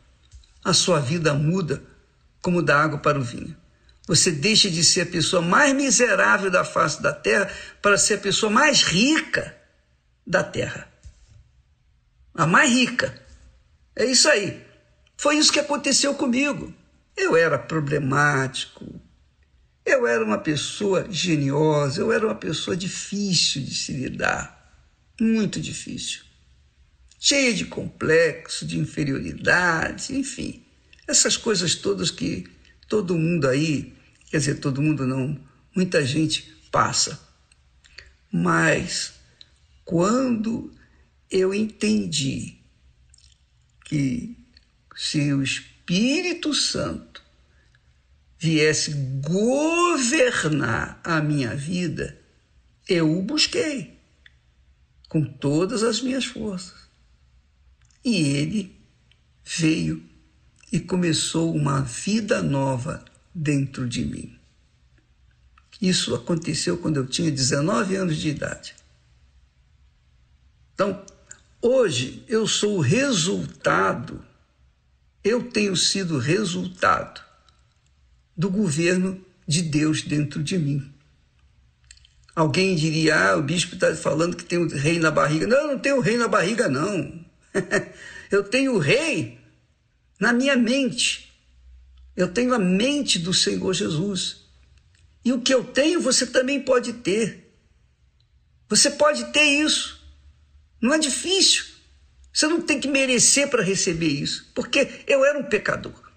A 0.63 0.75
sua 0.75 1.01
vida 1.01 1.33
muda 1.33 1.83
como 2.43 2.63
da 2.63 2.83
água 2.83 2.99
para 2.99 3.19
o 3.19 3.23
vinho. 3.23 3.57
Você 4.07 4.31
deixa 4.31 4.71
de 4.71 4.85
ser 4.85 5.03
a 5.03 5.07
pessoa 5.07 5.41
mais 5.41 5.75
miserável 5.75 6.51
da 6.51 6.65
face 6.65 7.01
da 7.01 7.13
terra 7.13 7.51
para 7.81 7.97
ser 7.97 8.15
a 8.15 8.19
pessoa 8.19 8.51
mais 8.51 8.83
rica 8.83 9.57
da 10.27 10.45
terra. 10.45 10.89
A 12.35 12.47
mais 12.47 12.71
rica. 12.71 13.19
É 13.97 14.05
isso 14.05 14.29
aí. 14.29 14.63
Foi 15.17 15.37
isso 15.37 15.53
que 15.53 15.61
aconteceu 15.61 16.15
comigo. 16.15 16.75
Eu 17.17 17.37
era 17.37 17.59
problemático, 17.59 19.01
eu 19.85 20.07
era 20.07 20.25
uma 20.25 20.39
pessoa 20.39 21.07
geniosa, 21.11 22.01
eu 22.01 22.13
era 22.13 22.27
uma 22.27 22.35
pessoa 22.35 22.77
difícil 22.77 23.63
de 23.63 23.75
se 23.75 23.93
lidar, 23.93 24.75
muito 25.21 25.61
difícil. 25.61 26.30
Cheia 27.23 27.53
de 27.53 27.67
complexo, 27.67 28.65
de 28.65 28.79
inferioridade, 28.79 30.17
enfim, 30.17 30.65
essas 31.07 31.37
coisas 31.37 31.75
todas 31.75 32.11
que 32.11 32.49
todo 32.89 33.19
mundo 33.19 33.47
aí, 33.47 33.95
quer 34.31 34.39
dizer, 34.39 34.55
todo 34.55 34.81
mundo 34.81 35.07
não, 35.07 35.39
muita 35.77 36.03
gente 36.03 36.51
passa. 36.73 37.21
Mas 38.33 39.13
quando 39.85 40.73
eu 41.31 41.53
entendi 41.53 42.57
que 43.85 44.35
se 44.97 45.31
o 45.35 45.43
Espírito 45.43 46.55
Santo 46.55 47.23
viesse 48.39 48.93
governar 49.23 51.01
a 51.05 51.21
minha 51.21 51.55
vida, 51.55 52.19
eu 52.89 53.15
o 53.15 53.21
busquei 53.21 53.99
com 55.07 55.23
todas 55.23 55.83
as 55.83 56.01
minhas 56.01 56.25
forças. 56.25 56.90
E 58.05 58.17
ele 58.17 58.81
veio 59.45 60.03
e 60.73 60.81
começou 60.81 61.55
uma 61.55 61.83
vida 61.83 62.43
nova 62.43 63.05
dentro 63.35 63.89
de 63.89 64.05
mim. 64.05 64.39
Isso 65.81 66.15
aconteceu 66.15 66.79
quando 66.79 66.99
eu 66.99 67.07
tinha 67.07 67.31
19 67.31 67.97
anos 67.97 68.17
de 68.17 68.29
idade. 68.29 68.75
Então, 70.75 71.05
hoje 71.61 72.25
eu 72.29 72.47
sou 72.47 72.79
o 72.79 72.81
resultado 72.81 74.25
eu 75.23 75.43
tenho 75.43 75.77
sido 75.77 76.19
resultado 76.19 77.21
do 78.37 78.51
governo 78.51 79.23
de 79.47 79.63
Deus 79.63 80.03
dentro 80.03 80.43
de 80.43 80.59
mim. 80.59 80.93
Alguém 82.35 82.75
diria, 82.75 83.33
ah, 83.33 83.37
o 83.37 83.43
bispo 83.43 83.75
está 83.75 83.95
falando 83.95 84.37
que 84.37 84.45
tem 84.45 84.59
um 84.59 84.69
rei 84.69 84.99
na 84.99 85.11
barriga. 85.11 85.47
Não, 85.47 85.73
não 85.73 85.79
tenho 85.79 86.01
rei 86.01 86.17
na 86.17 86.29
barriga, 86.29 86.69
não. 86.69 87.25
eu 88.31 88.45
tenho 88.45 88.75
o 88.75 88.79
rei 88.79 89.39
na 90.19 90.33
minha 90.33 90.57
mente. 90.57 91.33
Eu 92.17 92.29
tenho 92.29 92.55
a 92.55 92.59
mente 92.59 93.19
do 93.19 93.33
Senhor 93.33 93.73
Jesus. 93.73 94.45
E 95.25 95.33
o 95.33 95.41
que 95.41 95.53
eu 95.53 95.65
tenho, 95.65 96.01
você 96.01 96.27
também 96.27 96.61
pode 96.61 96.95
ter. 96.95 97.55
Você 98.69 98.91
pode 98.91 99.33
ter 99.33 99.43
isso. 99.43 100.01
Não 100.81 100.95
é 100.95 100.99
difícil. 100.99 101.65
Você 102.33 102.47
não 102.47 102.61
tem 102.61 102.79
que 102.79 102.89
merecer 102.89 103.49
para 103.49 103.63
receber 103.63 104.09
isso, 104.09 104.51
porque 104.55 104.89
eu 105.07 105.25
era 105.25 105.39
um 105.39 105.43
pecador. 105.43 106.11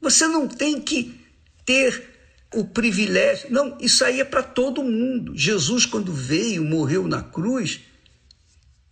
Você 0.00 0.26
não 0.26 0.48
tem 0.48 0.80
que 0.80 1.20
ter 1.64 2.14
o 2.54 2.64
privilégio. 2.64 3.50
Não, 3.50 3.76
isso 3.80 4.04
aí 4.04 4.20
é 4.20 4.24
para 4.24 4.42
todo 4.42 4.82
mundo. 4.82 5.36
Jesus, 5.36 5.84
quando 5.84 6.12
veio, 6.12 6.64
morreu 6.64 7.06
na 7.06 7.22
cruz, 7.22 7.80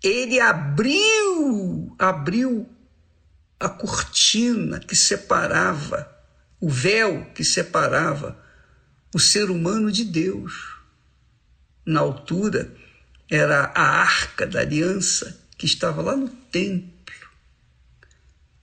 ele 0.03 0.41
abriu, 0.41 1.95
abriu 1.99 2.69
a 3.59 3.69
cortina 3.69 4.81
que 4.81 4.97
separava, 4.97 6.11
o 6.61 6.69
véu 6.69 7.27
que 7.35 7.45
separava 7.45 8.37
o 9.15 9.21
ser 9.21 9.51
humano 9.51 9.93
de 9.93 10.05
Deus. 10.05 10.77
Na 11.87 12.01
altura, 12.01 12.75
era 13.31 13.73
a 13.75 13.83
arca 13.83 14.47
da 14.47 14.61
aliança 14.61 15.41
que 15.57 15.67
estava 15.67 16.03
lá 16.03 16.17
no 16.17 16.29
templo. 16.29 16.93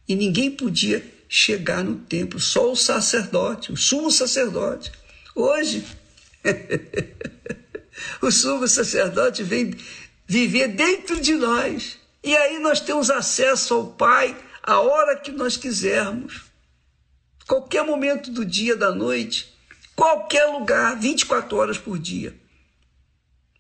E 0.08 0.16
ninguém 0.16 0.52
podia 0.52 1.04
chegar 1.30 1.84
no 1.84 1.96
templo, 1.96 2.40
só 2.40 2.72
o 2.72 2.76
sacerdote, 2.76 3.72
o 3.72 3.78
sumo 3.78 4.12
sacerdote. 4.12 4.92
Hoje, 5.36 5.86
o 8.22 8.32
sumo 8.32 8.68
sacerdote 8.68 9.44
vem 9.44 9.78
viver 10.30 10.68
dentro 10.68 11.20
de 11.20 11.34
nós. 11.34 11.98
E 12.24 12.38
aí 12.38 12.60
nós 12.60 12.80
temos 12.80 13.10
acesso 13.10 13.74
ao 13.74 13.88
Pai 13.88 14.38
a 14.62 14.80
hora 14.80 15.18
que 15.18 15.32
nós 15.32 15.58
quisermos. 15.58 16.44
Qualquer 17.48 17.84
momento 17.84 18.30
do 18.30 18.46
dia, 18.46 18.76
da 18.76 18.94
noite, 18.94 19.52
qualquer 19.96 20.46
lugar, 20.46 20.96
24 21.00 21.58
horas 21.58 21.78
por 21.80 21.98
dia. 21.98 22.36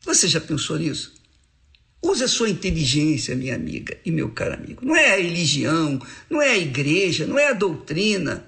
Você 0.01 0.27
já 0.27 0.39
pensou 0.39 0.77
nisso? 0.77 1.15
Use 2.03 2.23
a 2.23 2.27
sua 2.27 2.49
inteligência, 2.49 3.35
minha 3.35 3.55
amiga 3.55 3.97
e 4.05 4.11
meu 4.11 4.29
caro 4.29 4.53
amigo. 4.53 4.85
Não 4.85 4.95
é 4.95 5.13
a 5.13 5.17
religião, 5.17 5.99
não 6.29 6.39
é 6.39 6.51
a 6.51 6.57
igreja, 6.57 7.25
não 7.25 7.39
é 7.39 7.47
a 7.47 7.53
doutrina, 7.53 8.45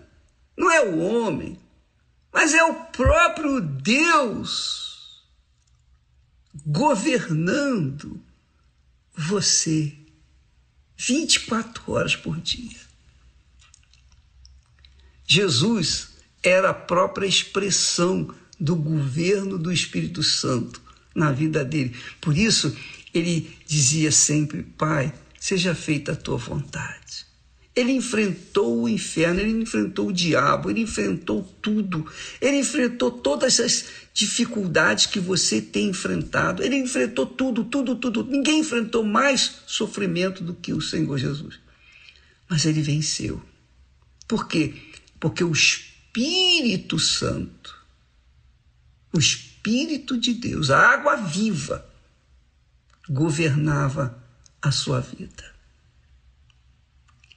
não 0.56 0.72
é 0.72 0.82
o 0.86 1.00
homem, 1.00 1.58
mas 2.32 2.54
é 2.54 2.64
o 2.64 2.76
próprio 2.76 3.60
Deus 3.60 4.91
governando 6.66 8.22
você 9.16 9.94
24 10.98 11.92
horas 11.92 12.16
por 12.16 12.40
dia. 12.40 12.78
Jesus 15.26 16.10
era 16.44 16.72
a 16.72 16.74
própria 16.74 17.26
expressão 17.26 18.34
do 18.60 18.76
governo 18.76 19.58
do 19.58 19.72
Espírito 19.72 20.22
Santo 20.22 20.82
na 21.16 21.32
vida 21.32 21.64
dele. 21.64 21.96
Por 22.20 22.38
isso, 22.38 22.76
ele 23.14 23.58
dizia 23.66 24.12
sempre: 24.12 24.64
Pai, 24.64 25.14
seja 25.40 25.74
feita 25.74 26.12
a 26.12 26.16
tua 26.16 26.38
vontade. 26.38 27.26
Ele 27.82 27.94
enfrentou 27.94 28.84
o 28.84 28.90
inferno, 28.90 29.40
ele 29.40 29.64
enfrentou 29.64 30.10
o 30.10 30.14
diabo, 30.14 30.70
ele 30.70 30.82
enfrentou 30.82 31.44
tudo. 31.62 32.06
Ele 32.40 32.58
enfrentou 32.58 33.10
todas 33.10 33.60
as 33.60 33.86
dificuldades 34.14 35.08
que 35.08 35.20
você 35.20 35.60
tem 35.60 35.90
enfrentado. 35.90 36.64
Ele 36.64 36.76
enfrentou 36.76 37.26
tudo, 37.26 37.64
tudo, 37.64 37.96
tudo. 37.96 38.24
Ninguém 38.24 38.60
enfrentou 38.60 39.04
mais 39.04 39.62
sofrimento 39.66 40.44
do 40.44 40.54
que 40.54 40.74
o 40.74 40.82
Senhor 40.82 41.18
Jesus. 41.18 41.60
Mas 42.48 42.66
ele 42.66 42.82
venceu. 42.82 43.42
Por 44.28 44.48
quê? 44.48 44.76
Porque 45.20 45.44
o 45.44 45.52
Espírito 45.52 47.00
Santo, 47.00 47.76
o 49.12 49.18
Espírito 49.18 50.20
de 50.20 50.36
Deus, 50.36 50.70
a 50.70 50.78
água 50.78 51.16
viva, 51.16 51.86
governava 53.10 54.22
a 54.62 54.72
sua 54.72 55.00
vida. 55.00 55.51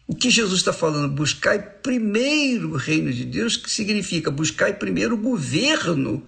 O 0.07 0.15
que 0.15 0.31
Jesus 0.31 0.61
está 0.61 0.73
falando? 0.73 1.15
Buscai 1.15 1.59
primeiro 1.59 2.73
o 2.73 2.77
reino 2.77 3.13
de 3.13 3.25
Deus, 3.25 3.57
que 3.57 3.71
significa 3.71 4.31
buscai 4.31 4.75
primeiro 4.75 5.15
o 5.15 5.19
governo 5.19 6.27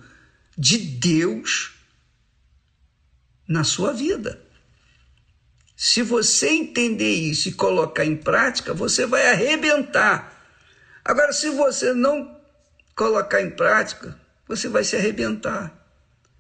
de 0.57 0.79
Deus 0.79 1.75
na 3.47 3.65
sua 3.65 3.93
vida. 3.93 4.41
Se 5.77 6.03
você 6.03 6.49
entender 6.49 7.13
isso 7.13 7.49
e 7.49 7.53
colocar 7.53 8.07
em 8.07 8.17
prática, 8.17 8.73
você 8.73 9.05
vai 9.05 9.31
arrebentar. 9.31 10.33
Agora, 11.05 11.33
se 11.35 11.51
você 11.51 11.93
não 11.93 12.35
colocar 12.95 13.43
em 13.43 13.51
prática, 13.51 14.19
você 14.49 14.69
vai 14.69 14.85
se 14.85 14.97
arrebentar. 14.97 15.87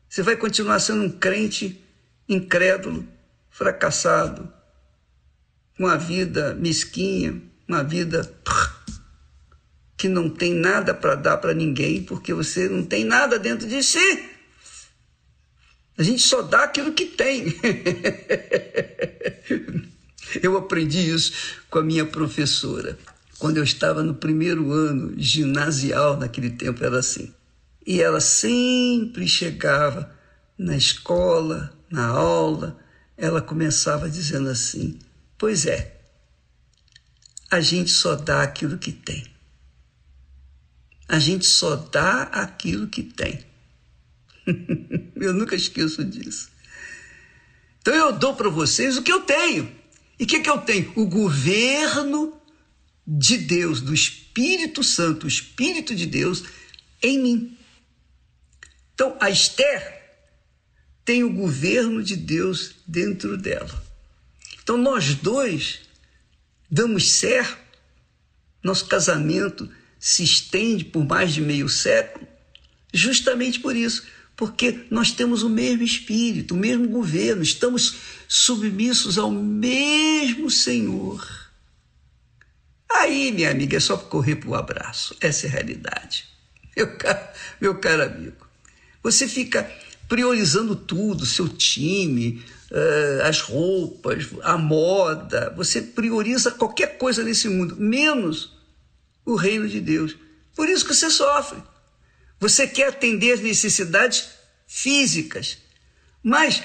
Você 0.08 0.22
vai 0.22 0.36
continuar 0.36 0.80
sendo 0.80 1.02
um 1.02 1.10
crente 1.10 1.84
incrédulo, 2.26 3.06
fracassado, 3.50 4.50
uma 5.78 5.96
vida 5.96 6.54
mesquinha, 6.54 7.42
uma 7.68 7.82
vida 7.82 8.30
que 9.96 10.08
não 10.08 10.28
tem 10.28 10.54
nada 10.54 10.94
para 10.94 11.14
dar 11.14 11.38
para 11.38 11.54
ninguém, 11.54 12.02
porque 12.02 12.32
você 12.32 12.68
não 12.68 12.84
tem 12.84 13.04
nada 13.04 13.38
dentro 13.38 13.66
de 13.66 13.82
si. 13.82 14.30
A 15.98 16.02
gente 16.02 16.22
só 16.22 16.42
dá 16.42 16.64
aquilo 16.64 16.92
que 16.92 17.06
tem. 17.06 17.46
eu 20.42 20.56
aprendi 20.56 21.10
isso 21.10 21.32
com 21.70 21.78
a 21.78 21.82
minha 21.82 22.04
professora. 22.04 22.98
Quando 23.38 23.56
eu 23.56 23.64
estava 23.64 24.02
no 24.02 24.14
primeiro 24.14 24.70
ano 24.72 25.14
ginasial, 25.16 26.18
naquele 26.18 26.50
tempo 26.50 26.84
era 26.84 26.98
assim. 26.98 27.32
E 27.86 28.02
ela 28.02 28.20
sempre 28.20 29.26
chegava 29.28 30.14
na 30.58 30.76
escola, 30.76 31.72
na 31.90 32.06
aula, 32.06 32.78
ela 33.16 33.40
começava 33.40 34.08
dizendo 34.10 34.48
assim: 34.48 34.98
Pois 35.38 35.66
é, 35.66 36.00
a 37.50 37.60
gente 37.60 37.90
só 37.90 38.14
dá 38.14 38.42
aquilo 38.42 38.78
que 38.78 38.92
tem. 38.92 39.26
A 41.08 41.18
gente 41.18 41.46
só 41.46 41.76
dá 41.76 42.22
aquilo 42.24 42.88
que 42.88 43.02
tem. 43.02 43.44
eu 45.16 45.32
nunca 45.32 45.54
esqueço 45.54 46.04
disso. 46.04 46.50
Então 47.80 47.94
eu 47.94 48.12
dou 48.12 48.34
para 48.34 48.48
vocês 48.48 48.96
o 48.96 49.02
que 49.02 49.12
eu 49.12 49.20
tenho. 49.20 49.70
E 50.18 50.24
o 50.24 50.26
que, 50.26 50.40
que 50.40 50.50
eu 50.50 50.58
tenho? 50.58 50.92
O 50.96 51.06
governo 51.06 52.40
de 53.06 53.36
Deus, 53.38 53.80
do 53.80 53.94
Espírito 53.94 54.82
Santo, 54.82 55.24
o 55.24 55.28
Espírito 55.28 55.94
de 55.94 56.06
Deus 56.06 56.42
em 57.02 57.22
mim. 57.22 57.58
Então 58.94 59.16
a 59.20 59.30
Esther 59.30 59.94
tem 61.04 61.22
o 61.22 61.32
governo 61.32 62.02
de 62.02 62.16
Deus 62.16 62.74
dentro 62.86 63.36
dela. 63.36 63.85
Então 64.66 64.76
nós 64.76 65.14
dois 65.14 65.82
damos 66.68 67.12
certo, 67.12 67.56
nosso 68.64 68.86
casamento 68.86 69.70
se 69.96 70.24
estende 70.24 70.84
por 70.84 71.06
mais 71.06 71.32
de 71.32 71.40
meio 71.40 71.68
século, 71.68 72.26
justamente 72.92 73.60
por 73.60 73.76
isso, 73.76 74.02
porque 74.34 74.84
nós 74.90 75.12
temos 75.12 75.44
o 75.44 75.48
mesmo 75.48 75.84
espírito, 75.84 76.54
o 76.54 76.58
mesmo 76.58 76.88
governo, 76.88 77.44
estamos 77.44 77.94
submissos 78.26 79.18
ao 79.18 79.30
mesmo 79.30 80.50
Senhor. 80.50 81.24
Aí, 82.90 83.30
minha 83.30 83.52
amiga, 83.52 83.76
é 83.76 83.80
só 83.80 83.96
correr 83.96 84.34
para 84.34 84.50
o 84.50 84.56
abraço. 84.56 85.14
Essa 85.20 85.46
é 85.46 85.48
a 85.48 85.52
realidade. 85.52 86.24
Meu 86.76 86.96
caro, 86.96 87.28
meu 87.60 87.78
caro 87.78 88.02
amigo, 88.02 88.44
você 89.00 89.28
fica 89.28 89.70
priorizando 90.08 90.74
tudo, 90.74 91.24
seu 91.24 91.48
time, 91.48 92.44
as 93.22 93.40
roupas, 93.40 94.26
a 94.42 94.58
moda. 94.58 95.52
Você 95.56 95.80
prioriza 95.80 96.50
qualquer 96.50 96.98
coisa 96.98 97.22
nesse 97.22 97.48
mundo, 97.48 97.76
menos 97.76 98.56
o 99.24 99.34
reino 99.34 99.68
de 99.68 99.80
Deus. 99.80 100.16
Por 100.54 100.68
isso 100.68 100.84
que 100.84 100.94
você 100.94 101.10
sofre. 101.10 101.62
Você 102.40 102.66
quer 102.66 102.88
atender 102.88 103.32
as 103.32 103.40
necessidades 103.40 104.28
físicas, 104.66 105.58
mas 106.22 106.62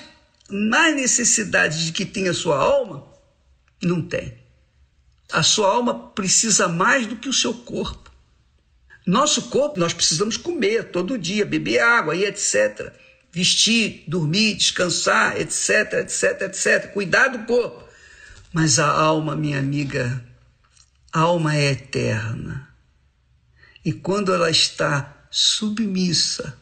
mais 0.50 0.96
necessidades 0.96 1.80
de 1.80 1.92
que 1.92 2.06
tem 2.06 2.28
a 2.28 2.34
sua 2.34 2.58
alma, 2.58 3.08
não 3.82 4.02
tem. 4.02 4.38
A 5.32 5.44
sua 5.44 5.70
alma 5.70 6.10
precisa 6.10 6.68
mais 6.68 7.08
do 7.08 7.16
que 7.16 7.30
o 7.30 7.34
seu 7.34 7.54
corpo. 7.54 8.12
Nosso 9.08 9.44
corpo, 9.44 9.80
nós 9.80 9.94
precisamos 9.94 10.36
comer 10.36 10.92
todo 10.92 11.18
dia, 11.18 11.46
beber 11.46 11.80
água 11.80 12.16
e 12.16 12.26
etc 12.26 12.94
vestir, 13.32 14.04
dormir, 14.08 14.56
descansar, 14.56 15.40
etc, 15.40 15.94
etc, 15.94 16.42
etc. 16.42 16.92
Cuidar 16.92 17.30
do 17.30 17.46
corpo. 17.46 17.84
Mas 18.52 18.80
a 18.80 18.90
alma, 18.90 19.36
minha 19.36 19.60
amiga, 19.60 20.24
a 21.12 21.22
alma 21.22 21.56
é 21.56 21.72
eterna. 21.72 22.70
E 23.84 23.94
quando 23.94 24.34
ela 24.34 24.50
está 24.50 25.26
submissa 25.32 26.58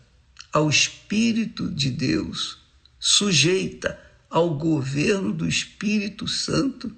ao 0.54 0.70
Espírito 0.70 1.70
de 1.70 1.90
Deus, 1.90 2.60
sujeita 3.00 4.00
ao 4.30 4.54
governo 4.56 5.34
do 5.34 5.48
Espírito 5.48 6.28
Santo, 6.28 6.96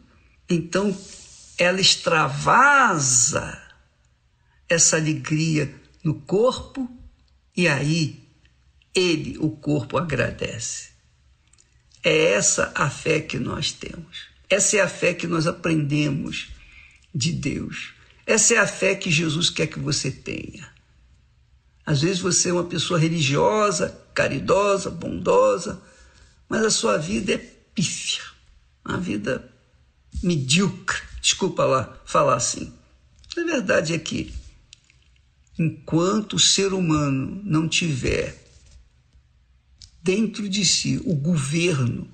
então 0.50 0.96
ela 1.58 1.80
extravasa 1.80 3.62
essa 4.68 4.98
alegria 4.98 5.74
no 6.04 6.16
corpo 6.22 6.90
e 7.56 7.68
aí 7.68 8.22
ele, 8.94 9.38
o 9.40 9.50
corpo, 9.50 9.98
agradece. 9.98 10.90
É 12.04 12.32
essa 12.34 12.72
a 12.76 12.90
fé 12.90 13.20
que 13.20 13.38
nós 13.38 13.72
temos. 13.72 14.30
Essa 14.50 14.78
é 14.78 14.82
a 14.82 14.90
fé 14.90 15.14
que 15.14 15.28
nós 15.28 15.48
aprendemos 15.48 16.50
de 17.14 17.32
Deus. 17.32 17.94
Essa 18.26 18.56
é 18.56 18.58
a 18.58 18.68
fé 18.68 18.96
que 18.96 19.12
Jesus 19.12 19.50
quer 19.50 19.68
que 19.68 19.80
você 19.80 20.12
tenha. 20.12 20.70
Às 21.86 22.02
vezes 22.02 22.20
você 22.20 22.50
é 22.50 22.54
uma 22.54 22.64
pessoa 22.64 23.00
religiosa, 23.00 23.98
caridosa, 24.14 24.90
bondosa, 24.90 25.82
mas 26.48 26.64
a 26.64 26.70
sua 26.70 26.98
vida 26.98 27.34
é 27.34 27.38
pífia, 27.38 28.24
uma 28.86 28.98
vida 28.98 29.50
medíocre. 30.22 31.02
Desculpa 31.22 31.66
lá 31.66 32.02
falar 32.06 32.36
assim. 32.36 32.74
A 33.38 33.44
verdade 33.44 33.94
é 33.94 34.00
que 34.00 34.34
enquanto 35.58 36.34
o 36.34 36.40
ser 36.40 36.74
humano 36.74 37.42
não 37.44 37.68
tiver 37.68 38.41
dentro 40.04 40.48
de 40.50 40.66
si 40.66 41.02
o 41.06 41.16
governo 41.16 42.08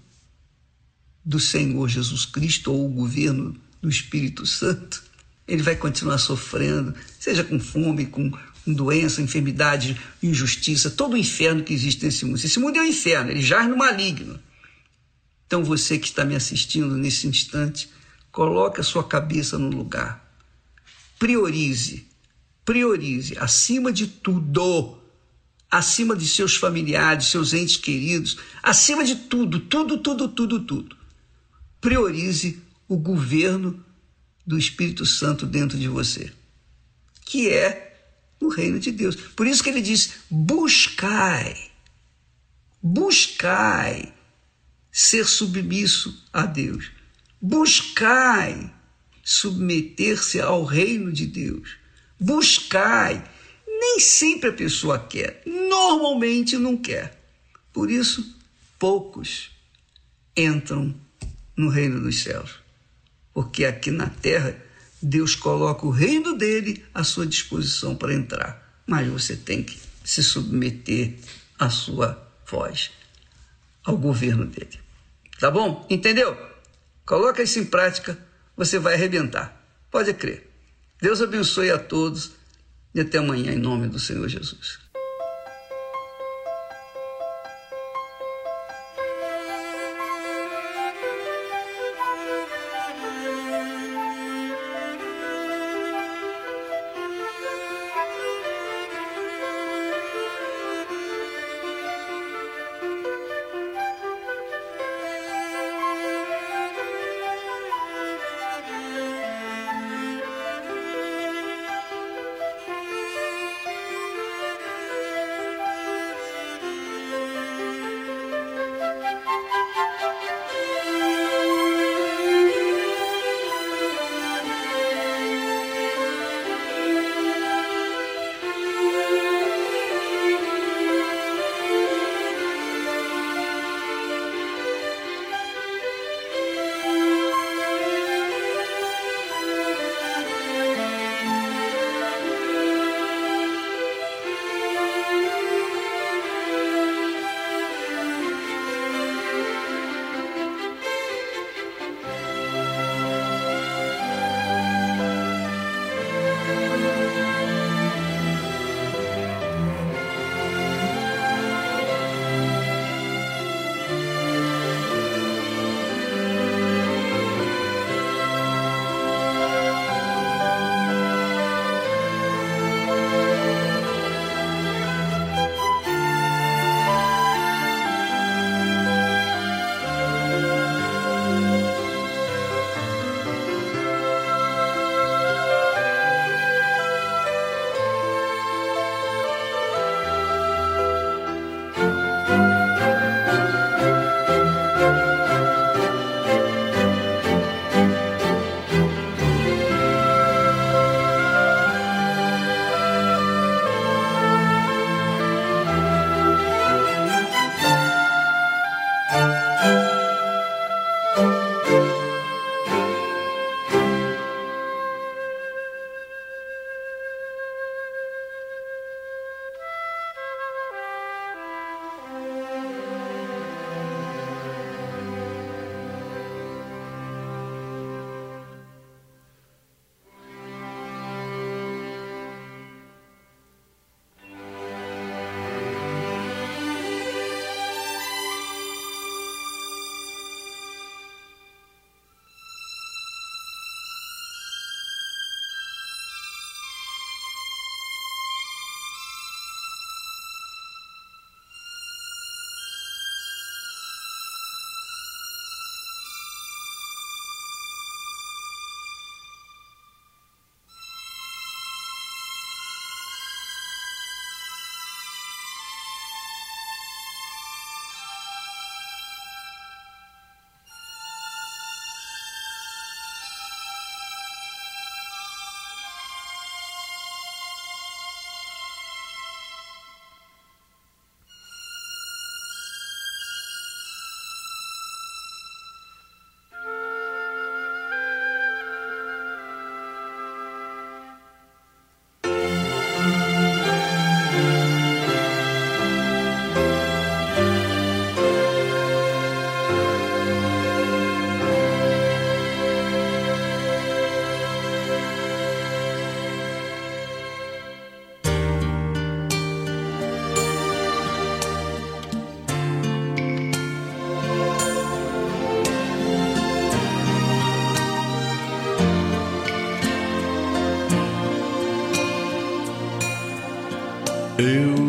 do 1.24 1.40
Senhor 1.40 1.88
Jesus 1.88 2.26
Cristo 2.26 2.72
ou 2.72 2.86
o 2.86 2.90
governo 2.90 3.56
do 3.82 3.90
Espírito 3.90 4.46
Santo, 4.46 5.04
ele 5.48 5.64
vai 5.64 5.76
continuar 5.76 6.18
sofrendo, 6.18 6.94
seja 7.20 7.44
com 7.44 7.60
fome, 7.60 8.06
com 8.06 8.32
doença, 8.66 9.22
enfermidade, 9.22 10.00
injustiça, 10.22 10.90
todo 10.90 11.14
o 11.14 11.18
inferno 11.18 11.64
que 11.64 11.74
existe 11.74 12.04
nesse 12.06 12.26
mundo. 12.26 12.38
Esse 12.38 12.60
mundo 12.60 12.78
é 12.78 12.82
um 12.82 12.86
inferno, 12.86 13.32
ele 13.32 13.42
jaz 13.42 13.68
no 13.70 13.78
maligno. 13.78 14.40
Então 15.46 15.64
você 15.64 15.98
que 15.98 16.08
está 16.08 16.26
me 16.26 16.36
assistindo 16.36 16.98
nesse 16.98 17.28
instante, 17.28 17.90
coloque 18.32 18.82
a 18.82 18.84
sua 18.84 19.04
cabeça 19.04 19.58
no 19.58 19.70
lugar. 19.70 20.26
Priorize, 21.18 22.06
priorize 22.66 23.38
acima 23.40 23.92
de 23.92 24.08
tudo, 24.08 25.00
acima 25.70 26.16
de 26.16 26.28
seus 26.28 26.56
familiares, 26.56 27.28
seus 27.28 27.54
entes 27.54 27.78
queridos, 27.78 28.38
acima 28.64 29.04
de 29.04 29.16
tudo, 29.16 29.60
tudo, 29.60 29.98
tudo, 29.98 30.28
tudo, 30.30 30.60
tudo. 30.62 30.98
Priorize 31.82 32.62
o 32.88 32.98
governo 32.98 33.84
do 34.46 34.58
Espírito 34.58 35.06
Santo 35.06 35.46
dentro 35.46 35.78
de 35.78 35.88
você, 35.88 36.32
que 37.26 37.50
é 37.50 37.88
o 38.40 38.48
reino 38.48 38.80
de 38.80 38.92
Deus. 38.92 39.16
Por 39.16 39.46
isso 39.46 39.62
que 39.64 39.70
ele 39.70 39.82
diz: 39.82 40.14
buscai, 40.30 41.70
buscai 42.82 44.14
ser 44.92 45.26
submisso 45.26 46.26
a 46.32 46.46
Deus, 46.46 46.92
buscai 47.42 48.74
submeter-se 49.24 50.40
ao 50.40 50.64
reino 50.64 51.12
de 51.12 51.26
Deus, 51.26 51.76
buscai. 52.20 53.24
Nem 53.80 54.00
sempre 54.00 54.50
a 54.50 54.54
pessoa 54.54 55.00
quer, 55.00 55.42
normalmente 55.46 56.58
não 56.58 56.76
quer. 56.76 57.18
Por 57.72 57.92
isso, 57.92 58.36
poucos 58.80 59.52
entram 60.36 60.96
no 61.56 61.70
reino 61.70 62.00
dos 62.00 62.24
céus. 62.24 62.56
Porque 63.34 63.66
aqui 63.66 63.92
na 63.92 64.10
terra 64.10 64.56
Deus 65.02 65.36
coloca 65.36 65.86
o 65.86 65.92
reino 65.92 66.36
dele 66.36 66.84
à 66.94 67.04
sua 67.04 67.26
disposição 67.26 67.96
para 67.96 68.14
entrar, 68.14 68.82
mas 68.86 69.08
você 69.08 69.36
tem 69.36 69.64
que 69.64 69.80
se 70.04 70.24
submeter 70.24 71.16
à 71.60 71.70
sua 71.70 72.28
voz, 72.50 72.92
ao 73.84 73.98
governo 73.98 74.46
dele. 74.46 74.80
Tá 75.40 75.52
bom? 75.52 75.86
Entendeu? 75.90 76.36
Coloca 77.06 77.44
isso 77.44 77.60
em 77.60 77.66
prática, 77.66 78.18
você 78.56 78.80
vai 78.80 78.96
arrebentar. 78.96 79.62
Pode 79.92 80.14
crer. 80.14 80.50
Deus 81.00 81.22
abençoe 81.22 81.70
a 81.70 81.78
todos 81.78 82.32
e 82.98 83.02
até 83.02 83.20
amanhã 83.20 83.54
em 83.54 83.60
nome 83.60 83.88
do 83.88 84.00
Senhor 84.00 84.28
Jesus. 84.28 84.80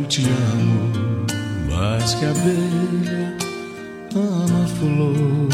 Te 0.09 0.23
amo 0.25 1.27
mais 1.71 2.15
que 2.15 2.25
a 2.25 2.31
abelha 2.31 3.37
ama 4.17 4.65
a 4.65 4.69
flor. 4.69 5.49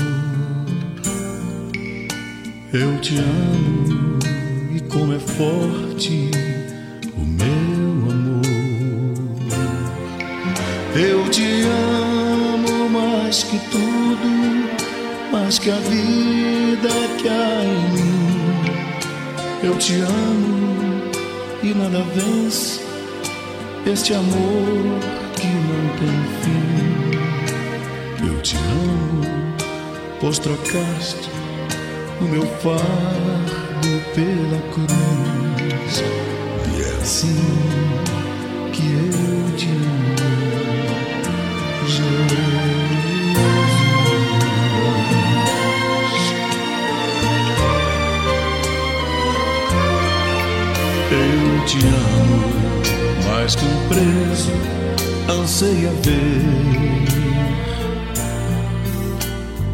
Eu 2.73 3.01
te 3.01 3.17
amo 3.19 4.19
e 4.73 4.81
como 4.83 5.13
é 5.13 5.19
forte 5.19 6.31
o 7.17 7.21
meu 7.21 8.13
amor. 8.13 8.43
Eu 10.95 11.29
te 11.31 11.65
amo 11.65 12.89
mais 12.91 13.43
que 13.43 13.59
tudo, 13.71 14.29
mais 15.33 15.59
que 15.59 15.71
a 15.71 15.77
vida 15.77 16.91
que 17.21 17.29
há 17.29 17.65
em 17.65 17.93
mim. 17.93 19.65
Eu 19.65 19.77
te 19.79 19.95
amo 19.95 21.11
e 21.61 21.75
nada 21.75 22.05
vence 22.15 22.84
este 23.87 24.15
amor 24.15 25.01
que 25.37 25.47
não 25.47 25.89
tem 25.99 26.19
fim. 26.43 28.27
Eu 28.27 28.37
te 28.41 28.57
amo, 28.57 29.23
pois 30.21 30.39
trocaste 30.39 31.31
o 32.21 32.25
meu 32.25 32.47
fardo 32.61 33.93
pela 34.15 34.61
cruz. 34.73 36.03
E 36.73 36.83
é 36.83 36.85
assim 37.03 37.45
que 38.73 38.83
eu 38.83 39.57
te 39.57 39.69
amo, 39.69 40.04
mais 53.45 53.57
que 53.57 53.65
um 53.67 53.89
preso 53.89 54.53
anseia 55.29 55.91
ver 56.03 56.41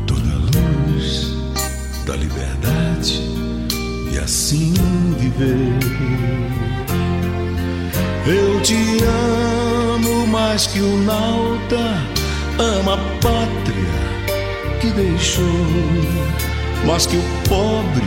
toda 0.08 0.28
a 0.28 0.38
luz 0.38 1.36
da 2.04 2.16
liberdade 2.16 3.22
e 4.12 4.18
assim 4.18 4.74
viver. 5.20 5.78
Eu 8.26 8.60
te 8.60 8.74
amo 9.94 10.26
mais 10.26 10.66
que 10.66 10.80
o 10.80 10.96
nauta 11.04 11.78
ama 12.58 12.94
a 12.94 12.98
pátria 13.20 14.80
que 14.80 14.88
deixou, 14.88 15.44
mais 16.84 17.06
que 17.06 17.16
o 17.16 17.22
pobre 17.48 18.02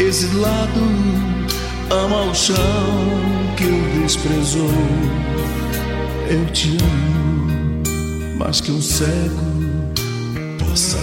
exilado 0.00 1.37
ama 1.90 2.30
o 2.30 2.34
chão 2.34 2.56
que 3.56 3.64
o 3.64 4.02
desprezou. 4.02 4.70
Eu 6.30 6.44
te 6.52 6.76
amo 6.82 8.38
mais 8.38 8.60
que 8.60 8.70
um 8.70 8.80
cego 8.80 9.46
possa 10.58 10.98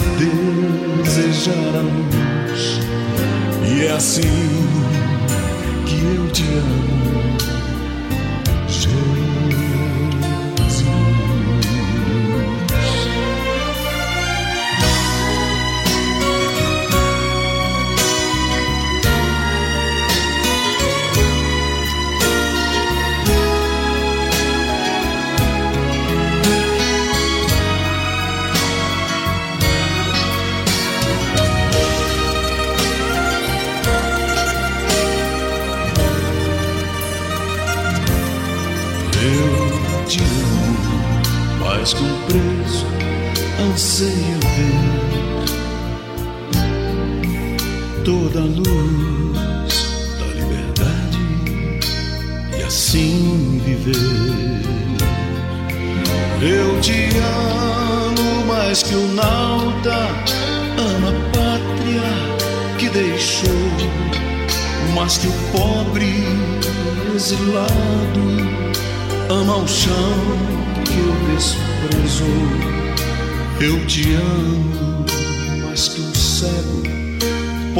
desejar 1.03 1.75
a 1.75 1.81
luz. 1.81 2.79
E 3.67 3.85
é 3.85 3.91
assim 3.91 4.21
que 5.85 5.95
eu 6.15 6.31
te 6.31 6.43
amo, 6.43 6.94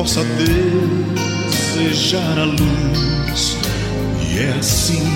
possa 0.06 0.24
desejar 1.74 2.38
a 2.38 2.44
luz. 2.44 3.58
E 4.22 4.38
é 4.38 4.52
assim 4.52 5.15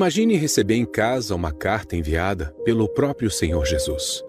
Imagine 0.00 0.34
receber 0.34 0.76
em 0.76 0.86
casa 0.86 1.34
uma 1.34 1.52
carta 1.52 1.94
enviada 1.94 2.54
pelo 2.64 2.88
próprio 2.88 3.30
Senhor 3.30 3.66
Jesus. 3.66 4.24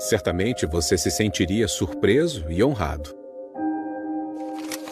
Certamente 0.00 0.66
você 0.66 0.98
se 0.98 1.12
sentiria 1.12 1.68
surpreso 1.68 2.44
e 2.50 2.64
honrado. 2.64 3.14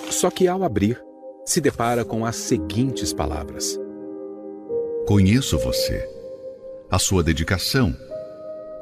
Só 0.08 0.30
que 0.30 0.46
ao 0.46 0.62
abrir, 0.62 1.02
se 1.44 1.60
depara 1.60 2.04
com 2.04 2.24
as 2.24 2.36
seguintes 2.36 3.12
palavras: 3.12 3.76
Conheço 5.04 5.58
você, 5.58 6.08
a 6.88 7.00
sua 7.00 7.24
dedicação, 7.24 7.92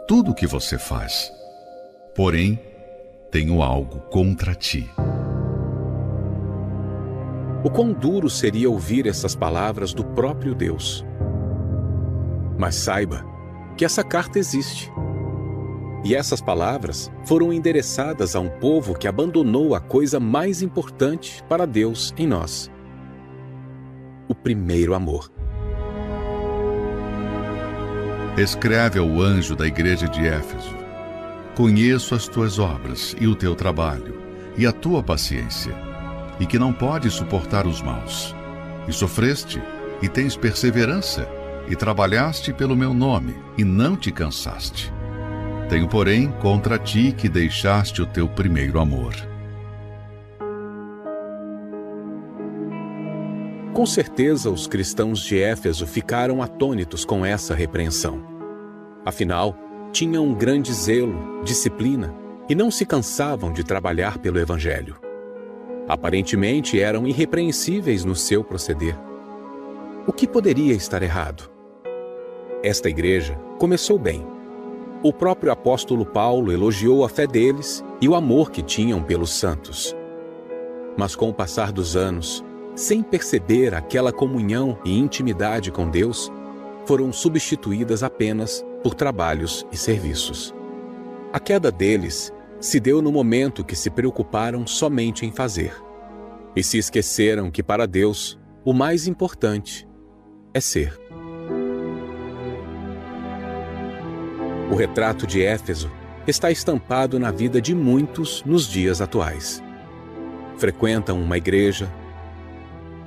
tudo 0.06 0.32
o 0.32 0.34
que 0.34 0.46
você 0.46 0.76
faz. 0.76 1.32
Porém, 2.14 2.60
tenho 3.30 3.62
algo 3.62 4.00
contra 4.10 4.54
ti. 4.54 4.86
O 7.64 7.70
quão 7.70 7.92
duro 7.92 8.28
seria 8.28 8.68
ouvir 8.68 9.06
essas 9.06 9.34
palavras 9.34 9.94
do 9.94 10.04
próprio 10.04 10.54
Deus. 10.54 11.04
Mas 12.58 12.74
saiba 12.74 13.24
que 13.76 13.84
essa 13.84 14.02
carta 14.02 14.38
existe. 14.38 14.92
E 16.04 16.14
essas 16.14 16.40
palavras 16.40 17.10
foram 17.24 17.52
endereçadas 17.52 18.34
a 18.34 18.40
um 18.40 18.48
povo 18.48 18.94
que 18.98 19.06
abandonou 19.06 19.74
a 19.74 19.80
coisa 19.80 20.18
mais 20.18 20.60
importante 20.60 21.42
para 21.48 21.64
Deus 21.64 22.12
em 22.18 22.26
nós: 22.26 22.68
o 24.28 24.34
primeiro 24.34 24.94
amor. 24.94 25.30
Escreve 28.36 28.98
ao 28.98 29.20
anjo 29.20 29.54
da 29.54 29.66
igreja 29.66 30.08
de 30.08 30.26
Éfeso: 30.26 30.74
Conheço 31.54 32.14
as 32.14 32.26
tuas 32.26 32.58
obras 32.58 33.14
e 33.20 33.28
o 33.28 33.36
teu 33.36 33.54
trabalho, 33.54 34.20
e 34.56 34.66
a 34.66 34.72
tua 34.72 35.02
paciência, 35.02 35.91
e 36.40 36.46
que 36.46 36.58
não 36.58 36.72
podes 36.72 37.14
suportar 37.14 37.66
os 37.66 37.80
maus. 37.80 38.34
E 38.88 38.92
sofreste, 38.92 39.62
e 40.00 40.08
tens 40.08 40.36
perseverança, 40.36 41.28
e 41.68 41.76
trabalhaste 41.76 42.52
pelo 42.52 42.76
meu 42.76 42.92
nome, 42.92 43.34
e 43.56 43.64
não 43.64 43.96
te 43.96 44.10
cansaste. 44.10 44.92
Tenho, 45.68 45.88
porém, 45.88 46.30
contra 46.40 46.78
ti 46.78 47.14
que 47.16 47.28
deixaste 47.28 48.02
o 48.02 48.06
teu 48.06 48.28
primeiro 48.28 48.78
amor. 48.78 49.14
Com 53.72 53.86
certeza, 53.86 54.50
os 54.50 54.66
cristãos 54.66 55.20
de 55.20 55.40
Éfeso 55.40 55.86
ficaram 55.86 56.42
atônitos 56.42 57.06
com 57.06 57.24
essa 57.24 57.54
repreensão. 57.54 58.22
Afinal, 59.04 59.56
tinham 59.92 60.26
um 60.26 60.34
grande 60.34 60.72
zelo, 60.72 61.42
disciplina 61.42 62.14
e 62.48 62.54
não 62.54 62.70
se 62.70 62.84
cansavam 62.84 63.50
de 63.50 63.64
trabalhar 63.64 64.18
pelo 64.18 64.38
Evangelho. 64.38 65.01
Aparentemente 65.88 66.80
eram 66.80 67.06
irrepreensíveis 67.06 68.04
no 68.04 68.14
seu 68.14 68.44
proceder. 68.44 68.96
O 70.06 70.12
que 70.12 70.26
poderia 70.26 70.74
estar 70.74 71.02
errado? 71.02 71.50
Esta 72.62 72.88
igreja 72.88 73.38
começou 73.58 73.98
bem. 73.98 74.24
O 75.02 75.12
próprio 75.12 75.50
apóstolo 75.50 76.06
Paulo 76.06 76.52
elogiou 76.52 77.04
a 77.04 77.08
fé 77.08 77.26
deles 77.26 77.84
e 78.00 78.08
o 78.08 78.14
amor 78.14 78.50
que 78.50 78.62
tinham 78.62 79.02
pelos 79.02 79.30
santos. 79.30 79.96
Mas 80.96 81.16
com 81.16 81.28
o 81.28 81.34
passar 81.34 81.72
dos 81.72 81.96
anos, 81.96 82.44
sem 82.76 83.02
perceber 83.02 83.74
aquela 83.74 84.12
comunhão 84.12 84.78
e 84.84 84.96
intimidade 84.96 85.70
com 85.70 85.90
Deus, 85.90 86.30
foram 86.86 87.12
substituídas 87.12 88.02
apenas 88.02 88.64
por 88.82 88.94
trabalhos 88.94 89.66
e 89.72 89.76
serviços. 89.76 90.54
A 91.32 91.40
queda 91.40 91.70
deles 91.70 92.32
se 92.62 92.78
deu 92.78 93.02
no 93.02 93.10
momento 93.10 93.64
que 93.64 93.74
se 93.74 93.90
preocuparam 93.90 94.64
somente 94.68 95.26
em 95.26 95.32
fazer. 95.32 95.74
E 96.54 96.62
se 96.62 96.78
esqueceram 96.78 97.50
que 97.50 97.60
para 97.60 97.88
Deus 97.88 98.38
o 98.64 98.72
mais 98.72 99.08
importante 99.08 99.86
é 100.54 100.60
ser. 100.60 100.96
O 104.70 104.76
retrato 104.76 105.26
de 105.26 105.42
Éfeso 105.42 105.90
está 106.24 106.52
estampado 106.52 107.18
na 107.18 107.32
vida 107.32 107.60
de 107.60 107.74
muitos 107.74 108.44
nos 108.44 108.68
dias 108.68 109.00
atuais. 109.00 109.60
Frequentam 110.56 111.20
uma 111.20 111.36
igreja, 111.36 111.92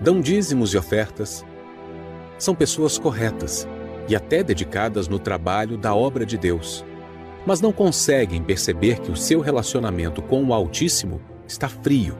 dão 0.01 0.19
dízimos 0.19 0.73
e 0.73 0.77
ofertas, 0.77 1.45
são 2.37 2.53
pessoas 2.53 2.97
corretas 2.97 3.65
e 4.09 4.17
até 4.17 4.43
dedicadas 4.43 5.07
no 5.07 5.17
trabalho 5.17 5.77
da 5.77 5.95
obra 5.95 6.25
de 6.25 6.37
Deus, 6.37 6.83
mas 7.45 7.61
não 7.61 7.71
conseguem 7.71 8.41
perceber 8.41 8.99
que 8.99 9.11
o 9.11 9.15
seu 9.15 9.39
relacionamento 9.39 10.21
com 10.21 10.43
o 10.43 10.53
Altíssimo 10.53 11.21
está 11.47 11.69
frio. 11.69 12.17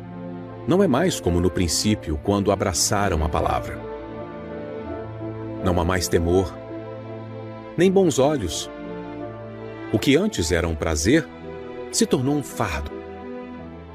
Não 0.68 0.84
é 0.84 0.88
mais 0.88 1.20
como 1.20 1.42
no 1.42 1.50
princípio, 1.50 2.20
quando 2.24 2.52
abraçaram 2.52 3.24
a 3.24 3.30
palavra. 3.30 3.80
Não 5.64 5.80
há 5.80 5.86
mais 5.86 6.08
temor, 6.08 6.56
nem 7.76 7.92
bons 7.92 8.20
olhos. 8.20 8.70
O 9.92 9.98
que 9.98 10.16
antes 10.16 10.52
era 10.52 10.68
um 10.68 10.76
prazer 10.76 11.28
se 11.92 12.06
tornou 12.06 12.36
um 12.36 12.44
fardo. 12.44 12.92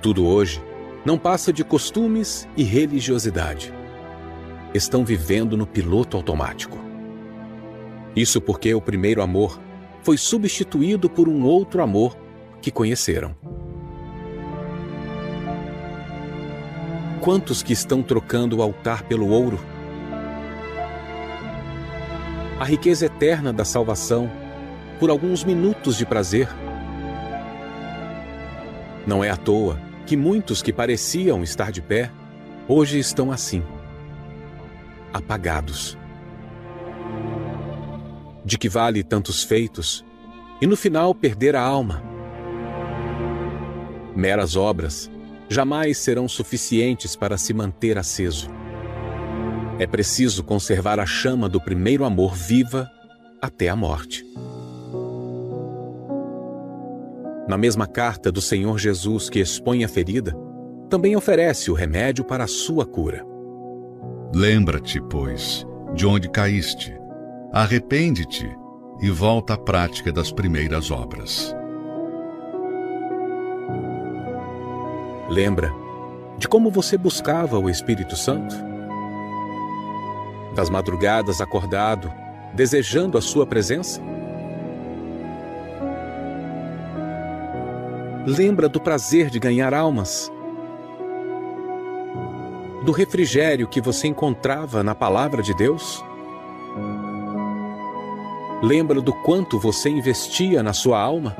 Tudo 0.02 0.26
hoje 0.26 0.62
não 1.04 1.18
passa 1.18 1.52
de 1.52 1.64
costumes 1.64 2.48
e 2.56 2.62
religiosidade. 2.62 3.72
Estão 4.74 5.04
vivendo 5.04 5.56
no 5.56 5.66
piloto 5.66 6.16
automático. 6.16 6.78
Isso 8.14 8.40
porque 8.40 8.74
o 8.74 8.80
primeiro 8.80 9.22
amor 9.22 9.60
foi 10.02 10.16
substituído 10.16 11.08
por 11.08 11.28
um 11.28 11.44
outro 11.44 11.82
amor 11.82 12.16
que 12.60 12.70
conheceram. 12.70 13.34
Quantos 17.20 17.62
que 17.62 17.72
estão 17.72 18.02
trocando 18.02 18.58
o 18.58 18.62
altar 18.62 19.02
pelo 19.02 19.28
ouro? 19.28 19.60
A 22.58 22.64
riqueza 22.64 23.06
eterna 23.06 23.52
da 23.52 23.64
salvação 23.64 24.30
por 24.98 25.10
alguns 25.10 25.44
minutos 25.44 25.96
de 25.96 26.06
prazer. 26.06 26.48
Não 29.06 29.22
é 29.22 29.30
à 29.30 29.36
toa 29.36 29.78
que 30.06 30.16
muitos 30.16 30.62
que 30.62 30.72
pareciam 30.72 31.42
estar 31.42 31.70
de 31.70 31.80
pé 31.80 32.10
hoje 32.66 32.98
estão 32.98 33.30
assim, 33.30 33.62
apagados 35.12 35.99
de 38.50 38.58
que 38.58 38.68
vale 38.68 39.04
tantos 39.04 39.44
feitos 39.44 40.04
e 40.60 40.66
no 40.66 40.76
final 40.76 41.14
perder 41.14 41.54
a 41.54 41.62
alma. 41.62 42.02
Meras 44.16 44.56
obras 44.56 45.08
jamais 45.48 45.98
serão 45.98 46.28
suficientes 46.28 47.14
para 47.14 47.38
se 47.38 47.54
manter 47.54 47.96
aceso. 47.96 48.50
É 49.78 49.86
preciso 49.86 50.42
conservar 50.42 50.98
a 50.98 51.06
chama 51.06 51.48
do 51.48 51.60
primeiro 51.60 52.04
amor 52.04 52.34
viva 52.34 52.90
até 53.40 53.68
a 53.68 53.76
morte. 53.76 54.24
Na 57.48 57.56
mesma 57.56 57.86
carta 57.86 58.32
do 58.32 58.40
Senhor 58.40 58.80
Jesus 58.80 59.30
que 59.30 59.38
expõe 59.38 59.84
a 59.84 59.88
ferida, 59.88 60.36
também 60.88 61.14
oferece 61.14 61.70
o 61.70 61.74
remédio 61.74 62.24
para 62.24 62.42
a 62.42 62.48
sua 62.48 62.84
cura. 62.84 63.24
Lembra-te, 64.34 65.00
pois, 65.02 65.64
de 65.94 66.04
onde 66.04 66.28
caíste 66.28 66.99
Arrepende-te 67.52 68.56
e 69.00 69.10
volta 69.10 69.54
à 69.54 69.58
prática 69.58 70.12
das 70.12 70.30
primeiras 70.30 70.92
obras. 70.92 71.52
Lembra 75.28 75.74
de 76.38 76.46
como 76.46 76.70
você 76.70 76.96
buscava 76.96 77.58
o 77.58 77.68
Espírito 77.68 78.14
Santo? 78.14 78.54
Das 80.54 80.70
madrugadas 80.70 81.40
acordado, 81.40 82.12
desejando 82.54 83.18
a 83.18 83.20
sua 83.20 83.44
presença? 83.44 84.00
Lembra 88.28 88.68
do 88.68 88.80
prazer 88.80 89.28
de 89.28 89.40
ganhar 89.40 89.74
almas? 89.74 90.30
Do 92.84 92.92
refrigério 92.92 93.66
que 93.66 93.80
você 93.80 94.06
encontrava 94.06 94.84
na 94.84 94.94
palavra 94.94 95.42
de 95.42 95.52
Deus? 95.52 96.00
Lembra 98.62 99.00
do 99.00 99.12
quanto 99.12 99.58
você 99.58 99.88
investia 99.88 100.62
na 100.62 100.74
sua 100.74 101.00
alma? 101.00 101.34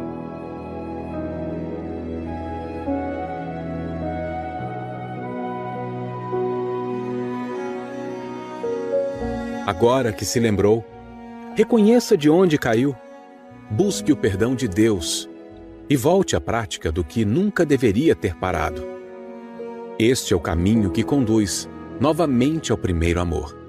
Agora 9.66 10.12
que 10.12 10.24
se 10.24 10.40
lembrou, 10.40 10.82
reconheça 11.54 12.16
de 12.16 12.30
onde 12.30 12.56
caiu, 12.56 12.96
busque 13.70 14.10
o 14.10 14.16
perdão 14.16 14.54
de 14.54 14.66
Deus 14.66 15.28
e 15.90 15.96
volte 15.96 16.34
à 16.34 16.40
prática 16.40 16.90
do 16.90 17.04
que 17.04 17.24
nunca 17.26 17.66
deveria 17.66 18.16
ter 18.16 18.34
parado. 18.34 18.82
Este 19.98 20.32
é 20.32 20.36
o 20.36 20.40
caminho 20.40 20.90
que 20.90 21.04
conduz 21.04 21.68
novamente 22.00 22.72
ao 22.72 22.78
primeiro 22.78 23.20
amor. 23.20 23.59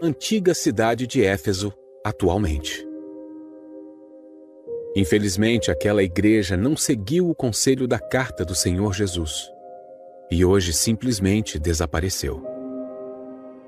Antiga 0.00 0.54
cidade 0.54 1.06
de 1.08 1.24
Éfeso 1.24 1.72
atualmente. 2.04 2.86
Infelizmente, 4.94 5.70
aquela 5.70 6.02
igreja 6.02 6.56
não 6.56 6.76
seguiu 6.76 7.28
o 7.28 7.34
conselho 7.34 7.86
da 7.88 7.98
carta 7.98 8.44
do 8.44 8.54
Senhor 8.54 8.94
Jesus 8.94 9.50
e 10.30 10.44
hoje 10.44 10.72
simplesmente 10.72 11.58
desapareceu. 11.58 12.44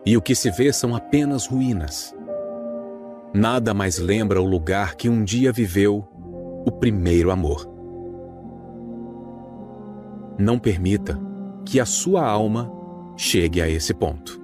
E 0.07 0.17
o 0.17 0.23
que 0.23 0.35
se 0.35 0.51
vê 0.51 0.73
são 0.73 0.95
apenas 0.95 1.47
ruínas. 1.47 2.15
Nada 3.35 3.75
mais 3.75 3.99
lembra 3.99 4.41
o 4.41 4.47
lugar 4.47 4.95
que 4.95 5.09
um 5.09 5.25
dia 5.25 5.53
viveu 5.53 6.07
o 6.65 6.71
primeiro 6.71 7.31
amor. 7.31 7.69
Não 10.39 10.59
permita 10.59 11.21
que 11.67 11.81
a 11.81 11.85
sua 11.85 12.25
alma 12.25 12.73
chegue 13.17 13.61
a 13.61 13.69
esse 13.69 13.93
ponto. 13.93 14.40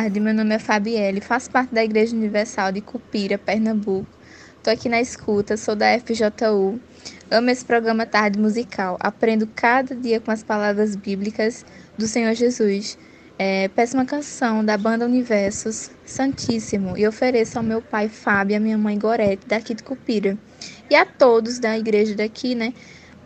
Tarde, 0.00 0.20
meu 0.20 0.32
nome 0.32 0.54
é 0.54 0.60
Fabielle, 0.60 1.20
faço 1.20 1.50
parte 1.50 1.74
da 1.74 1.82
Igreja 1.82 2.14
Universal 2.14 2.70
de 2.70 2.80
Cupira, 2.80 3.36
Pernambuco. 3.36 4.06
Estou 4.56 4.72
aqui 4.72 4.88
na 4.88 5.00
escuta, 5.00 5.56
sou 5.56 5.74
da 5.74 5.86
FJU. 5.98 6.78
Amo 7.28 7.50
esse 7.50 7.64
programa 7.64 8.06
Tarde 8.06 8.38
Musical. 8.38 8.96
Aprendo 9.00 9.44
cada 9.56 9.96
dia 9.96 10.20
com 10.20 10.30
as 10.30 10.44
palavras 10.44 10.94
bíblicas 10.94 11.66
do 11.98 12.06
Senhor 12.06 12.32
Jesus. 12.34 12.96
É, 13.40 13.66
peço 13.66 13.94
uma 13.96 14.04
canção 14.04 14.64
da 14.64 14.78
banda 14.78 15.04
Universos, 15.04 15.90
Santíssimo, 16.06 16.96
e 16.96 17.04
ofereço 17.04 17.58
ao 17.58 17.64
meu 17.64 17.82
pai 17.82 18.08
Fábio 18.08 18.54
e 18.54 18.56
à 18.56 18.60
minha 18.60 18.78
mãe 18.78 18.96
Gorete, 18.96 19.48
daqui 19.48 19.74
de 19.74 19.82
Cupira. 19.82 20.38
E 20.88 20.94
a 20.94 21.04
todos 21.04 21.58
da 21.58 21.76
igreja 21.76 22.14
daqui, 22.14 22.54
né? 22.54 22.72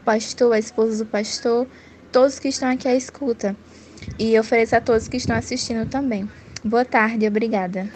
O 0.00 0.04
pastor, 0.04 0.54
a 0.54 0.58
esposa 0.58 1.04
do 1.04 1.10
pastor, 1.10 1.68
todos 2.10 2.38
que 2.38 2.48
estão 2.48 2.70
aqui 2.70 2.88
à 2.88 2.94
escuta. 2.94 3.54
E 4.18 4.38
ofereço 4.38 4.74
a 4.74 4.80
todos 4.80 5.06
que 5.06 5.18
estão 5.18 5.36
assistindo 5.36 5.86
também. 5.86 6.26
Boa 6.64 6.84
tarde, 6.84 7.28
obrigada. 7.28 7.92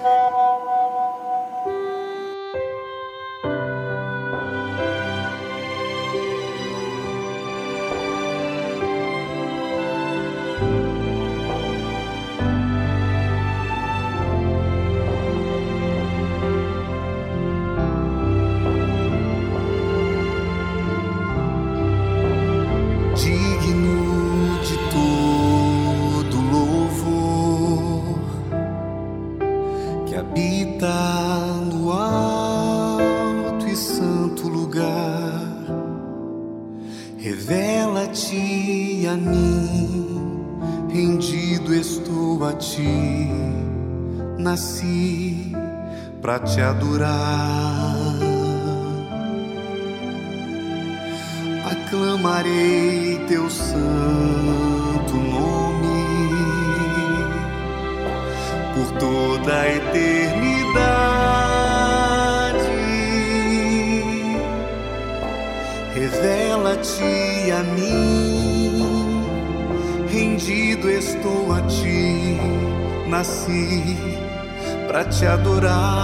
Te 75.20 75.26
adorar. 75.26 75.95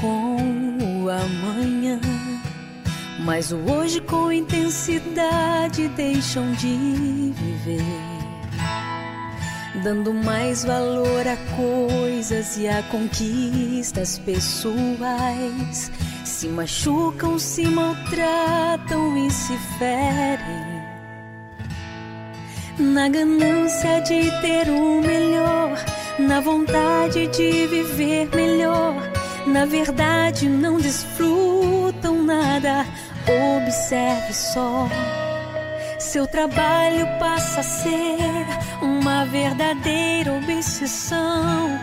Com 0.00 0.36
o 1.02 1.10
amanhã, 1.10 2.00
mas 3.20 3.52
o 3.52 3.56
hoje 3.56 4.00
com 4.00 4.32
intensidade 4.32 5.88
deixam 5.88 6.52
de 6.52 7.32
viver, 7.34 7.82
dando 9.82 10.12
mais 10.12 10.64
valor 10.64 11.26
a 11.26 11.36
coisas 11.56 12.56
e 12.56 12.68
a 12.68 12.82
conquistas 12.84 14.18
pessoais. 14.18 15.92
Se 16.24 16.48
machucam, 16.48 17.38
se 17.38 17.64
maltratam 17.66 19.16
e 19.26 19.30
se 19.30 19.56
ferem 19.78 20.78
na 22.78 23.08
ganância 23.08 24.00
de 24.02 24.30
ter 24.40 24.70
o 24.70 25.00
melhor, 25.00 25.84
na 26.18 26.40
vontade 26.40 27.26
de 27.28 27.66
viver 27.66 28.28
melhor. 28.34 29.07
Na 29.52 29.64
verdade, 29.64 30.46
não 30.46 30.76
desfrutam 30.76 32.22
nada. 32.22 32.86
Observe 33.56 34.32
só. 34.32 34.86
Seu 35.98 36.26
trabalho 36.26 37.06
passa 37.18 37.60
a 37.60 37.62
ser 37.62 38.46
uma 38.82 39.24
verdadeira 39.24 40.34
obsessão. 40.34 41.80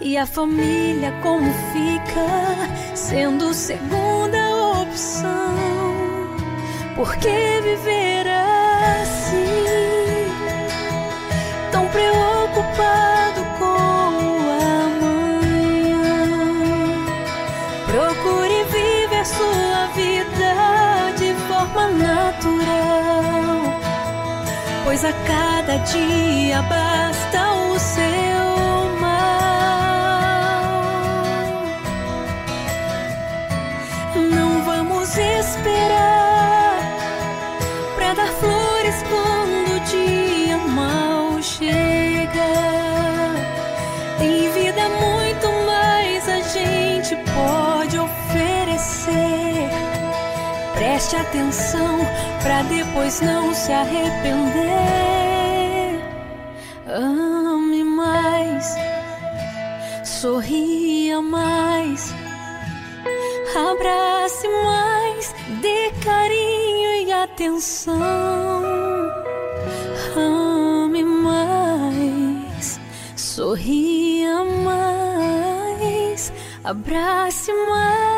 E 0.00 0.18
a 0.18 0.26
família, 0.26 1.12
como 1.22 1.52
fica, 1.72 2.96
sendo 2.96 3.54
segunda 3.54 4.82
opção? 4.82 5.54
Por 6.96 7.16
que 7.16 7.60
viver 7.62 8.26
assim? 8.26 9.68
tão 11.70 11.86
preocupado 11.88 13.07
a 25.08 25.12
cada 25.26 25.78
dia 25.78 26.60
basta 26.62 27.52
o 27.72 27.78
seu 27.78 29.00
mal. 29.00 29.08
Não 34.14 34.62
vamos 34.64 35.16
esperar 35.16 35.97
Preste 50.98 51.14
atenção 51.14 52.00
pra 52.42 52.64
depois 52.64 53.20
não 53.20 53.54
se 53.54 53.70
arrepender. 53.70 54.10
Ame 56.88 57.84
mais, 57.84 58.74
sorria 60.02 61.22
mais, 61.22 62.12
abrace 63.54 64.48
mais, 64.48 65.32
dê 65.62 65.92
carinho 66.04 67.06
e 67.06 67.12
atenção. 67.12 68.02
Ame 70.16 71.04
mais, 71.04 72.80
sorria 73.14 74.42
mais, 74.64 76.32
abrace 76.64 77.52
mais. 77.70 78.17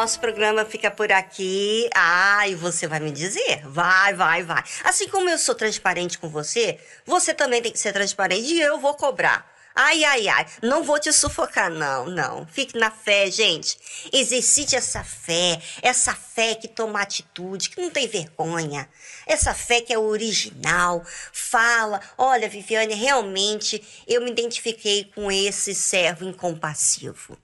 Nosso 0.00 0.18
programa 0.18 0.64
fica 0.64 0.90
por 0.90 1.12
aqui. 1.12 1.86
Ah, 1.94 2.48
e 2.48 2.54
você 2.54 2.86
vai 2.86 3.00
me 3.00 3.10
dizer? 3.10 3.60
Vai, 3.66 4.14
vai, 4.14 4.42
vai. 4.42 4.64
Assim 4.82 5.06
como 5.08 5.28
eu 5.28 5.36
sou 5.36 5.54
transparente 5.54 6.18
com 6.18 6.26
você, 6.26 6.80
você 7.04 7.34
também 7.34 7.60
tem 7.60 7.70
que 7.70 7.78
ser 7.78 7.92
transparente 7.92 8.50
e 8.50 8.62
eu 8.62 8.80
vou 8.80 8.94
cobrar. 8.94 9.46
Ai, 9.74 10.02
ai, 10.02 10.26
ai. 10.26 10.46
Não 10.62 10.82
vou 10.82 10.98
te 10.98 11.12
sufocar, 11.12 11.70
não, 11.70 12.06
não. 12.06 12.46
Fique 12.46 12.78
na 12.78 12.90
fé, 12.90 13.30
gente. 13.30 13.78
Exercite 14.10 14.74
essa 14.74 15.04
fé. 15.04 15.60
Essa 15.82 16.14
fé 16.14 16.54
que 16.54 16.66
toma 16.66 17.02
atitude, 17.02 17.68
que 17.68 17.78
não 17.78 17.90
tem 17.90 18.08
vergonha. 18.08 18.88
Essa 19.26 19.52
fé 19.52 19.82
que 19.82 19.92
é 19.92 19.98
original. 19.98 21.04
Fala, 21.30 22.00
olha, 22.16 22.48
Viviane, 22.48 22.94
realmente 22.94 23.82
eu 24.08 24.22
me 24.22 24.30
identifiquei 24.30 25.10
com 25.14 25.30
esse 25.30 25.74
servo 25.74 26.24
incompassivo. 26.24 27.36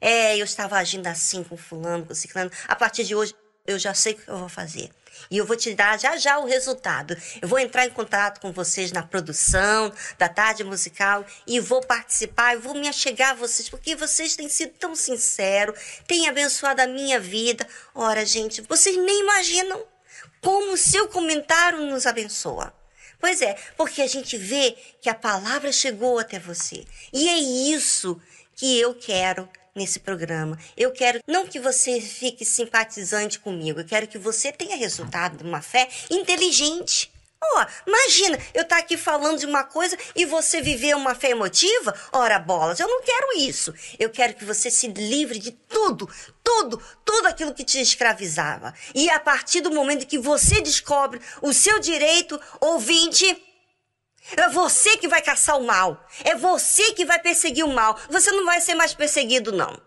É, 0.00 0.36
eu 0.36 0.44
estava 0.44 0.76
agindo 0.76 1.06
assim 1.06 1.42
com 1.44 1.56
fulano, 1.56 2.06
com 2.06 2.14
ciclano. 2.14 2.50
A 2.68 2.76
partir 2.76 3.04
de 3.04 3.14
hoje, 3.14 3.34
eu 3.66 3.78
já 3.78 3.94
sei 3.94 4.12
o 4.12 4.16
que 4.16 4.28
eu 4.28 4.38
vou 4.38 4.48
fazer. 4.48 4.90
E 5.30 5.38
eu 5.38 5.46
vou 5.46 5.56
te 5.56 5.74
dar 5.74 5.98
já 5.98 6.16
já 6.16 6.38
o 6.38 6.44
resultado. 6.44 7.16
Eu 7.40 7.48
vou 7.48 7.58
entrar 7.58 7.86
em 7.86 7.90
contato 7.90 8.40
com 8.40 8.52
vocês 8.52 8.92
na 8.92 9.02
produção 9.02 9.92
da 10.18 10.28
tarde 10.28 10.64
musical 10.64 11.24
e 11.46 11.60
vou 11.60 11.80
participar, 11.80 12.54
e 12.54 12.58
vou 12.58 12.74
me 12.74 12.88
achegar 12.88 13.30
a 13.30 13.34
vocês, 13.34 13.68
porque 13.68 13.96
vocês 13.96 14.36
têm 14.36 14.48
sido 14.48 14.72
tão 14.78 14.94
sinceros, 14.94 15.78
têm 16.06 16.28
abençoado 16.28 16.82
a 16.82 16.86
minha 16.86 17.18
vida. 17.18 17.66
Ora, 17.94 18.24
gente, 18.26 18.60
vocês 18.62 18.96
nem 18.96 19.20
imaginam 19.20 19.82
como 20.40 20.72
o 20.72 20.76
seu 20.76 21.08
comentário 21.08 21.80
nos 21.86 22.06
abençoa. 22.06 22.74
Pois 23.18 23.40
é, 23.40 23.56
porque 23.76 24.02
a 24.02 24.06
gente 24.06 24.36
vê 24.36 24.76
que 25.00 25.08
a 25.08 25.14
palavra 25.14 25.72
chegou 25.72 26.18
até 26.18 26.38
você. 26.38 26.84
E 27.10 27.28
é 27.28 27.38
isso 27.38 28.20
que 28.54 28.78
eu 28.78 28.94
quero 28.94 29.48
nesse 29.74 30.00
programa. 30.00 30.58
Eu 30.76 30.92
quero 30.92 31.20
não 31.26 31.46
que 31.46 31.58
você 31.58 32.00
fique 32.00 32.44
simpatizante 32.44 33.38
comigo, 33.38 33.80
eu 33.80 33.84
quero 33.84 34.06
que 34.06 34.18
você 34.18 34.52
tenha 34.52 34.76
resultado 34.76 35.38
de 35.38 35.44
uma 35.44 35.60
fé 35.60 35.88
inteligente. 36.10 37.12
Ó, 37.52 37.66
imagina, 37.86 38.38
eu 38.54 38.62
estar 38.62 38.78
aqui 38.78 38.96
falando 38.96 39.38
de 39.38 39.46
uma 39.46 39.64
coisa 39.64 39.98
e 40.16 40.24
você 40.24 40.62
viver 40.62 40.96
uma 40.96 41.14
fé 41.14 41.30
emotiva? 41.30 41.94
Ora, 42.12 42.38
bolas, 42.38 42.80
eu 42.80 42.88
não 42.88 43.02
quero 43.02 43.38
isso. 43.38 43.74
Eu 43.98 44.08
quero 44.10 44.34
que 44.34 44.44
você 44.44 44.70
se 44.70 44.88
livre 44.88 45.38
de 45.38 45.50
tudo, 45.50 46.08
tudo, 46.42 46.82
tudo 47.04 47.28
aquilo 47.28 47.54
que 47.54 47.64
te 47.64 47.80
escravizava. 47.80 48.72
E 48.94 49.10
a 49.10 49.20
partir 49.20 49.60
do 49.60 49.70
momento 49.70 50.06
que 50.06 50.18
você 50.18 50.60
descobre 50.60 51.20
o 51.42 51.52
seu 51.52 51.78
direito, 51.78 52.40
ouvinte, 52.60 53.43
é 54.36 54.48
você 54.48 54.96
que 54.96 55.08
vai 55.08 55.20
caçar 55.20 55.58
o 55.58 55.64
mal. 55.64 56.06
É 56.24 56.34
você 56.34 56.92
que 56.92 57.04
vai 57.04 57.18
perseguir 57.18 57.64
o 57.64 57.72
mal. 57.72 57.98
Você 58.10 58.30
não 58.30 58.44
vai 58.44 58.60
ser 58.60 58.74
mais 58.74 58.94
perseguido, 58.94 59.52
não. 59.52 59.78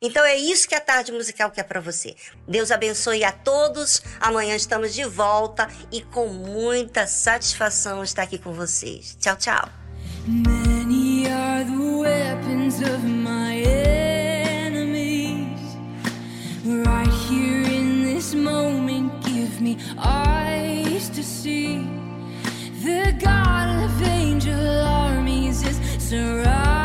Então 0.00 0.24
é 0.24 0.36
isso 0.36 0.68
que 0.68 0.74
a 0.74 0.80
tarde 0.80 1.12
musical 1.12 1.50
quer 1.50 1.62
para 1.62 1.80
você. 1.80 2.16
Deus 2.48 2.72
abençoe 2.72 3.22
a 3.22 3.30
todos. 3.30 4.02
Amanhã 4.20 4.56
estamos 4.56 4.92
de 4.92 5.04
volta 5.04 5.68
e 5.92 6.02
com 6.02 6.26
muita 6.26 7.06
satisfação 7.06 8.02
estar 8.02 8.24
aqui 8.24 8.36
com 8.36 8.52
vocês. 8.52 9.16
Tchau, 9.20 9.36
tchau. 9.36 9.68
Many 10.26 11.28
are 11.28 11.64
the 11.64 11.98
weapons 11.98 12.80
of 12.80 13.04
my 13.04 13.62
enemies. 13.62 15.58
Right 16.64 17.10
here 17.28 17.62
in 17.62 18.02
this 18.02 18.34
moment, 18.34 19.12
give 19.24 19.60
me 19.60 19.78
see. 19.78 20.51
The 22.82 23.14
God 23.16 23.84
of 23.84 24.02
angel 24.02 24.80
armies 24.80 25.62
is 25.62 25.78
surrounding 26.02 26.81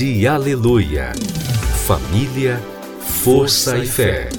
Rede 0.00 0.26
Aleluia. 0.26 1.12
Família, 1.86 2.58
força 3.22 3.76
e 3.76 3.86
fé. 3.86 4.30